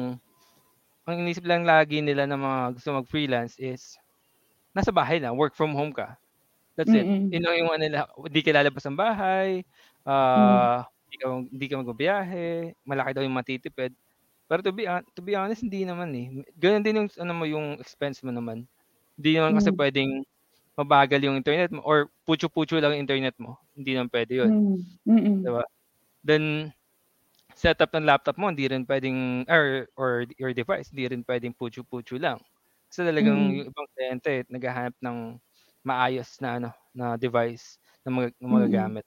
ang 1.09 1.17
inisip 1.21 1.45
lang 1.47 1.65
lagi 1.69 2.01
nila 2.05 2.27
na 2.27 2.39
mga 2.41 2.61
gusto 2.81 2.89
mag-freelance 2.97 3.57
is, 3.61 3.99
nasa 4.77 4.91
bahay 4.95 5.21
na, 5.21 5.33
work 5.37 5.55
from 5.57 5.75
home 5.77 5.93
ka. 5.95 6.17
That's 6.79 6.95
it. 6.97 7.09
Mm-mm. 7.09 7.35
Yun 7.35 7.43
lang 7.47 7.57
yung 7.63 7.71
ano 7.75 7.83
nila, 7.85 7.99
hindi 8.17 8.41
ka 8.45 8.51
lalabas 8.57 8.85
ng 8.89 8.99
bahay, 8.99 9.51
Mm. 10.35 10.69
ah, 10.83 10.87
hindi 11.09 11.17
ka, 11.21 11.27
hindi 11.53 11.67
ka 11.71 11.77
magbabiyahe, 11.85 12.47
malaki 12.89 13.11
daw 13.17 13.23
yung 13.27 13.37
matitipid. 13.39 13.93
Pero 14.51 14.61
to 14.65 14.73
be, 14.75 14.87
to 15.17 15.23
be 15.25 15.35
honest, 15.39 15.63
hindi 15.67 15.85
naman 15.89 16.11
eh. 16.17 16.27
Ganun 16.59 16.83
din 16.85 16.99
yung, 17.05 17.11
ano 17.21 17.33
mo, 17.37 17.45
yung 17.49 17.79
expense 17.83 18.23
mo 18.27 18.31
naman. 18.35 18.67
Hindi 19.19 19.31
naman 19.39 19.55
kasi 19.57 19.71
Mm. 19.71 19.77
pwedeng 19.77 20.25
mabagal 20.77 21.21
yung 21.25 21.37
internet 21.41 21.73
mo 21.73 21.81
or 21.83 22.13
putyo-putyo 22.29 22.79
lang 22.81 22.97
internet 22.97 23.35
mo. 23.41 23.57
Hindi 23.75 23.97
naman 23.97 24.13
pwede 24.13 24.33
yun. 24.45 24.51
Mm. 24.53 24.79
Mm-mm. 25.09 25.37
Diba? 25.45 25.65
Then, 26.25 26.45
setup 27.57 27.93
ng 27.97 28.05
laptop 28.09 28.37
mo, 28.37 28.53
hindi 28.53 28.69
rin 28.69 28.85
pwedeng, 28.85 29.45
or, 29.49 29.89
or 29.97 30.11
your 30.37 30.53
device, 30.53 30.93
hindi 30.93 31.09
rin 31.09 31.25
pwedeng 31.25 31.57
putyo-putyo 31.57 32.21
lang. 32.21 32.39
Kasi 32.93 33.03
talagang 33.05 33.37
Mm. 33.37 33.55
yung 33.63 33.67
ibang 33.73 33.89
kliyente, 33.97 34.33
naghahanap 34.53 34.97
ng 35.01 35.19
maayos 35.87 36.31
na 36.43 36.51
ano 36.61 36.71
na 36.97 37.17
device 37.17 37.79
na, 38.05 38.11
mag, 38.13 38.31
na 38.41 38.47
Mm. 38.49 38.55
magagamit. 38.61 39.07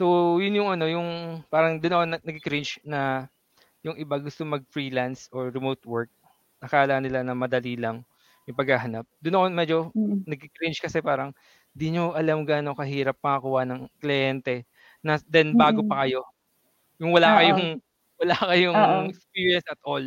So, 0.00 0.38
yun 0.40 0.56
yung 0.56 0.70
ano, 0.72 0.88
yung 0.88 1.08
parang 1.52 1.76
doon 1.76 1.94
ako 1.94 2.04
na- 2.08 2.24
nag-cringe 2.24 2.80
na 2.84 3.28
yung 3.84 3.96
iba 3.98 4.16
gusto 4.20 4.44
mag-freelance 4.46 5.28
or 5.34 5.50
remote 5.52 5.82
work. 5.86 6.10
Akala 6.62 6.98
nila 7.02 7.22
na 7.26 7.34
madali 7.36 7.76
lang 7.76 8.04
yung 8.48 8.58
paghahanap. 8.58 9.04
Doon 9.22 9.36
ako 9.38 9.44
medyo 9.54 9.78
Mm. 9.94 10.24
nag-cringe 10.28 10.78
kasi 10.82 11.00
parang 11.04 11.32
di 11.74 11.90
nyo 11.94 12.12
alam 12.16 12.44
gaano 12.46 12.74
kahirap 12.76 13.18
makakuha 13.22 13.64
ng 13.68 13.82
kliyente 14.02 14.66
na 15.04 15.18
then 15.30 15.54
bago 15.58 15.82
Mm. 15.82 15.88
pa 15.88 16.04
kayo. 16.06 16.22
Yung 17.02 17.12
wala 17.16 17.34
Oo. 17.34 17.40
kayong 17.40 17.80
wala 18.20 18.36
kayong 18.38 18.82
Oo. 18.82 19.12
experience 19.12 19.66
at 19.70 19.80
all. 19.86 20.04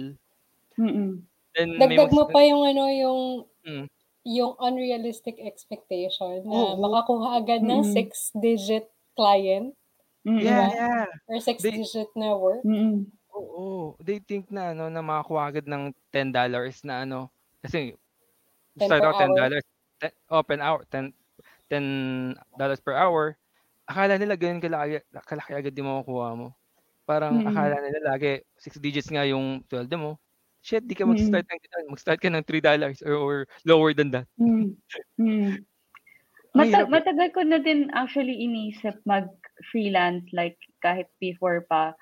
Mm-mm. 0.77 1.23
Then 1.55 1.87
may 1.87 1.99
Dagdag 1.99 2.11
mo 2.11 2.27
pa 2.31 2.43
yung 2.43 2.63
ano, 2.67 2.87
yung 2.91 3.21
Mm. 3.63 3.87
yung 4.27 4.53
unrealistic 4.59 5.37
expectation 5.41 6.43
na 6.47 6.75
Oo. 6.75 6.77
makakuha 6.77 7.41
agad 7.41 7.61
ng 7.65 7.81
Mm. 7.81 7.85
six-digit 7.85 8.89
client 9.17 9.73
Mm-mm. 10.25 10.41
yeah, 10.41 10.67
diba? 10.67 10.73
yeah. 10.73 11.05
or 11.29 11.39
six-digit 11.41 12.09
na 12.17 12.35
work. 12.37 12.65
Mm-mm. 12.65 13.11
Oo, 13.33 13.97
they 14.03 14.21
think 14.21 14.51
na 14.53 14.73
ano 14.75 14.85
na 14.91 15.01
makakuha 15.01 15.49
agad 15.49 15.65
ng 15.65 15.89
$10 16.13 16.85
na 16.85 17.01
ano 17.07 17.31
Kasi 17.65 17.97
10 17.97 18.04
start 18.79 19.03
out 19.05 19.15
$10, 19.19 19.31
hour? 19.31 19.61
te 20.01 20.11
open 20.31 20.59
hour, 20.61 20.83
ten 20.91 21.13
$10 21.69 22.81
per 22.83 22.93
hour. 22.95 23.37
Akala 23.89 24.17
nila 24.19 24.35
gano'n 24.39 24.61
kalaki 24.63 25.01
kalaki 25.27 25.51
agad 25.55 25.75
yung 25.77 25.89
makukuha 25.91 26.29
mo. 26.37 26.47
Parang 27.07 27.41
Mm. 27.43 27.45
akala 27.45 27.79
nila 27.83 27.99
lagi 28.15 28.43
6 28.59 28.77
digits 28.81 29.09
nga 29.13 29.25
yung 29.27 29.63
sweldo 29.69 29.95
mo. 29.99 30.13
Shit, 30.65 30.85
'di 30.87 30.95
ka 30.97 31.05
Mm. 31.05 31.05
mag-start 31.09 31.45
ng 31.47 31.61
gano'n, 31.63 31.87
mag-start 31.95 32.19
ka 32.21 32.29
ng 32.31 32.45
$3 32.47 33.01
or 33.05 33.15
or 33.17 33.35
lower 33.67 33.93
than 33.95 34.11
that. 34.15 34.27
Mm. 34.39 34.75
Mm. 35.19 35.63
Mata 36.55 36.87
matagal 36.87 37.31
ko 37.35 37.41
na 37.43 37.59
din 37.59 37.91
actually 37.95 38.35
iniisip 38.43 38.99
mag-freelance 39.07 40.27
like 40.35 40.57
kahit 40.83 41.07
before 41.19 41.63
pa. 41.69 41.93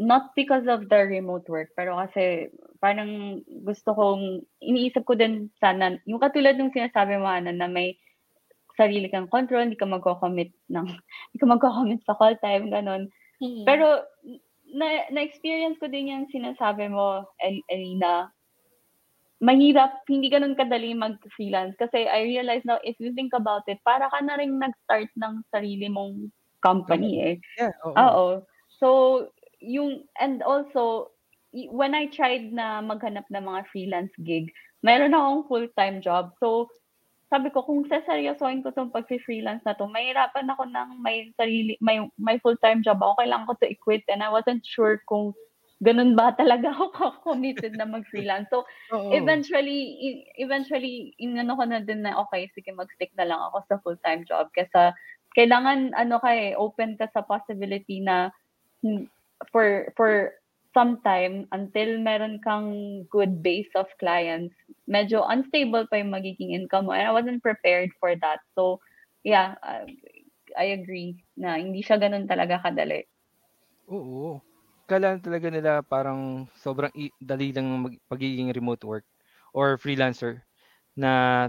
Not 0.00 0.32
because 0.36 0.68
of 0.68 0.88
the 0.88 1.00
remote 1.08 1.48
work, 1.48 1.72
pero 1.76 1.96
kasi 2.00 2.48
parang 2.78 3.42
gusto 3.64 3.92
kong 3.92 4.44
iniisip 4.62 5.04
ko 5.04 5.16
din 5.16 5.48
sana 5.60 5.96
yung 6.04 6.22
katulad 6.22 6.56
nung 6.56 6.74
sinasabi 6.74 7.16
mo 7.16 7.28
Ana, 7.28 7.52
na 7.52 7.68
may 7.68 7.96
sarili 8.76 9.08
kang 9.08 9.26
control, 9.32 9.66
hindi 9.66 9.80
ka 9.80 9.88
magko-commit 9.88 10.52
ng 10.68 10.86
hindi 11.32 11.38
ka 11.40 11.48
magko-commit 11.48 12.00
sa 12.04 12.14
call 12.14 12.36
time, 12.44 12.68
gano'n. 12.68 13.08
Mm. 13.40 13.64
Pero 13.64 14.04
na 14.76 15.08
na-experience 15.08 15.80
ko 15.80 15.88
din 15.88 16.12
yung 16.12 16.28
sinasabi 16.28 16.92
mo, 16.92 17.24
El 17.40 17.64
Elina. 17.72 18.28
Mahirap, 19.40 20.04
hindi 20.08 20.32
gano'n 20.32 20.56
kadali 20.56 20.96
mag-freelance 20.96 21.76
kasi 21.76 22.08
I 22.08 22.24
realize 22.24 22.64
now 22.64 22.80
if 22.84 22.96
you 23.00 23.12
think 23.12 23.36
about 23.36 23.64
it, 23.68 23.80
para 23.84 24.08
ka 24.08 24.20
na 24.24 24.36
ring 24.40 24.56
nag-start 24.56 25.12
ng 25.16 25.44
sarili 25.52 25.88
mong 25.92 26.32
company 26.64 27.20
eh. 27.20 27.34
Yeah, 27.60 27.72
oo. 27.84 27.96
Oo. 27.96 28.26
So, 28.80 28.88
yung 29.60 30.04
and 30.20 30.44
also 30.44 31.15
when 31.52 31.94
I 31.94 32.06
tried 32.10 32.52
na 32.52 32.82
maghanap 32.82 33.28
ng 33.30 33.44
mga 33.44 33.60
freelance 33.70 34.14
gig, 34.22 34.50
meron 34.82 35.14
akong 35.14 35.46
full-time 35.48 35.98
job. 36.02 36.34
So, 36.42 36.68
sabi 37.26 37.50
ko 37.50 37.66
kung 37.66 37.82
seseryosohin 37.90 38.62
ko 38.62 38.70
tong 38.70 38.94
pag-freelance 38.94 39.66
na 39.66 39.74
to, 39.74 39.90
mahirapan 39.90 40.46
ako 40.46 40.62
ng 40.70 41.02
may 41.02 41.34
sarili 41.34 41.74
may 41.82 41.98
may 42.14 42.38
full-time 42.38 42.86
job 42.86 43.02
ako, 43.02 43.18
kailangan 43.18 43.46
ko 43.50 43.54
to 43.58 43.66
i-quit 43.66 44.06
and 44.06 44.22
I 44.22 44.30
wasn't 44.30 44.62
sure 44.62 45.02
kung 45.10 45.34
ganun 45.82 46.14
ba 46.14 46.32
talaga 46.40 46.70
ako 46.70 47.26
committed 47.26 47.74
na 47.74 47.84
mag-freelance. 47.88 48.46
So, 48.48 48.62
Oo. 48.94 49.10
eventually 49.10 50.22
eventually 50.38 51.18
inano 51.18 51.58
ko 51.58 51.64
na 51.66 51.82
din 51.82 52.06
na 52.06 52.14
okay, 52.22 52.46
sige 52.54 52.70
mag-stick 52.70 53.10
na 53.18 53.26
lang 53.26 53.40
ako 53.50 53.58
sa 53.66 53.76
full-time 53.82 54.22
job 54.22 54.46
kasi 54.54 54.94
kailangan 55.34 55.92
ano 55.98 56.22
ka 56.22 56.30
eh, 56.30 56.54
open 56.54 56.94
ka 56.94 57.10
sa 57.10 57.26
possibility 57.26 58.00
na 58.00 58.30
hmm, 58.86 59.10
for 59.50 59.90
for 59.98 60.32
some 60.76 61.00
time 61.00 61.48
until 61.56 61.96
meron 62.04 62.36
kang 62.44 63.08
good 63.08 63.40
base 63.40 63.72
of 63.72 63.88
clients, 63.96 64.52
medyo 64.84 65.24
unstable 65.24 65.88
pa 65.88 65.96
yung 65.96 66.12
magiging 66.12 66.52
income 66.52 66.84
mo. 66.84 66.92
And 66.92 67.08
I 67.08 67.16
wasn't 67.16 67.40
prepared 67.40 67.96
for 67.96 68.12
that. 68.20 68.44
So, 68.52 68.84
yeah, 69.24 69.56
I 70.52 70.76
agree 70.76 71.16
na 71.40 71.56
hindi 71.56 71.80
siya 71.80 71.96
ganun 71.96 72.28
talaga 72.28 72.60
kadali. 72.60 73.08
Oo. 73.88 74.44
Akala 74.86 75.18
talaga 75.18 75.48
nila 75.50 75.82
parang 75.82 76.46
sobrang 76.62 76.92
dali 77.18 77.50
lang 77.50 77.66
ng 77.66 77.80
mag 77.90 77.94
pagiging 78.06 78.54
remote 78.54 78.84
work 78.86 79.06
or 79.50 79.74
freelancer 79.80 80.44
na 80.94 81.46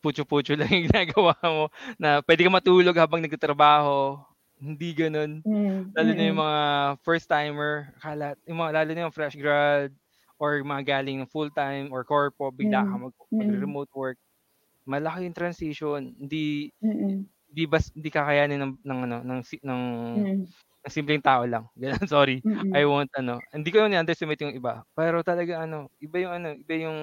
putyo-putyo 0.00 0.54
lang 0.58 0.70
yung 0.70 0.86
ginagawa 0.88 1.34
mo, 1.42 1.68
na 1.98 2.22
puwede 2.22 2.46
kang 2.46 2.54
matulog 2.54 2.96
habang 2.96 3.20
nagtatrabaho. 3.20 4.16
Hindi 4.58 4.90
gano'n. 4.94 5.32
Mm, 5.44 5.94
Lalo 5.94 6.10
na 6.14 6.24
yung 6.30 6.38
mm. 6.38 6.42
mga 6.42 6.60
first 7.06 7.26
timer, 7.30 7.94
akala 7.98 8.34
yung 8.46 8.58
mga 8.62 8.72
lalo 8.82 8.90
na 8.94 9.02
yung 9.08 9.14
fresh 9.14 9.38
grad 9.38 9.90
or 10.38 10.58
mga 10.62 10.82
galing 10.98 11.18
ng 11.22 11.30
full-time 11.30 11.90
or 11.94 12.02
corpo, 12.06 12.50
bigla 12.54 12.82
ka 12.86 12.94
Mm, 12.94 13.04
mag 13.10 13.14
mm. 13.32 13.38
magre-remote 13.38 13.90
work. 13.94 14.18
Malaki 14.88 15.26
yung 15.28 15.36
transition. 15.38 16.02
Hindi 16.18 16.70
Mm. 16.82 17.28
hindi 17.50 17.64
bas 17.70 17.90
hindi 17.94 18.10
kakayanin 18.12 18.60
ng 18.62 18.72
ng 18.84 19.00
ano, 19.10 19.18
ng 19.26 19.40
ng 19.64 19.82
Mm. 20.14 20.52
ng 20.86 20.92
simpleng 20.92 21.22
tao 21.24 21.44
lang. 21.48 21.66
Gano'n, 21.80 22.06
sorry. 22.10 22.44
I 22.74 22.84
Mm. 22.84 22.88
won't 22.88 23.10
ano, 23.18 23.42
hindi 23.54 23.70
ko 23.74 23.86
ni-underestimate 23.88 24.42
yung 24.44 24.56
iba. 24.58 24.84
Pero 24.96 25.22
talaga 25.26 25.64
ano, 25.66 25.90
iba 26.02 26.16
yung 26.22 26.32
ano, 26.42 26.48
iba 26.58 26.74
yung 26.88 26.98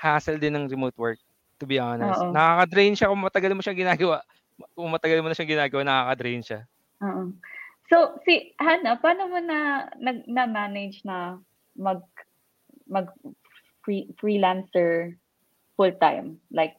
hassle 0.00 0.38
din 0.42 0.54
ng 0.58 0.66
remote 0.72 0.96
work, 1.00 1.20
to 1.60 1.66
be 1.68 1.78
honest. 1.80 2.24
Oo. 2.24 2.36
Nakaka-drain 2.36 2.94
siya 2.98 3.10
kung 3.12 3.22
matagal 3.24 3.52
mo 3.56 3.62
siyang 3.64 3.80
ginagawa. 3.80 4.20
Kung 4.76 4.88
matagal 4.88 5.20
mo 5.20 5.28
na 5.28 5.36
siyang 5.36 5.52
ginagawa, 5.52 5.82
nakaka-drain 5.84 6.42
siya. 6.44 6.60
Oo. 7.04 7.32
So, 7.86 8.18
si 8.26 8.56
Hannah, 8.58 8.98
paano 8.98 9.30
mo 9.30 9.38
na 9.38 9.86
nag 10.00 10.26
na-manage 10.26 11.06
na 11.06 11.38
mag 11.78 12.02
mag 12.88 13.12
free 13.84 14.10
freelancer 14.18 15.14
full-time? 15.78 16.40
Like 16.50 16.74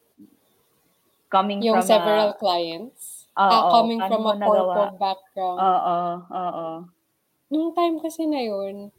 coming 1.32 1.62
Yung 1.64 1.80
from 1.80 1.86
several 1.88 2.34
a 2.34 2.38
clients? 2.38 3.30
Oo, 3.38 3.48
Ah, 3.48 3.62
coming 3.72 4.00
from 4.02 4.26
a 4.26 4.34
corporate 4.36 4.98
background. 4.98 5.58
Oo, 5.62 5.98
oo. 6.28 6.68
Nung 7.48 7.70
time 7.72 7.96
kasi 8.02 8.28
na 8.28 8.44
yun, 8.44 8.92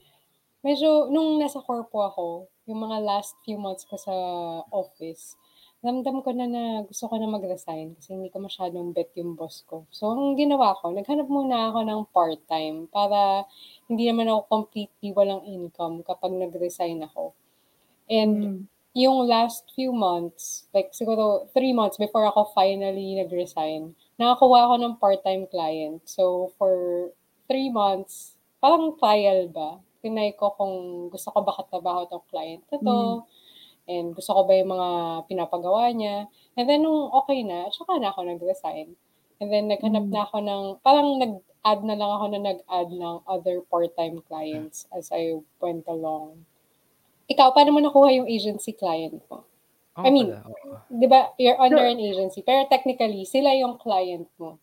medyo 0.65 1.11
nung 1.13 1.37
nasa 1.37 1.61
corpo 1.61 2.01
ako, 2.01 2.27
yung 2.65 2.79
mga 2.89 2.97
last 3.05 3.37
few 3.45 3.57
months 3.61 3.85
ko 3.85 3.97
sa 3.97 4.13
office, 4.73 5.37
ramdam 5.79 6.19
ko 6.19 6.29
na 6.35 6.45
na 6.45 6.63
gusto 6.83 7.07
ko 7.07 7.15
na 7.15 7.27
mag-resign 7.31 7.95
kasi 7.95 8.11
hindi 8.15 8.27
ko 8.27 8.43
masyadong 8.43 8.91
bet 8.91 9.15
yung 9.15 9.39
boss 9.39 9.63
ko. 9.63 9.87
So, 9.95 10.11
ang 10.11 10.35
ginawa 10.35 10.75
ko, 10.79 10.91
naghanap 10.91 11.31
muna 11.31 11.71
ako 11.71 11.79
ng 11.87 12.01
part-time 12.11 12.77
para 12.91 13.47
hindi 13.87 14.03
naman 14.11 14.27
ako 14.27 14.41
completely 14.51 15.15
walang 15.15 15.43
income 15.47 16.03
kapag 16.03 16.35
nag-resign 16.35 16.99
ako. 17.07 17.31
And 18.11 18.35
Mm. 18.35 18.59
yung 18.97 19.29
last 19.29 19.71
few 19.77 19.93
months, 19.95 20.67
like 20.75 20.91
siguro 20.91 21.47
three 21.55 21.71
months 21.71 21.95
before 21.95 22.25
ako 22.27 22.51
finally 22.51 23.15
nag-resign, 23.15 23.95
nakakuha 24.19 24.67
ako 24.67 24.75
ng 24.83 24.93
part-time 24.99 25.45
client. 25.47 26.03
So, 26.09 26.51
for 26.59 26.73
three 27.47 27.71
months, 27.71 28.35
parang 28.59 28.99
trial 28.99 29.47
ba? 29.47 29.79
Tinay 30.03 30.35
ko 30.35 30.51
kung 30.59 31.07
gusto 31.07 31.31
ko 31.31 31.39
ba 31.43 31.55
katrabaho 31.55 32.03
tong 32.11 32.25
client 32.27 32.63
na 32.67 32.77
to, 32.83 32.97
Mm. 32.99 33.23
And 33.89 34.13
gusto 34.13 34.37
ko 34.37 34.41
ba 34.45 34.53
yung 34.53 34.69
mga 34.69 34.89
pinapagawa 35.25 35.89
niya. 35.89 36.29
And 36.53 36.69
then, 36.69 36.85
nung 36.85 37.09
okay 37.09 37.41
na, 37.41 37.73
tsaka 37.73 37.97
na 37.97 38.13
ako 38.13 38.29
nag-resign. 38.29 38.93
And 39.41 39.49
then, 39.49 39.65
naghanap 39.73 40.05
Mm. 40.05 40.13
na 40.13 40.21
ako 40.29 40.37
ng, 40.45 40.63
parang 40.85 41.09
nag-add 41.17 41.81
na 41.81 41.97
lang 41.97 42.11
ako 42.13 42.25
na 42.29 42.39
nag-add 42.53 42.89
ng 42.93 43.15
other 43.25 43.65
part-time 43.65 44.21
clients 44.29 44.85
as 44.93 45.09
I 45.09 45.41
went 45.57 45.89
along. 45.89 46.45
Ikaw, 47.25 47.49
paano 47.57 47.73
mo 47.73 47.81
nakuha 47.81 48.13
yung 48.13 48.29
agency 48.29 48.77
client 48.77 49.17
mo? 49.27 49.43
Ako 49.97 50.05
I 50.05 50.09
mean, 50.13 50.29
di 50.87 51.07
ba, 51.09 51.33
you're 51.41 51.59
under 51.59 51.83
So 51.83 51.91
an 51.91 51.99
agency, 51.99 52.39
pero 52.45 52.69
technically, 52.69 53.25
sila 53.25 53.51
yung 53.57 53.81
client 53.81 54.29
mo. 54.37 54.61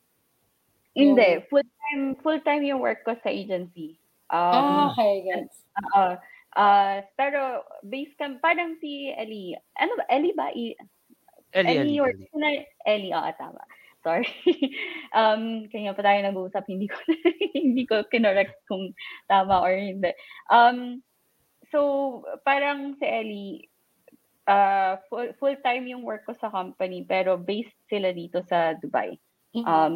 Hindi, 0.96 1.44
full-time 1.52 2.16
full-time 2.24 2.62
yung 2.64 2.80
work 2.80 3.04
ko 3.04 3.12
sa 3.20 3.28
agency. 3.28 4.00
Um, 4.32 4.40
ah, 4.40 4.96
okay, 4.96 5.22
gets. 5.28 5.60
oo. 5.76 6.16
Ah, 6.56 7.04
pero 7.20 7.68
based 7.84 8.16
kam 8.16 8.40
parang 8.40 8.80
si 8.80 9.12
Ellie, 9.12 9.52
ano 9.76 9.92
ba, 10.00 10.04
Ellie 10.08 10.32
ba? 10.32 10.48
I, 10.56 10.72
Ellie, 11.52 11.68
Ellie 11.68 11.76
Ellie, 11.76 12.00
or 12.00 12.10
Ellie. 12.16 12.64
Ellie, 12.88 13.12
oo, 13.12 13.30
tama. 13.36 13.60
Sorry. 14.00 14.24
um, 15.18 15.68
kanya 15.68 15.92
pa 15.92 16.00
tayo 16.00 16.18
nag-uusap, 16.24 16.64
hindi 16.64 16.88
ko 16.88 16.96
hindi 17.60 17.84
ko 17.84 18.08
kinorek 18.08 18.56
kung 18.64 18.96
tama 19.28 19.60
or 19.60 19.76
hindi. 19.76 20.16
Um, 20.48 21.04
so 21.68 22.22
parang 22.40 22.96
si 22.96 23.04
Ellie, 23.04 23.68
uh, 24.48 24.96
full, 25.12 25.36
full-time 25.36 25.92
yung 25.92 26.08
work 26.08 26.24
ko 26.24 26.32
sa 26.32 26.48
company, 26.48 27.04
pero 27.04 27.36
based 27.36 27.76
sila 27.92 28.16
dito 28.16 28.40
sa 28.48 28.72
Dubai. 28.80 29.20
Mm-mm. 29.52 29.68
Um, 29.68 29.94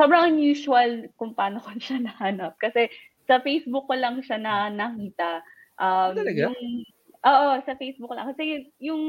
sobrang 0.00 0.32
unusual 0.32 1.12
kung 1.20 1.36
paano 1.36 1.60
ko 1.60 1.76
siya 1.76 2.00
nahanap. 2.00 2.56
Kasi 2.56 2.88
sa 3.26 3.42
Facebook 3.42 3.90
ko 3.90 3.94
lang 3.98 4.22
siya 4.22 4.38
na 4.40 4.70
nakita. 4.70 5.42
Ah, 5.76 6.08
Um, 6.08 6.16
talaga? 6.16 6.48
yung, 6.48 6.58
oo, 7.20 7.48
sa 7.68 7.76
Facebook 7.76 8.08
ko 8.08 8.16
lang. 8.16 8.32
Kasi 8.32 8.42
yung, 8.48 8.64
yung 8.80 9.04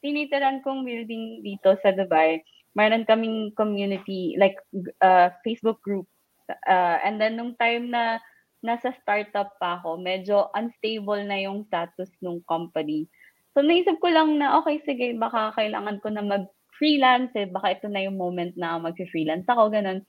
tinitiran 0.00 0.64
kong 0.64 0.86
building 0.86 1.44
dito 1.44 1.76
sa 1.84 1.92
Dubai, 1.92 2.40
mayroon 2.72 3.04
kaming 3.04 3.52
community, 3.52 4.36
like 4.40 4.56
uh, 5.04 5.28
Facebook 5.44 5.80
group. 5.84 6.08
Uh, 6.48 6.96
and 7.02 7.20
then 7.20 7.36
nung 7.36 7.52
time 7.60 7.90
na 7.90 8.22
nasa 8.64 8.96
startup 9.02 9.56
pa 9.60 9.80
ako, 9.80 10.00
medyo 10.00 10.48
unstable 10.56 11.20
na 11.24 11.36
yung 11.42 11.68
status 11.68 12.08
ng 12.24 12.40
company. 12.48 13.08
So 13.56 13.64
naisip 13.64 14.00
ko 14.00 14.12
lang 14.12 14.36
na 14.36 14.60
okay, 14.60 14.80
sige, 14.84 15.16
baka 15.16 15.56
kailangan 15.56 16.00
ko 16.04 16.12
na 16.12 16.24
mag-freelance 16.24 17.32
eh. 17.36 17.48
Baka 17.48 17.80
ito 17.80 17.86
na 17.88 18.04
yung 18.04 18.20
moment 18.20 18.52
na 18.56 18.76
mag-freelance 18.76 19.48
ako, 19.48 19.72
ganun. 19.72 20.04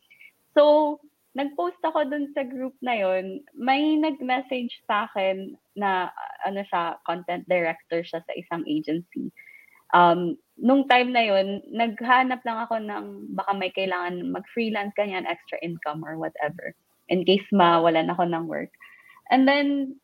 So, 0.51 0.97
nag-post 1.37 1.77
ako 1.85 2.09
dun 2.09 2.33
sa 2.33 2.41
group 2.41 2.73
na 2.81 2.97
yon 2.97 3.45
may 3.53 3.93
nag-message 3.93 4.73
sa 4.89 5.05
akin 5.05 5.53
na 5.77 6.09
ano 6.41 6.65
siya, 6.65 6.97
content 7.05 7.45
director 7.45 8.01
siya 8.01 8.25
sa 8.25 8.33
isang 8.33 8.65
agency. 8.65 9.29
Um, 9.93 10.35
nung 10.57 10.89
time 10.89 11.13
na 11.13 11.21
yon 11.21 11.61
naghanap 11.69 12.41
lang 12.41 12.65
ako 12.65 12.81
ng 12.81 13.05
baka 13.37 13.53
may 13.53 13.69
kailangan 13.69 14.33
mag-freelance 14.33 14.97
kanyan, 14.97 15.29
extra 15.29 15.61
income 15.61 16.01
or 16.01 16.17
whatever 16.17 16.73
in 17.07 17.21
case 17.23 17.45
mawalan 17.53 18.09
ako 18.09 18.25
ng 18.25 18.49
work. 18.49 18.73
And 19.29 19.45
then, 19.47 19.95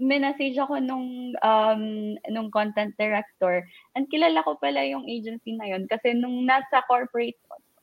minessage 0.00 0.56
ako 0.56 0.80
nung, 0.80 1.36
um, 1.44 1.82
nung 2.30 2.48
content 2.54 2.96
director 2.96 3.66
and 3.92 4.08
kilala 4.08 4.40
ko 4.46 4.56
pala 4.56 4.80
yung 4.86 5.04
agency 5.04 5.58
na 5.58 5.68
yun 5.68 5.84
kasi 5.90 6.16
nung 6.16 6.48
nasa 6.48 6.80
corporate 6.88 7.36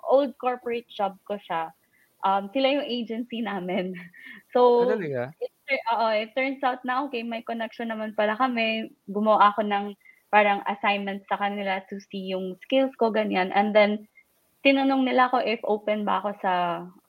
old 0.05 0.33
corporate 0.41 0.89
job 0.89 1.17
ko 1.29 1.37
siya, 1.45 1.69
um, 2.25 2.49
sila 2.51 2.81
yung 2.81 2.87
agency 2.89 3.39
namin. 3.45 3.93
Ah, 4.77 4.83
So, 4.83 4.89
talaga? 4.91 5.35
it 5.39 5.51
oo, 5.93 6.07
it 6.15 6.31
turns 6.35 6.63
out 6.63 6.79
na, 6.87 7.03
okey 7.07 7.23
may 7.27 7.43
connection 7.43 7.91
naman 7.91 8.15
pala 8.15 8.35
kami. 8.39 8.89
Gumawa 9.11 9.51
ako 9.53 9.67
ng 9.67 9.93
parang 10.31 10.63
assignment 10.67 11.23
sa 11.31 11.39
kanila 11.39 11.79
to 11.91 11.99
see 12.11 12.31
yung 12.35 12.55
skills 12.67 12.91
ko, 12.99 13.11
ganyan. 13.13 13.51
And 13.55 13.75
then 13.75 14.07
tinanong 14.65 15.05
nila 15.07 15.29
ako 15.31 15.39
if 15.45 15.61
open 15.65 16.03
ba 16.07 16.19
ako 16.23 16.31
sa 16.41 16.53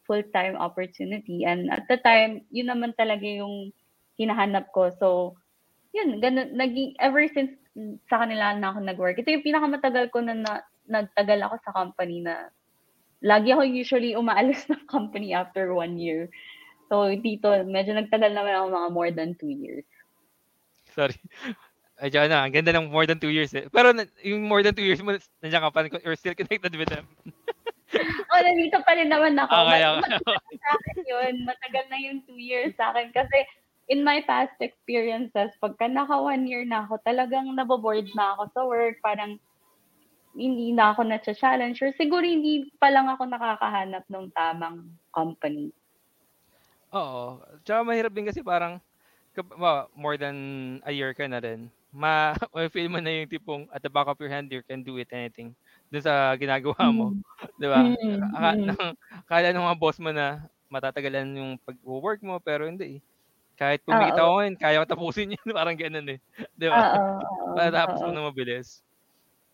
full-time 0.06 0.54
opportunity 0.60 1.42
and 1.46 1.70
at 1.72 1.86
the 1.90 1.98
time, 2.02 2.46
yun 2.54 2.70
naman 2.70 2.94
talaga 2.98 3.26
yung 3.26 3.72
hinahanap 4.20 4.70
ko. 4.74 4.90
So, 5.00 5.08
yun 5.96 6.20
ganun 6.22 6.54
naging 6.56 6.96
ever 7.00 7.24
since 7.32 7.54
sa 8.10 8.24
kanila 8.24 8.54
na 8.56 8.72
ako 8.74 8.78
nag-work. 8.84 9.16
Ito 9.20 9.30
yung 9.36 9.46
pinakamatagal 9.46 10.10
ko 10.14 10.20
na 10.24 10.34
na 10.36 10.54
nagtagal 10.88 11.40
ako 11.46 11.56
sa 11.64 11.74
company 11.74 12.22
na 12.24 12.48
lagi 13.26 13.50
ako 13.50 13.66
usually 13.66 14.14
umaalis 14.14 14.62
ng 14.70 14.86
company 14.86 15.34
after 15.34 15.74
1 15.74 15.98
year. 15.98 16.30
So, 16.86 17.10
dito 17.18 17.50
medyo 17.66 17.98
nagtagal 17.98 18.30
naman 18.30 18.54
ako 18.54 18.66
mga 18.70 18.88
more 18.94 19.10
than 19.10 19.34
2 19.34 19.50
years. 19.50 19.86
Sorry. 20.94 21.18
Ay, 21.96 22.12
na, 22.12 22.44
ang 22.44 22.52
ganda 22.52 22.76
ng 22.76 22.92
more 22.92 23.08
than 23.08 23.16
2 23.16 23.32
years 23.32 23.56
eh. 23.56 23.72
Pero 23.72 23.88
yung 24.20 24.44
more 24.44 24.60
than 24.60 24.76
2 24.76 24.84
years 24.84 25.00
mo, 25.00 25.16
nandiyan 25.40 25.64
ka 25.64 25.72
pa, 25.72 25.88
you're 26.04 26.20
still 26.20 26.36
connected 26.36 26.70
with 26.78 26.88
them. 26.92 27.08
Oh, 28.34 28.42
nandito 28.42 28.82
pa 28.82 28.98
rin 28.98 29.08
naman 29.08 29.38
ako. 29.38 29.54
Okay, 29.62 29.80
okay. 29.86 30.02
matagal 30.02 30.58
sa 30.58 30.70
akin 30.74 30.98
yun. 31.06 31.34
Matagal 31.46 31.84
na 31.86 31.98
yung 32.02 32.18
2 32.28 32.34
years 32.36 32.74
sa 32.74 32.90
akin 32.92 33.14
kasi 33.14 33.46
in 33.86 34.02
my 34.02 34.20
past 34.26 34.52
experiences, 34.58 35.54
pagka 35.62 35.86
naka 35.86 36.18
1 36.18 36.50
year 36.50 36.66
na 36.66 36.84
ako, 36.84 36.98
talagang 37.06 37.46
naboboard 37.54 38.10
na 38.18 38.34
ako 38.36 38.42
sa 38.52 38.60
work. 38.66 38.98
Parang 39.00 39.38
hindi 40.36 40.72
na 40.76 40.92
ako 40.94 41.02
na-challenge 41.08 41.78
or 41.84 41.90
siguro 41.96 42.24
hindi 42.24 42.68
pa 42.80 42.88
lang 42.94 43.08
ako 43.10 43.22
nakakahanap 43.28 44.04
ng 44.12 44.26
tamang 44.36 44.78
company. 45.16 45.72
Oo. 46.94 47.42
Tsaka 47.66 47.82
mahirap 47.82 48.12
din 48.14 48.26
kasi 48.30 48.40
parang 48.46 48.78
more 49.96 50.16
than 50.16 50.36
a 50.86 50.92
year 50.92 51.12
ka 51.14 51.26
na 51.28 51.40
rin, 51.42 51.68
ma 51.92 52.32
mafi-feel 52.54 52.88
mo 52.92 52.98
na 53.02 53.12
yung 53.22 53.30
tipong 53.32 53.62
at 53.72 53.82
the 53.84 53.90
back 53.92 54.08
of 54.08 54.18
your 54.20 54.30
hand 54.32 54.48
you 54.52 54.62
can 54.66 54.80
do 54.84 54.96
it 55.00 55.08
anything 55.12 55.52
dun 55.92 56.02
sa 56.04 56.32
ginagawa 56.40 56.90
mo, 56.92 57.06
Mm. 57.06 57.22
'di 57.60 57.68
ba? 57.68 57.92
Mm, 58.02 58.20
Aka 58.32 58.50
mm. 58.52 58.66
ng 58.66 58.90
akala 59.28 59.48
ng 59.52 59.66
mga 59.66 59.78
boss 59.80 59.98
mo 60.00 60.10
na 60.14 60.46
matatagalan 60.72 61.28
yung 61.38 61.52
pagwo-work 61.62 62.20
mo 62.24 62.40
pero 62.42 62.66
hindi, 62.68 62.98
eh. 62.98 63.02
Kahit 63.58 63.82
pumikit 63.86 64.18
ako 64.20 64.30
ngayon 64.42 64.56
kaya 64.60 64.78
ko 64.84 64.86
tapusin 64.88 65.34
yun 65.36 65.48
parang 65.56 65.76
gano'n, 65.78 66.08
eh, 66.16 66.20
'di 66.58 66.68
ba? 66.72 66.80
Oo, 66.80 67.02
Matatapos 67.56 68.02
mo 68.06 68.10
ng 68.14 68.28
mabilis. 68.32 68.85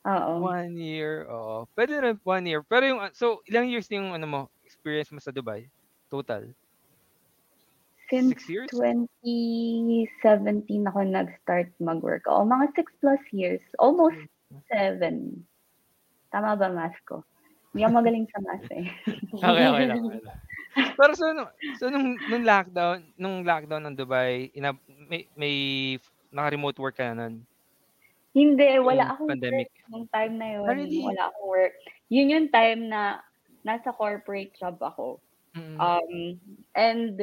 Oo. 0.04 0.42
1 0.42 0.76
year, 0.80 1.28
oo. 1.28 1.68
Puwede 1.76 2.00
rin 2.00 2.16
1 2.24 2.44
year. 2.48 2.62
Pero 2.64 2.84
yung, 2.88 3.00
so 3.12 3.40
ilang 3.48 3.68
years 3.68 3.88
yung 3.92 4.16
ano 4.16 4.24
mo, 4.26 4.40
experience 4.64 5.12
mo 5.12 5.20
sa 5.20 5.32
Dubai, 5.34 5.68
total? 6.08 6.54
Since 8.10 8.28
6 8.28 8.48
years? 8.48 8.68
2017 8.72 10.88
ako 10.88 10.98
nag-start 11.06 11.68
mag-work. 11.80 12.24
Oo, 12.28 12.44
mga 12.44 12.72
6 12.76 12.92
plus 13.00 13.20
years. 13.32 13.62
Almost 13.78 14.18
7. 14.72 15.46
Tama 16.32 16.56
ba 16.58 16.68
math 16.72 16.96
ko? 17.08 17.24
Hindi 17.74 17.84
ako 17.86 17.92
magaling 18.00 18.26
sa 18.32 18.40
math, 18.44 18.68
eh. 18.74 18.86
Okey, 19.42 19.66
okey 19.74 19.86
lang. 19.90 20.00
Pero 20.98 21.12
so 21.16 21.32
no 21.34 21.48
so 21.74 21.88
nung 21.90 22.20
nung 22.28 22.44
lockdown 22.46 23.12
nung 23.18 23.42
lockdown 23.44 23.82
ng 23.88 23.96
Dubai, 23.98 24.50
ina 24.54 24.72
may 24.88 25.26
may 25.36 25.54
naka-remote 26.32 26.78
work 26.80 26.96
ka 26.98 27.12
na 27.12 27.28
nun? 27.28 27.44
Hindi, 28.32 28.64
wala 28.80 29.04
Yung 29.04 29.12
akong 29.12 29.30
pandemic? 29.36 29.68
work 29.68 29.88
nung 29.92 30.06
time 30.08 30.34
na 30.40 30.48
yun. 30.56 30.64
Ah, 30.64 30.72
really? 30.72 31.00
Wala 31.04 31.22
akong 31.28 31.48
work. 31.52 31.74
Yun 32.08 32.32
yung 32.32 32.48
time 32.48 32.80
na 32.88 33.20
nasa 33.60 33.92
corporate 33.92 34.56
job 34.56 34.80
ako. 34.80 35.20
Mm. 35.52 35.76
Um, 35.76 36.12
and 36.72 37.16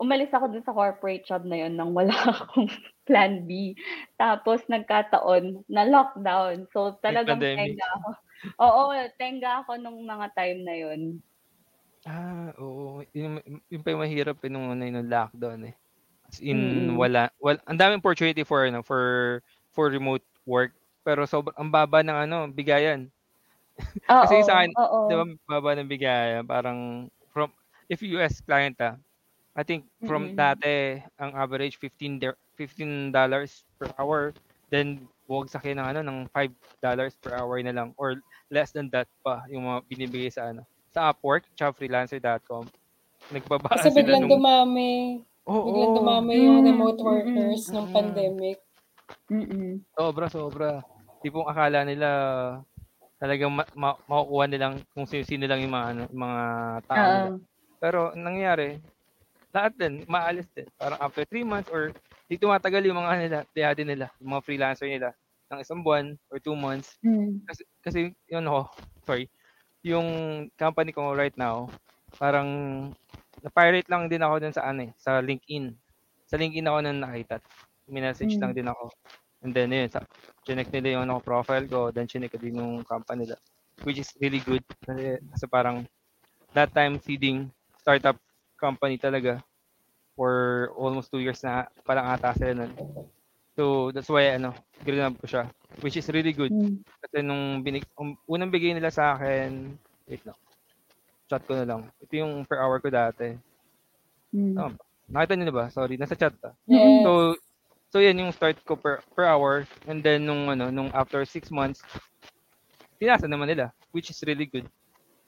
umalis 0.00 0.32
ako 0.32 0.48
dun 0.50 0.64
sa 0.64 0.72
corporate 0.72 1.22
job 1.28 1.44
na 1.44 1.60
yun 1.62 1.76
nang 1.76 1.92
wala 1.92 2.10
akong 2.32 2.66
plan 3.04 3.44
B. 3.44 3.76
Tapos 4.16 4.64
nagkataon 4.72 5.68
na 5.68 5.84
lockdown. 5.84 6.64
So 6.72 6.96
talagang 7.04 7.38
tenga 7.38 7.86
ako. 8.00 8.08
Oo, 8.66 8.82
tenga 9.20 9.62
ako 9.62 9.78
nung 9.78 10.02
mga 10.02 10.26
time 10.34 10.60
na 10.64 10.74
yun. 10.74 11.22
Ah, 12.02 12.50
oo. 12.58 13.04
Yun 13.14 13.38
yun 13.70 13.82
pa 13.86 13.94
yung 13.94 14.02
mahirap, 14.02 14.42
eh, 14.42 14.50
nung 14.50 14.66
ano, 14.66 14.82
nung 14.82 15.06
lockdown, 15.06 15.70
eh. 15.70 15.74
In 16.40 16.92
Mm. 16.92 16.96
wala 16.96 17.28
wal 17.42 17.60
ang 17.68 17.76
daming 17.76 18.00
opportunity 18.00 18.40
for 18.46 18.64
ano, 18.64 18.80
for 18.80 19.40
for 19.76 19.92
remote 19.92 20.24
work, 20.48 20.72
pero 21.04 21.28
sobra 21.28 21.52
ang 21.60 21.68
baba 21.68 22.00
ng 22.00 22.16
ano, 22.28 22.36
bigayan. 22.48 23.12
Kasi 24.22 24.42
Oo, 24.44 24.46
sa'kin, 24.46 24.72
oo. 24.82 25.02
'di 25.08 25.14
ba, 25.18 25.24
baba 25.48 25.70
ng 25.78 25.88
bigayan 25.90 26.44
parang 26.48 27.08
from 27.32 27.52
if 27.92 28.00
US 28.16 28.40
client, 28.44 28.76
ah, 28.82 28.96
I 29.56 29.64
think 29.66 29.88
from 30.06 30.32
Mm. 30.32 30.38
dati 30.38 31.00
ang 31.20 31.34
average 31.36 31.78
$15 31.82 32.18
der 32.22 32.34
$15 32.58 33.64
per 33.80 33.90
hour, 34.00 34.34
then 34.72 35.08
bumagsak 35.30 35.64
yun 35.68 35.80
ng 35.82 35.88
ano, 35.96 36.00
ng 36.06 36.18
$5 36.34 37.16
per 37.20 37.34
hour 37.36 37.58
na 37.64 37.74
lang 37.74 37.92
or 38.00 38.20
less 38.52 38.72
than 38.76 38.88
that 38.94 39.08
pa 39.26 39.44
yung 39.52 39.66
mga 39.68 39.80
binibigay 39.90 40.30
sa 40.32 40.50
ano, 40.54 40.64
sa 40.94 41.10
Upwork 41.14 41.46
tsaka 41.58 41.76
freelancer.com. 41.80 42.68
Nagbaba 43.32 43.70
Kasi 43.70 43.88
biglang 43.94 44.26
nung 44.26 44.28
dumami. 44.28 45.22
Biglang 45.42 45.90
oo. 45.90 45.96
dumami 45.98 46.34
yung 46.46 46.58
Mm, 46.62 46.68
remote 46.70 47.00
mm, 47.02 47.06
workers 47.06 47.60
nung 47.74 47.88
mm. 47.90 47.94
pandemic. 47.94 48.58
Mm. 49.26 49.82
Sobra, 49.98 50.26
sobra. 50.30 50.70
Tipong 51.22 51.46
akala 51.50 51.82
nila 51.82 52.08
talagang 53.18 53.54
ma 53.54 53.62
ma 53.78 53.94
makukuha 54.10 54.44
nilang 54.50 54.74
kung 54.94 55.06
sino-sino 55.06 55.46
lang 55.46 55.62
yung 55.62 55.74
mga 55.74 55.86
ano, 55.94 56.02
yung 56.10 56.22
mga 56.26 56.42
tao 56.90 57.06
nila. 57.06 57.30
Oo. 57.30 57.38
Pero 57.82 57.98
ang 58.14 58.22
nangyari, 58.22 58.68
lahat 59.54 59.72
din 59.78 59.94
umaalis 60.06 60.46
din. 60.54 60.66
Parang 60.78 60.98
after 61.02 61.22
3 61.26 61.46
months 61.46 61.70
or 61.70 61.90
'di 62.26 62.38
tumatagal 62.38 62.82
yung 62.86 62.98
mga 62.98 63.10
ano 63.10 63.20
nila, 63.22 63.38
tiyadi 63.50 63.82
nila, 63.86 64.06
yung 64.22 64.38
mga 64.38 64.44
freelancer 64.46 64.86
nila 64.90 65.10
ng 65.50 65.60
isang 65.62 65.82
buwan 65.82 66.14
or 66.30 66.38
2 66.38 66.54
months. 66.54 66.98
Hmm. 67.02 67.42
Kasi 67.46 67.62
kasi 67.82 67.98
yung 68.30 68.46
ano 68.46 68.50
ko, 68.50 68.62
sorry, 69.06 69.26
yung 69.82 70.06
company 70.54 70.90
ko 70.94 71.14
right 71.14 71.34
now, 71.34 71.66
parang 72.18 72.48
na-pirate 73.42 73.90
lang 73.90 74.06
din 74.06 74.22
ako 74.22 74.34
dun 74.38 74.54
sa 74.54 74.70
ano, 74.70 74.86
eh, 74.88 74.92
sa 74.94 75.18
LinkedIn. 75.18 75.74
Sa 76.30 76.38
LinkedIn 76.38 76.66
ako 76.70 76.78
nun 76.80 76.98
nakita. 77.02 77.42
Minessage 77.90 78.38
lang 78.38 78.54
Hmm. 78.54 78.58
din 78.62 78.68
ako. 78.70 78.84
And 79.42 79.50
then 79.50 79.74
yun, 79.74 79.90
sa 79.90 80.06
chineck 80.46 80.70
nila 80.70 80.96
yung 80.96 81.10
ano, 81.10 81.18
profile 81.18 81.66
ko, 81.66 81.90
then 81.90 82.06
chineck 82.06 82.30
ko 82.30 82.38
din 82.38 82.62
yung 82.62 82.86
company 82.86 83.26
nila. 83.26 83.36
Which 83.82 83.98
is 83.98 84.14
really 84.22 84.38
good 84.38 84.62
kasi, 84.86 85.18
kasi 85.18 85.44
parang 85.50 85.82
that 86.54 86.70
time 86.70 87.02
seeding 87.02 87.50
startup 87.82 88.14
company 88.54 88.94
talaga 88.94 89.42
for 90.14 90.70
almost 90.78 91.10
2 91.10 91.18
years 91.18 91.42
na 91.42 91.66
parang 91.82 92.06
ata 92.06 92.30
sila 92.38 92.54
nun. 92.54 92.70
So 93.58 93.90
that's 93.90 94.08
why 94.08 94.30
ano, 94.38 94.54
grinab 94.86 95.18
ko 95.18 95.26
siya. 95.26 95.50
Which 95.82 95.98
is 95.98 96.06
really 96.14 96.32
good. 96.32 96.54
Hmm. 96.54 96.78
Kasi 97.02 97.26
nung 97.26 97.66
binig, 97.66 97.82
um, 97.98 98.14
unang 98.30 98.54
bigay 98.54 98.76
nila 98.78 98.94
sa 98.94 99.18
akin, 99.18 99.74
wait 100.06 100.22
lang. 100.22 100.38
Chat 101.32 101.48
ko 101.48 101.56
na 101.56 101.64
lang. 101.64 101.88
Ito 102.04 102.12
yung 102.12 102.44
per 102.44 102.60
hour 102.60 102.76
ko 102.76 102.92
dati. 102.92 103.32
Hmm. 104.36 104.52
Tama 104.52 104.76
ba? 104.76 104.84
Nakita 105.08 105.32
niyo 105.32 105.46
na 105.48 105.56
ba? 105.56 105.64
Sorry, 105.72 105.96
nasa 105.96 106.12
chat 106.12 106.36
ta. 106.36 106.52
Yes. 106.68 107.00
So 107.00 107.40
so 107.88 107.96
yan 108.04 108.20
yung 108.20 108.36
start 108.36 108.60
ko 108.68 108.76
per 108.76 109.00
per 109.16 109.24
hour 109.24 109.64
and 109.88 110.04
then 110.04 110.28
nung 110.28 110.52
ano, 110.52 110.68
nung 110.68 110.92
after 110.92 111.24
6 111.24 111.48
months 111.48 111.80
tinasa 113.00 113.24
naman 113.24 113.48
nila, 113.48 113.72
which 113.96 114.12
is 114.12 114.20
really 114.28 114.44
good. 114.44 114.68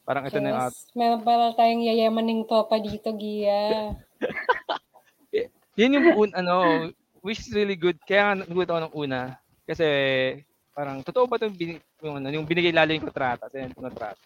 Parang 0.04 0.28
ito 0.28 0.36
na 0.36 0.52
yung 0.52 0.60
out. 0.68 0.76
Yes. 0.76 0.92
Meron 0.92 1.20
pala 1.24 1.56
tayong 1.56 1.82
yayamaning 1.88 2.44
topa 2.44 2.76
dito, 2.76 3.10
Gia. 3.16 3.96
Yan 5.80 5.96
yung 5.98 6.08
un, 6.14 6.30
ano, 6.36 6.54
which 7.24 7.42
is 7.42 7.50
really 7.50 7.74
good. 7.74 7.98
Kaya 8.06 8.30
nga 8.30 8.46
nagulat 8.46 8.70
ako 8.70 8.80
ng 8.84 8.94
una 8.94 9.20
kasi 9.64 9.88
parang 10.70 11.00
totoo 11.00 11.24
ba 11.26 11.40
'tong 11.40 11.56
bin, 11.56 11.80
yung, 12.04 12.20
ano, 12.20 12.28
yung 12.30 12.46
binigay 12.46 12.70
lalo 12.70 12.92
yung 12.92 13.02
kontrata, 13.02 13.48
sa 13.50 13.58
yung 13.58 13.74
kontrata. 13.74 14.20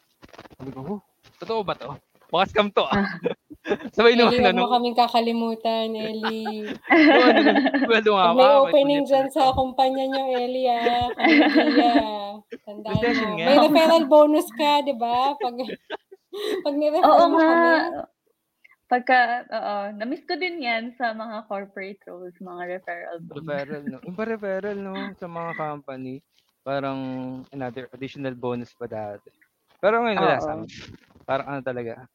Sabi 0.58 0.70
ko, 0.74 0.98
oh, 0.98 1.00
totoo 1.38 1.62
ba 1.64 1.74
'to? 1.74 1.94
Baka 2.28 2.44
scam 2.52 2.68
to 2.74 2.84
ah. 2.84 3.08
Sabay 3.96 4.16
nung 4.16 4.32
Ellie, 4.32 4.48
ano, 4.48 4.64
huwag 4.64 4.70
mo 4.72 4.74
kaming 4.80 4.96
kakalimutan, 4.96 5.92
Ellie. 5.92 6.72
ano, 6.88 7.40
sweldo 7.84 8.10
nga 8.16 8.32
may 8.32 8.48
ah, 8.48 8.64
opening 8.64 9.04
dyan 9.04 9.28
sa 9.28 9.52
kumpanya 9.52 10.08
nyo, 10.08 10.24
Ellie, 10.32 10.72
ah. 10.72 12.40
Tandaan 12.64 12.96
mo. 12.96 13.28
nga. 13.36 13.44
May 13.44 13.56
referral 13.60 14.04
bonus 14.08 14.48
ka, 14.56 14.80
di 14.84 14.94
ba? 14.96 15.36
Pag, 15.36 15.56
pag 16.64 16.74
nirefer 16.76 17.12
mo 17.28 17.36
nga. 17.36 17.44
kami. 17.44 17.68
Pagka, 18.88 19.18
oo, 19.52 19.76
na-miss 20.00 20.24
ko 20.24 20.40
din 20.40 20.64
yan 20.64 20.96
sa 20.96 21.12
mga 21.12 21.44
corporate 21.44 22.00
roles, 22.08 22.36
mga 22.40 22.80
referral 22.80 23.20
bonus. 23.20 23.36
referral, 23.44 23.82
no? 23.84 23.98
Yung 24.00 24.16
referral, 24.16 24.78
no? 24.80 24.94
Sa 25.20 25.28
mga 25.28 25.50
company, 25.60 26.24
parang 26.64 27.00
another 27.52 27.84
additional 27.92 28.32
bonus 28.32 28.72
pa 28.72 28.88
dati. 28.88 29.28
Pero 29.76 30.00
ngayon 30.00 30.18
wala 30.24 30.40
sa 30.40 30.56
amin. 30.56 30.68
Parang 31.28 31.44
ano 31.44 31.60
talaga, 31.60 32.08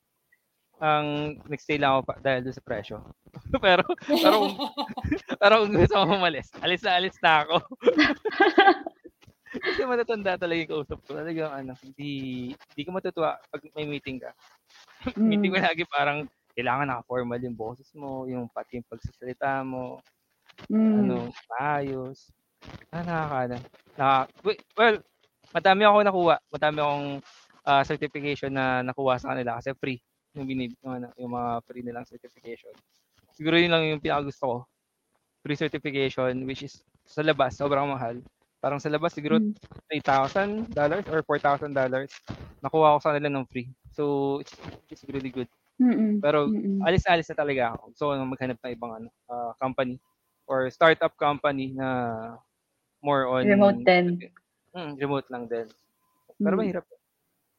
ang 0.82 1.38
nagstay 1.46 1.78
lang 1.78 1.94
ako 1.94 2.02
pa, 2.10 2.16
dahil 2.18 2.50
doon 2.50 2.58
sa 2.58 2.66
presyo. 2.66 2.98
pero 3.64 3.86
pero 4.10 4.36
kung, 4.42 4.54
pero 5.42 5.54
kung 5.62 5.74
gusto 5.78 5.96
ko 6.02 6.18
umalis, 6.18 6.50
alis 6.66 6.82
na 6.82 6.98
alis 6.98 7.14
na 7.22 7.46
ako. 7.46 7.62
Kasi 9.70 9.86
matatanda 9.86 10.34
talaga 10.34 10.66
yung 10.66 10.74
kausap 10.82 10.98
ko. 11.06 11.14
Talagang 11.14 11.54
ano, 11.54 11.78
hindi, 11.86 12.12
hindi 12.58 12.82
ka 12.82 12.90
matutuwa 12.90 13.38
pag 13.38 13.62
may 13.78 13.86
meeting 13.86 14.18
ka. 14.18 14.34
meeting 15.14 15.54
mo 15.54 15.62
Mm. 15.62 15.68
lagi 15.70 15.86
parang 15.86 16.26
kailangan 16.58 16.90
naka-formal 16.90 17.38
yung 17.38 17.54
boses 17.54 17.86
mo, 17.94 18.26
yung 18.26 18.50
pati 18.50 18.82
yung 18.82 18.90
pagsasalita 18.90 19.62
mo, 19.62 20.02
Mm. 20.74 21.06
ano, 21.06 21.18
maayos. 21.54 22.34
Ah, 22.90 23.06
nakakaano. 23.06 23.62
Naka, 23.94 24.26
well, 24.74 24.98
madami 25.54 25.82
ako 25.86 25.98
nakuha. 26.02 26.36
Madami 26.50 26.78
akong 26.82 27.10
ah, 27.68 27.84
certification 27.88 28.52
na 28.56 28.82
nakuha 28.86 29.18
sa 29.22 29.34
kanila 29.36 29.60
kasi 29.60 29.74
free 29.80 30.00
yung 30.36 30.48
binib 30.50 30.74
yung, 30.84 30.94
ano, 31.04 31.08
yung 31.20 31.32
mga 31.34 31.52
free 31.68 31.84
nilang 31.86 32.08
certification. 32.10 32.74
Siguro 33.36 33.58
yun 33.60 33.72
lang 33.74 33.86
yung 33.90 34.02
pinakagusto 34.04 34.46
ko. 34.48 34.58
Free 35.46 35.58
certification 35.60 36.46
which 36.48 36.64
is 36.68 36.84
sa 37.08 37.22
labas 37.26 37.58
sobrang 37.60 37.88
mahal. 37.90 38.22
Parang 38.64 38.80
sa 38.82 38.90
labas 38.94 39.14
siguro 39.16 39.40
Mm. 39.40 39.56
$3,000 39.92 41.06
or 41.12 41.22
$4,000 41.28 42.10
nakuha 42.64 42.98
ko 42.98 43.00
sa 43.04 43.12
kanila 43.16 43.30
ng 43.42 43.48
free. 43.52 43.70
So 43.94 44.38
it's, 44.44 44.56
it's 44.92 45.06
really 45.12 45.32
good. 45.34 45.50
Mm-mm. 45.82 46.24
Pero 46.24 46.48
Mm-mm. 46.48 46.88
alis-alis 46.88 47.30
na 47.32 47.38
talaga 47.40 47.64
ako. 47.78 47.86
So 47.98 48.04
maghanap 48.18 48.60
ng 48.64 48.74
ibang 48.78 48.94
ano, 49.04 49.10
ah, 49.32 49.54
company 49.62 50.00
or 50.50 50.70
startup 50.74 51.16
company 51.20 51.74
na 51.78 51.88
more 53.04 53.28
on 53.30 53.48
Remote 53.50 53.84
din. 53.86 54.24
Mm, 54.76 54.98
remote 55.02 55.28
lang 55.34 55.46
din. 55.50 55.68
Pero 56.44 56.56
Mm. 56.58 56.62
mahirap. 56.62 56.86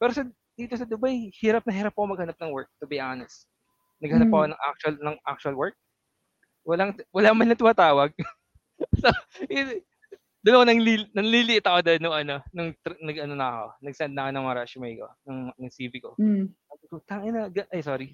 Pero 0.05 0.13
sa 0.13 0.29
dito 0.53 0.77
sa 0.77 0.85
Dubai, 0.85 1.33
hirap 1.41 1.65
na 1.65 1.73
hirap 1.73 1.97
ako 1.97 2.13
maghanap 2.13 2.37
ng 2.37 2.53
work 2.53 2.69
to 2.77 2.85
be 2.85 3.01
honest. 3.01 3.49
Naghanap 4.05 4.29
Mm. 4.29 4.35
ako 4.37 4.45
ng 4.53 4.61
actual 4.61 4.95
ng 5.01 5.17
actual 5.25 5.55
work. 5.57 5.77
Walang 6.69 6.93
wala 7.09 7.33
man 7.33 7.49
lang 7.49 7.57
tumatawag. 7.57 8.13
so, 9.01 9.09
yun, 9.49 9.81
doon 10.45 10.61
ako 10.61 10.65
nanglil, 10.69 11.03
nanliliit 11.17 11.65
ako 11.65 11.81
doon 11.81 12.01
nung 12.05 12.17
ano, 12.21 12.35
nung 12.53 12.77
nag 13.01 13.19
ano 13.25 13.33
na 13.33 13.47
ako, 13.49 13.67
nag-send 13.81 14.13
na 14.13 14.29
ako 14.29 14.31
ng 14.37 14.47
resume 14.53 14.91
ko, 15.01 15.07
ng, 15.25 15.41
ng 15.57 15.71
CV 15.73 15.93
ko. 16.05 16.11
Mm. 16.21 16.53
Sabi 16.53 16.85
ko, 16.93 16.95
tangina, 17.09 17.49
ay 17.49 17.81
sorry. 17.81 18.13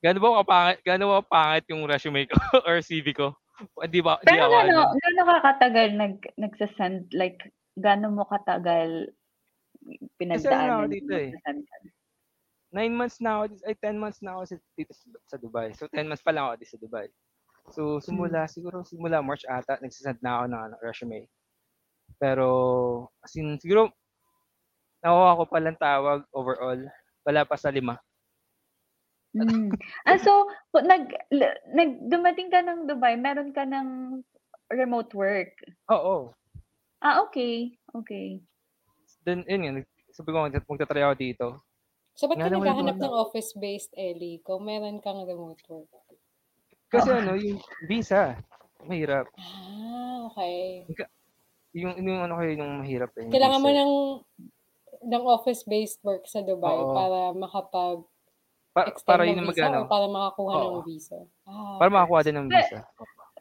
Gaano 0.00 0.16
ba 0.16 0.40
kapangit, 0.40 0.78
gaano 0.80 1.04
ba 1.12 1.20
pangit 1.20 1.68
yung 1.68 1.84
resume 1.84 2.24
ko 2.24 2.40
or 2.68 2.80
CV 2.80 3.12
ko? 3.12 3.36
Hindi 3.76 4.00
ba, 4.00 4.16
Pero 4.24 4.48
ako 4.48 4.56
ano. 4.64 4.80
gano, 4.80 4.80
gano 4.96 5.22
ka 5.28 5.36
katagal 5.44 5.88
nag, 5.92 6.14
nagsasend, 6.40 7.12
like, 7.12 7.40
gano 7.76 8.08
mo 8.08 8.24
katagal 8.24 9.12
pinagdaanan? 10.18 10.70
ako 10.70 10.86
dito 10.92 11.12
eh. 11.14 11.30
nine 12.74 12.94
months 12.94 13.22
na 13.22 13.40
ako, 13.40 13.56
ay 13.64 13.74
10 13.78 13.96
months 13.96 14.20
na 14.20 14.36
ako 14.36 14.58
dito 14.76 14.92
sa, 15.24 15.36
Dubai. 15.38 15.72
So 15.72 15.88
10 15.88 16.10
months 16.10 16.24
pa 16.24 16.34
lang 16.34 16.50
ako 16.50 16.54
dito 16.60 16.72
sa 16.76 16.82
Dubai. 16.82 17.06
So 17.72 17.98
simula, 17.98 18.46
siguro 18.46 18.84
simula 18.84 19.24
March 19.24 19.46
ata, 19.48 19.78
nagsasend 19.80 20.20
na 20.20 20.42
ako 20.42 20.44
ng 20.50 20.62
ano, 20.70 20.76
resume. 20.82 21.26
Pero, 22.16 22.48
as 23.20 23.34
in, 23.36 23.58
siguro, 23.58 23.92
nakuha 25.02 25.38
ko 25.38 25.44
palang 25.50 25.78
tawag 25.78 26.24
overall, 26.32 26.80
wala 27.26 27.42
pa 27.44 27.56
sa 27.58 27.68
lima. 27.74 27.98
Mm. 29.36 29.68
Ah, 30.08 30.16
so, 30.16 30.48
nag, 30.72 31.12
nag, 31.74 31.90
dumating 32.08 32.48
ka 32.48 32.64
ng 32.64 32.88
Dubai, 32.88 33.18
meron 33.18 33.52
ka 33.52 33.68
ng 33.68 34.22
remote 34.72 35.12
work. 35.12 35.52
Oo. 35.92 36.32
Ah, 37.04 37.20
okay. 37.20 37.76
Okay. 37.92 38.40
Then, 39.26 39.42
yun 39.44 39.60
nga, 39.66 39.82
sabi 40.14 40.30
ko, 40.30 40.38
magta- 40.38 40.62
magtatry 40.64 41.02
ako 41.02 41.14
dito. 41.18 41.46
So, 42.14 42.30
ba't 42.30 42.38
ka 42.38 42.46
naghahanap 42.46 42.96
ng 42.96 43.14
office-based, 43.18 43.92
Ellie, 43.92 44.38
kung 44.40 44.62
meron 44.62 45.02
kang 45.02 45.26
remote 45.26 45.60
work? 45.66 45.90
Kasi 46.86 47.10
Oo. 47.10 47.18
ano, 47.18 47.34
yung 47.34 47.58
visa, 47.84 48.38
mahirap. 48.86 49.26
Ah, 49.34 50.30
okay. 50.30 50.86
Yung, 51.74 51.92
yung 51.98 52.20
ano 52.22 52.38
kayo, 52.38 52.54
yung 52.54 52.80
mahirap 52.80 53.10
eh. 53.18 53.26
yung 53.26 53.34
Kailangan 53.34 53.60
mo 53.60 53.68
visa. 53.68 53.78
ng 53.82 53.92
ng 55.06 55.24
office-based 55.28 56.00
work 56.00 56.24
sa 56.24 56.40
Dubai 56.40 56.72
Oo. 56.72 56.94
para 56.96 57.18
makapag 57.36 58.00
Pa- 58.72 58.92
para 59.04 59.22
ng 59.24 59.36
yun 59.36 59.44
magano. 59.44 59.84
or 59.84 59.90
para 59.90 60.06
makakuha 60.06 60.52
ng 60.56 60.72
Oo. 60.72 60.86
visa? 60.86 61.18
Ah, 61.44 61.76
Para 61.76 61.90
makakuha 61.90 62.20
din 62.22 62.36
ng 62.38 62.48
visa. 62.48 62.80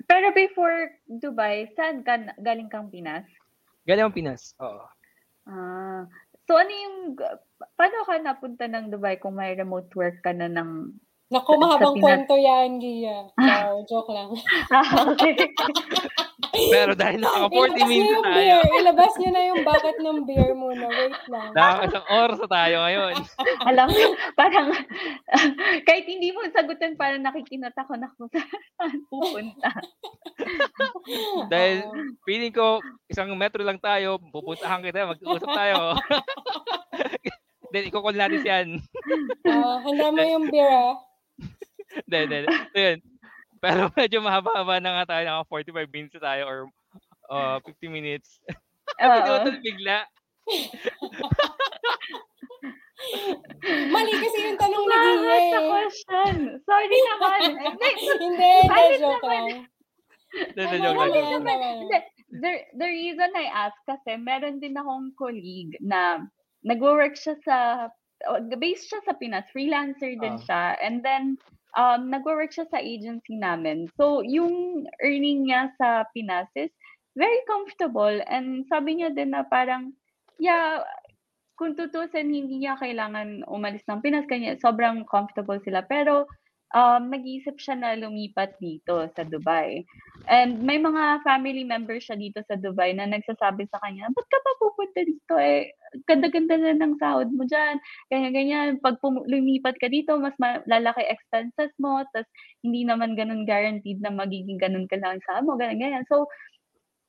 Pero 0.04 0.34
before 0.34 1.00
Dubai, 1.08 1.72
saan 1.72 2.04
ka, 2.04 2.18
galing 2.38 2.68
kang 2.68 2.92
Pinas? 2.92 3.24
Galing 3.88 4.04
ang 4.04 4.12
Pinas. 4.12 4.52
Oo. 4.58 4.84
Ah. 5.46 6.10
So, 6.46 6.58
ano 6.58 6.70
yung, 6.74 6.98
paano 7.78 8.06
ka 8.06 8.18
napunta 8.22 8.66
ng 8.70 8.90
Dubai 8.94 9.18
kung 9.18 9.38
may 9.38 9.54
remote 9.58 9.90
work 9.98 10.22
ka 10.22 10.34
na 10.34 10.50
ng... 10.50 10.94
Naku, 11.26 11.58
mahabang 11.58 11.98
kwento 11.98 12.38
yan, 12.38 12.78
Gia. 12.78 13.26
Wow, 13.34 13.82
joke 13.90 14.14
lang. 14.14 14.30
Ah, 14.76 15.10
okay. 15.10 15.34
Pero 16.70 16.94
dahil 16.94 17.18
nakaka 17.18 17.50
40 17.50 17.50
Ilabas 17.50 17.74
niyo 17.74 17.86
minutes 17.90 18.14
yung 18.14 18.26
tayo, 18.26 18.38
beer. 18.38 18.78
Ilabas 18.78 19.14
niyo 19.18 19.30
na 19.34 19.44
yung 19.50 19.62
bucket 19.66 19.98
ng 19.98 20.20
beer 20.30 20.52
muna. 20.54 20.86
Wait 20.86 21.22
lang. 21.34 21.50
nakaka 21.58 22.02
oras 22.14 22.38
na 22.40 22.50
tayo 22.50 22.76
ngayon. 22.86 23.14
Alam, 23.74 23.88
parang, 24.38 24.68
kahit 25.88 26.06
hindi 26.06 26.30
mo 26.30 26.46
sagutan, 26.54 26.94
parang 26.94 27.26
nakikinata 27.26 27.90
ko 27.90 27.94
na 27.98 28.14
kung 28.14 28.30
saan 28.30 28.98
pupunta. 29.10 29.70
Dahil 31.50 31.90
feeling 32.22 32.54
ko, 32.54 32.86
isang 33.10 33.34
metro 33.34 33.66
lang 33.66 33.82
tayo, 33.82 34.22
pupuntahan 34.30 34.86
kita, 34.86 35.10
mag-uusap 35.10 35.50
tayo. 35.50 35.98
Then, 37.74 37.90
ikukul 37.90 38.14
natin 38.14 38.40
si 38.46 38.50
Ann. 38.50 38.70
Ah, 39.50 39.82
handa 39.82 40.14
mo 40.14 40.22
yung 40.22 40.48
beer, 40.54 40.70
ah. 40.70 41.15
Then, 42.08 42.28
then, 42.30 42.44
so 42.74 42.78
yun. 42.80 43.00
Pero 43.64 43.88
medyo 43.98 44.20
mahaba-haba 44.22 44.78
na 44.84 45.02
nga 45.02 45.16
tayo, 45.16 45.24
naka 45.26 45.50
45 45.50 45.90
minutes 45.96 46.16
na 46.20 46.24
tayo 46.24 46.44
or 46.46 46.58
uh, 47.32 47.58
50 47.64 47.88
minutes. 47.90 48.38
Hindi 49.00 49.30
Oo. 49.32 49.50
bigla. 49.64 50.06
Mali 53.90 54.12
kasi 54.14 54.38
yung 54.46 54.60
tanong 54.60 54.86
ni 54.86 54.94
Gia, 54.94 55.14
Bakit 55.20 55.46
sa 55.50 55.60
eh. 55.60 55.68
question? 55.70 56.34
Sorry 56.64 57.00
naman. 57.14 57.40
Hindi, 57.66 57.90
Hindi, 57.90 58.14
hindi, 58.22 58.52
Bakit 58.70 58.92
joke 59.02 59.24
naman? 59.24 59.26
lang. 59.26 59.50
Tama 60.56 60.76
joke 60.78 61.00
lang, 61.00 61.32
naman, 61.42 61.58
Hindi, 61.82 61.98
the, 62.40 62.52
the 62.76 62.88
reason 62.88 63.30
I 63.34 63.46
ask 63.50 63.78
kasi 63.88 64.18
meron 64.20 64.60
din 64.60 64.76
akong 64.78 65.16
colleague 65.18 65.76
na 65.82 66.24
nagwo-work 66.66 67.18
siya 67.18 67.36
sa 67.46 67.58
based 68.58 68.90
siya 68.90 69.02
sa 69.06 69.14
Pinas, 69.16 69.48
freelancer 69.52 70.16
din 70.18 70.40
Ah. 70.40 70.44
siya. 70.44 70.64
And 70.82 71.04
then 71.04 71.38
um 71.76 72.08
nagwo-work 72.08 72.56
siya 72.56 72.68
sa 72.72 72.80
agency 72.80 73.36
namin. 73.36 73.92
So 74.00 74.24
yung 74.24 74.88
earning 75.04 75.48
niya 75.48 75.76
sa 75.76 76.08
Pinas 76.16 76.48
is 76.56 76.72
very 77.16 77.40
comfortable 77.48 78.20
and 78.28 78.68
sabi 78.68 79.00
niya 79.00 79.12
din 79.16 79.32
na 79.32 79.48
parang 79.48 79.96
yeah, 80.40 80.84
kung 81.56 81.76
tutusin 81.76 82.28
hindi 82.28 82.60
niya 82.60 82.76
kailangan 82.76 83.48
umalis 83.48 83.84
ng 83.88 84.04
Pinas 84.04 84.28
kanya 84.28 84.60
sobrang 84.60 85.08
comfortable 85.08 85.60
sila 85.64 85.84
pero 85.88 86.28
um, 86.74 87.12
nag-iisip 87.14 87.60
siya 87.62 87.78
na 87.78 87.94
lumipat 87.94 88.58
dito 88.58 89.06
sa 89.14 89.22
Dubai. 89.28 89.86
And 90.26 90.64
may 90.66 90.82
mga 90.82 91.22
family 91.22 91.62
members 91.68 92.10
siya 92.10 92.18
dito 92.18 92.42
sa 92.50 92.58
Dubai 92.58 92.96
na 92.98 93.06
nagsasabi 93.06 93.70
sa 93.70 93.78
kanya, 93.84 94.10
ba't 94.10 94.26
ka 94.26 94.40
pa 94.42 94.52
pupunta 94.58 95.00
dito 95.06 95.36
eh? 95.38 95.76
Ganda-ganda 96.10 96.58
na 96.58 96.74
ng 96.74 96.98
sahod 96.98 97.30
mo 97.30 97.46
dyan. 97.46 97.78
Ganyan-ganyan. 98.10 98.82
Pag 98.82 98.98
pum- 99.04 99.28
lumipat 99.28 99.78
ka 99.78 99.88
dito, 99.92 100.18
mas 100.18 100.34
ma- 100.42 100.64
lalaki 100.66 101.06
expenses 101.06 101.70
mo. 101.78 102.02
Tapos 102.16 102.28
hindi 102.66 102.88
naman 102.88 103.14
ganun 103.14 103.46
guaranteed 103.46 104.02
na 104.02 104.10
magiging 104.10 104.58
ganun 104.58 104.90
ka 104.90 104.98
lang 104.98 105.22
sa 105.30 105.46
mo. 105.46 105.56
Ganyan-ganyan. 105.56 106.04
So, 106.10 106.26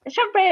syempre, 0.07 0.43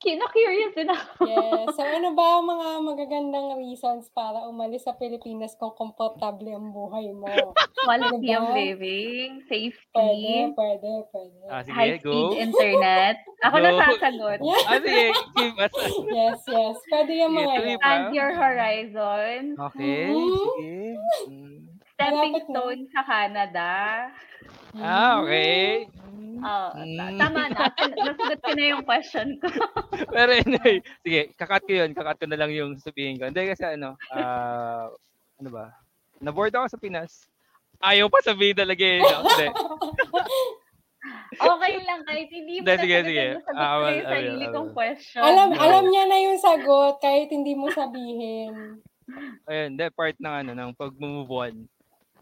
ki- 0.00 0.16
na-curious 0.16 0.72
din 0.72 0.88
ako. 0.88 1.22
Yes. 1.22 1.66
So, 1.70 1.82
ano 1.82 2.12
ba 2.12 2.40
ang 2.40 2.46
mga 2.46 2.68
magagandang 2.82 3.48
reasons 3.54 4.08
para 4.10 4.42
umalis 4.42 4.82
sa 4.82 4.92
Pilipinas 4.92 5.54
kung 5.54 5.70
komportable 5.72 6.48
ang 6.48 6.68
buhay 6.70 7.12
mo? 7.12 7.28
Quality 7.80 8.28
of 8.30 8.44
Diba? 8.44 8.52
living, 8.54 9.30
Pwede, 9.40 9.72
safety, 9.72 10.12
pwede, 10.52 10.90
pwede. 11.06 11.38
Ah, 11.46 11.60
sige, 11.60 11.72
high-speed 11.72 12.04
go. 12.26 12.36
internet. 12.36 13.16
Ako 13.46 13.56
na 13.56 13.70
Go. 13.70 13.78
sasagot. 13.78 14.38
Yeah. 14.40 14.62
Ah, 14.66 14.78
sige, 14.78 15.04
give 15.34 15.56
us. 15.58 15.72
Yes, 16.10 16.40
yes. 16.46 16.76
Pwede 16.86 17.12
yung 17.14 17.32
mga 17.32 17.52
tuloy 17.54 17.70
yan. 17.70 17.78
pa. 17.78 17.88
And 17.88 18.04
your 18.10 18.32
horizon. 18.32 19.40
Okay, 19.54 20.08
Mhm. 20.08 20.32
sige. 20.34 20.74
Mm. 21.26 21.60
Stepping 22.00 22.16
Malapit 22.32 22.40
na. 22.40 22.48
stone 22.50 22.80
sa 22.88 23.00
Canada. 23.04 23.68
Ah, 24.72 25.20
okay. 25.20 25.84
Oh, 26.40 26.68
Mm. 26.72 26.96
ta- 26.96 27.16
tama 27.18 27.42
na. 27.46 27.68
Nasagot 27.68 28.40
ko 28.40 28.50
na 28.50 28.64
yung 28.66 28.82
question 28.82 29.28
ko. 29.36 29.46
Pero 30.16 30.30
anyway, 30.32 30.74
sige, 30.98 31.20
kakat 31.34 31.60
ko 31.62 31.72
yun. 31.76 31.90
Kakat 31.92 32.16
ko 32.16 32.26
na 32.26 32.38
lang 32.38 32.48
yung 32.50 32.72
sabihin 32.78 33.14
ko. 33.14 33.28
Hindi 33.28 33.44
kasi 33.46 33.68
ano, 33.68 34.00
ah, 34.08 34.88
ano 35.36 35.48
ba? 35.50 35.76
Na-board 36.16 36.50
ako 36.50 36.66
sa 36.66 36.78
Pinas. 36.78 37.28
Ayaw 37.78 38.08
pa 38.08 38.20
sabihin 38.22 38.52
talaga 38.54 38.80
eh. 38.80 39.00
No? 39.00 39.20
Hindi. 39.22 39.48
Okay 41.32 41.74
lang, 41.82 42.00
kahit 42.02 42.28
hindi 42.28 42.54
mo 42.54 42.62
Hindi, 42.62 42.74
sige, 42.78 42.96
sige. 43.02 43.26
nasagot 43.34 43.54
Ah, 43.54 43.68
ko 43.70 43.76
well, 43.78 43.88
yung 43.88 43.96
will, 43.98 44.08
sarili 44.10 44.40
I 44.40 44.48
kong 44.50 44.66
will. 44.66 44.76
question. 44.76 45.20
alam, 45.22 45.48
No. 45.48 45.58
alam 45.58 45.84
niya 45.86 46.04
na 46.06 46.18
yung 46.20 46.38
sagot 46.38 46.94
kahit 46.98 47.28
hindi 47.28 47.52
mo 47.54 47.66
sabihin. 47.70 48.52
Ayun, 49.44 49.68
hindi, 49.70 49.84
part 49.90 50.16
ng 50.16 50.34
ano, 50.38 50.50
ng 50.52 50.70
pag-move 50.74 51.28
on. 51.28 51.54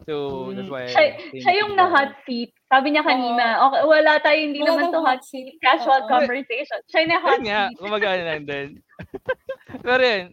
So, 0.05 0.13
that's 0.51 0.65
Mm. 0.65 0.71
why 0.71 0.85
Siya, 0.87 1.05
siya 1.33 1.53
yung 1.59 1.73
na-hot 1.75 2.11
seat. 2.23 2.55
Sabi 2.65 2.87
niya 2.91 3.03
kanina, 3.03 3.59
okay, 3.67 3.81
wala 3.83 4.11
tayo, 4.19 4.37
hindi 4.37 4.59
Wala 4.61 4.69
naman 4.71 4.93
to 4.93 5.01
hot 5.01 5.21
seat. 5.21 5.57
seat. 5.57 5.59
Casual 5.59 6.01
Oo. 6.03 6.09
conversation. 6.09 6.79
Siya 6.85 6.99
yung 7.03 7.11
na-hot 7.11 7.31
Yun 7.35 7.45
nga, 7.45 7.61
seat. 7.67 7.77
gumagana 7.77 8.23
lang 8.23 8.43
din. 8.45 8.67
Pero 9.85 10.01
yun, 10.01 10.25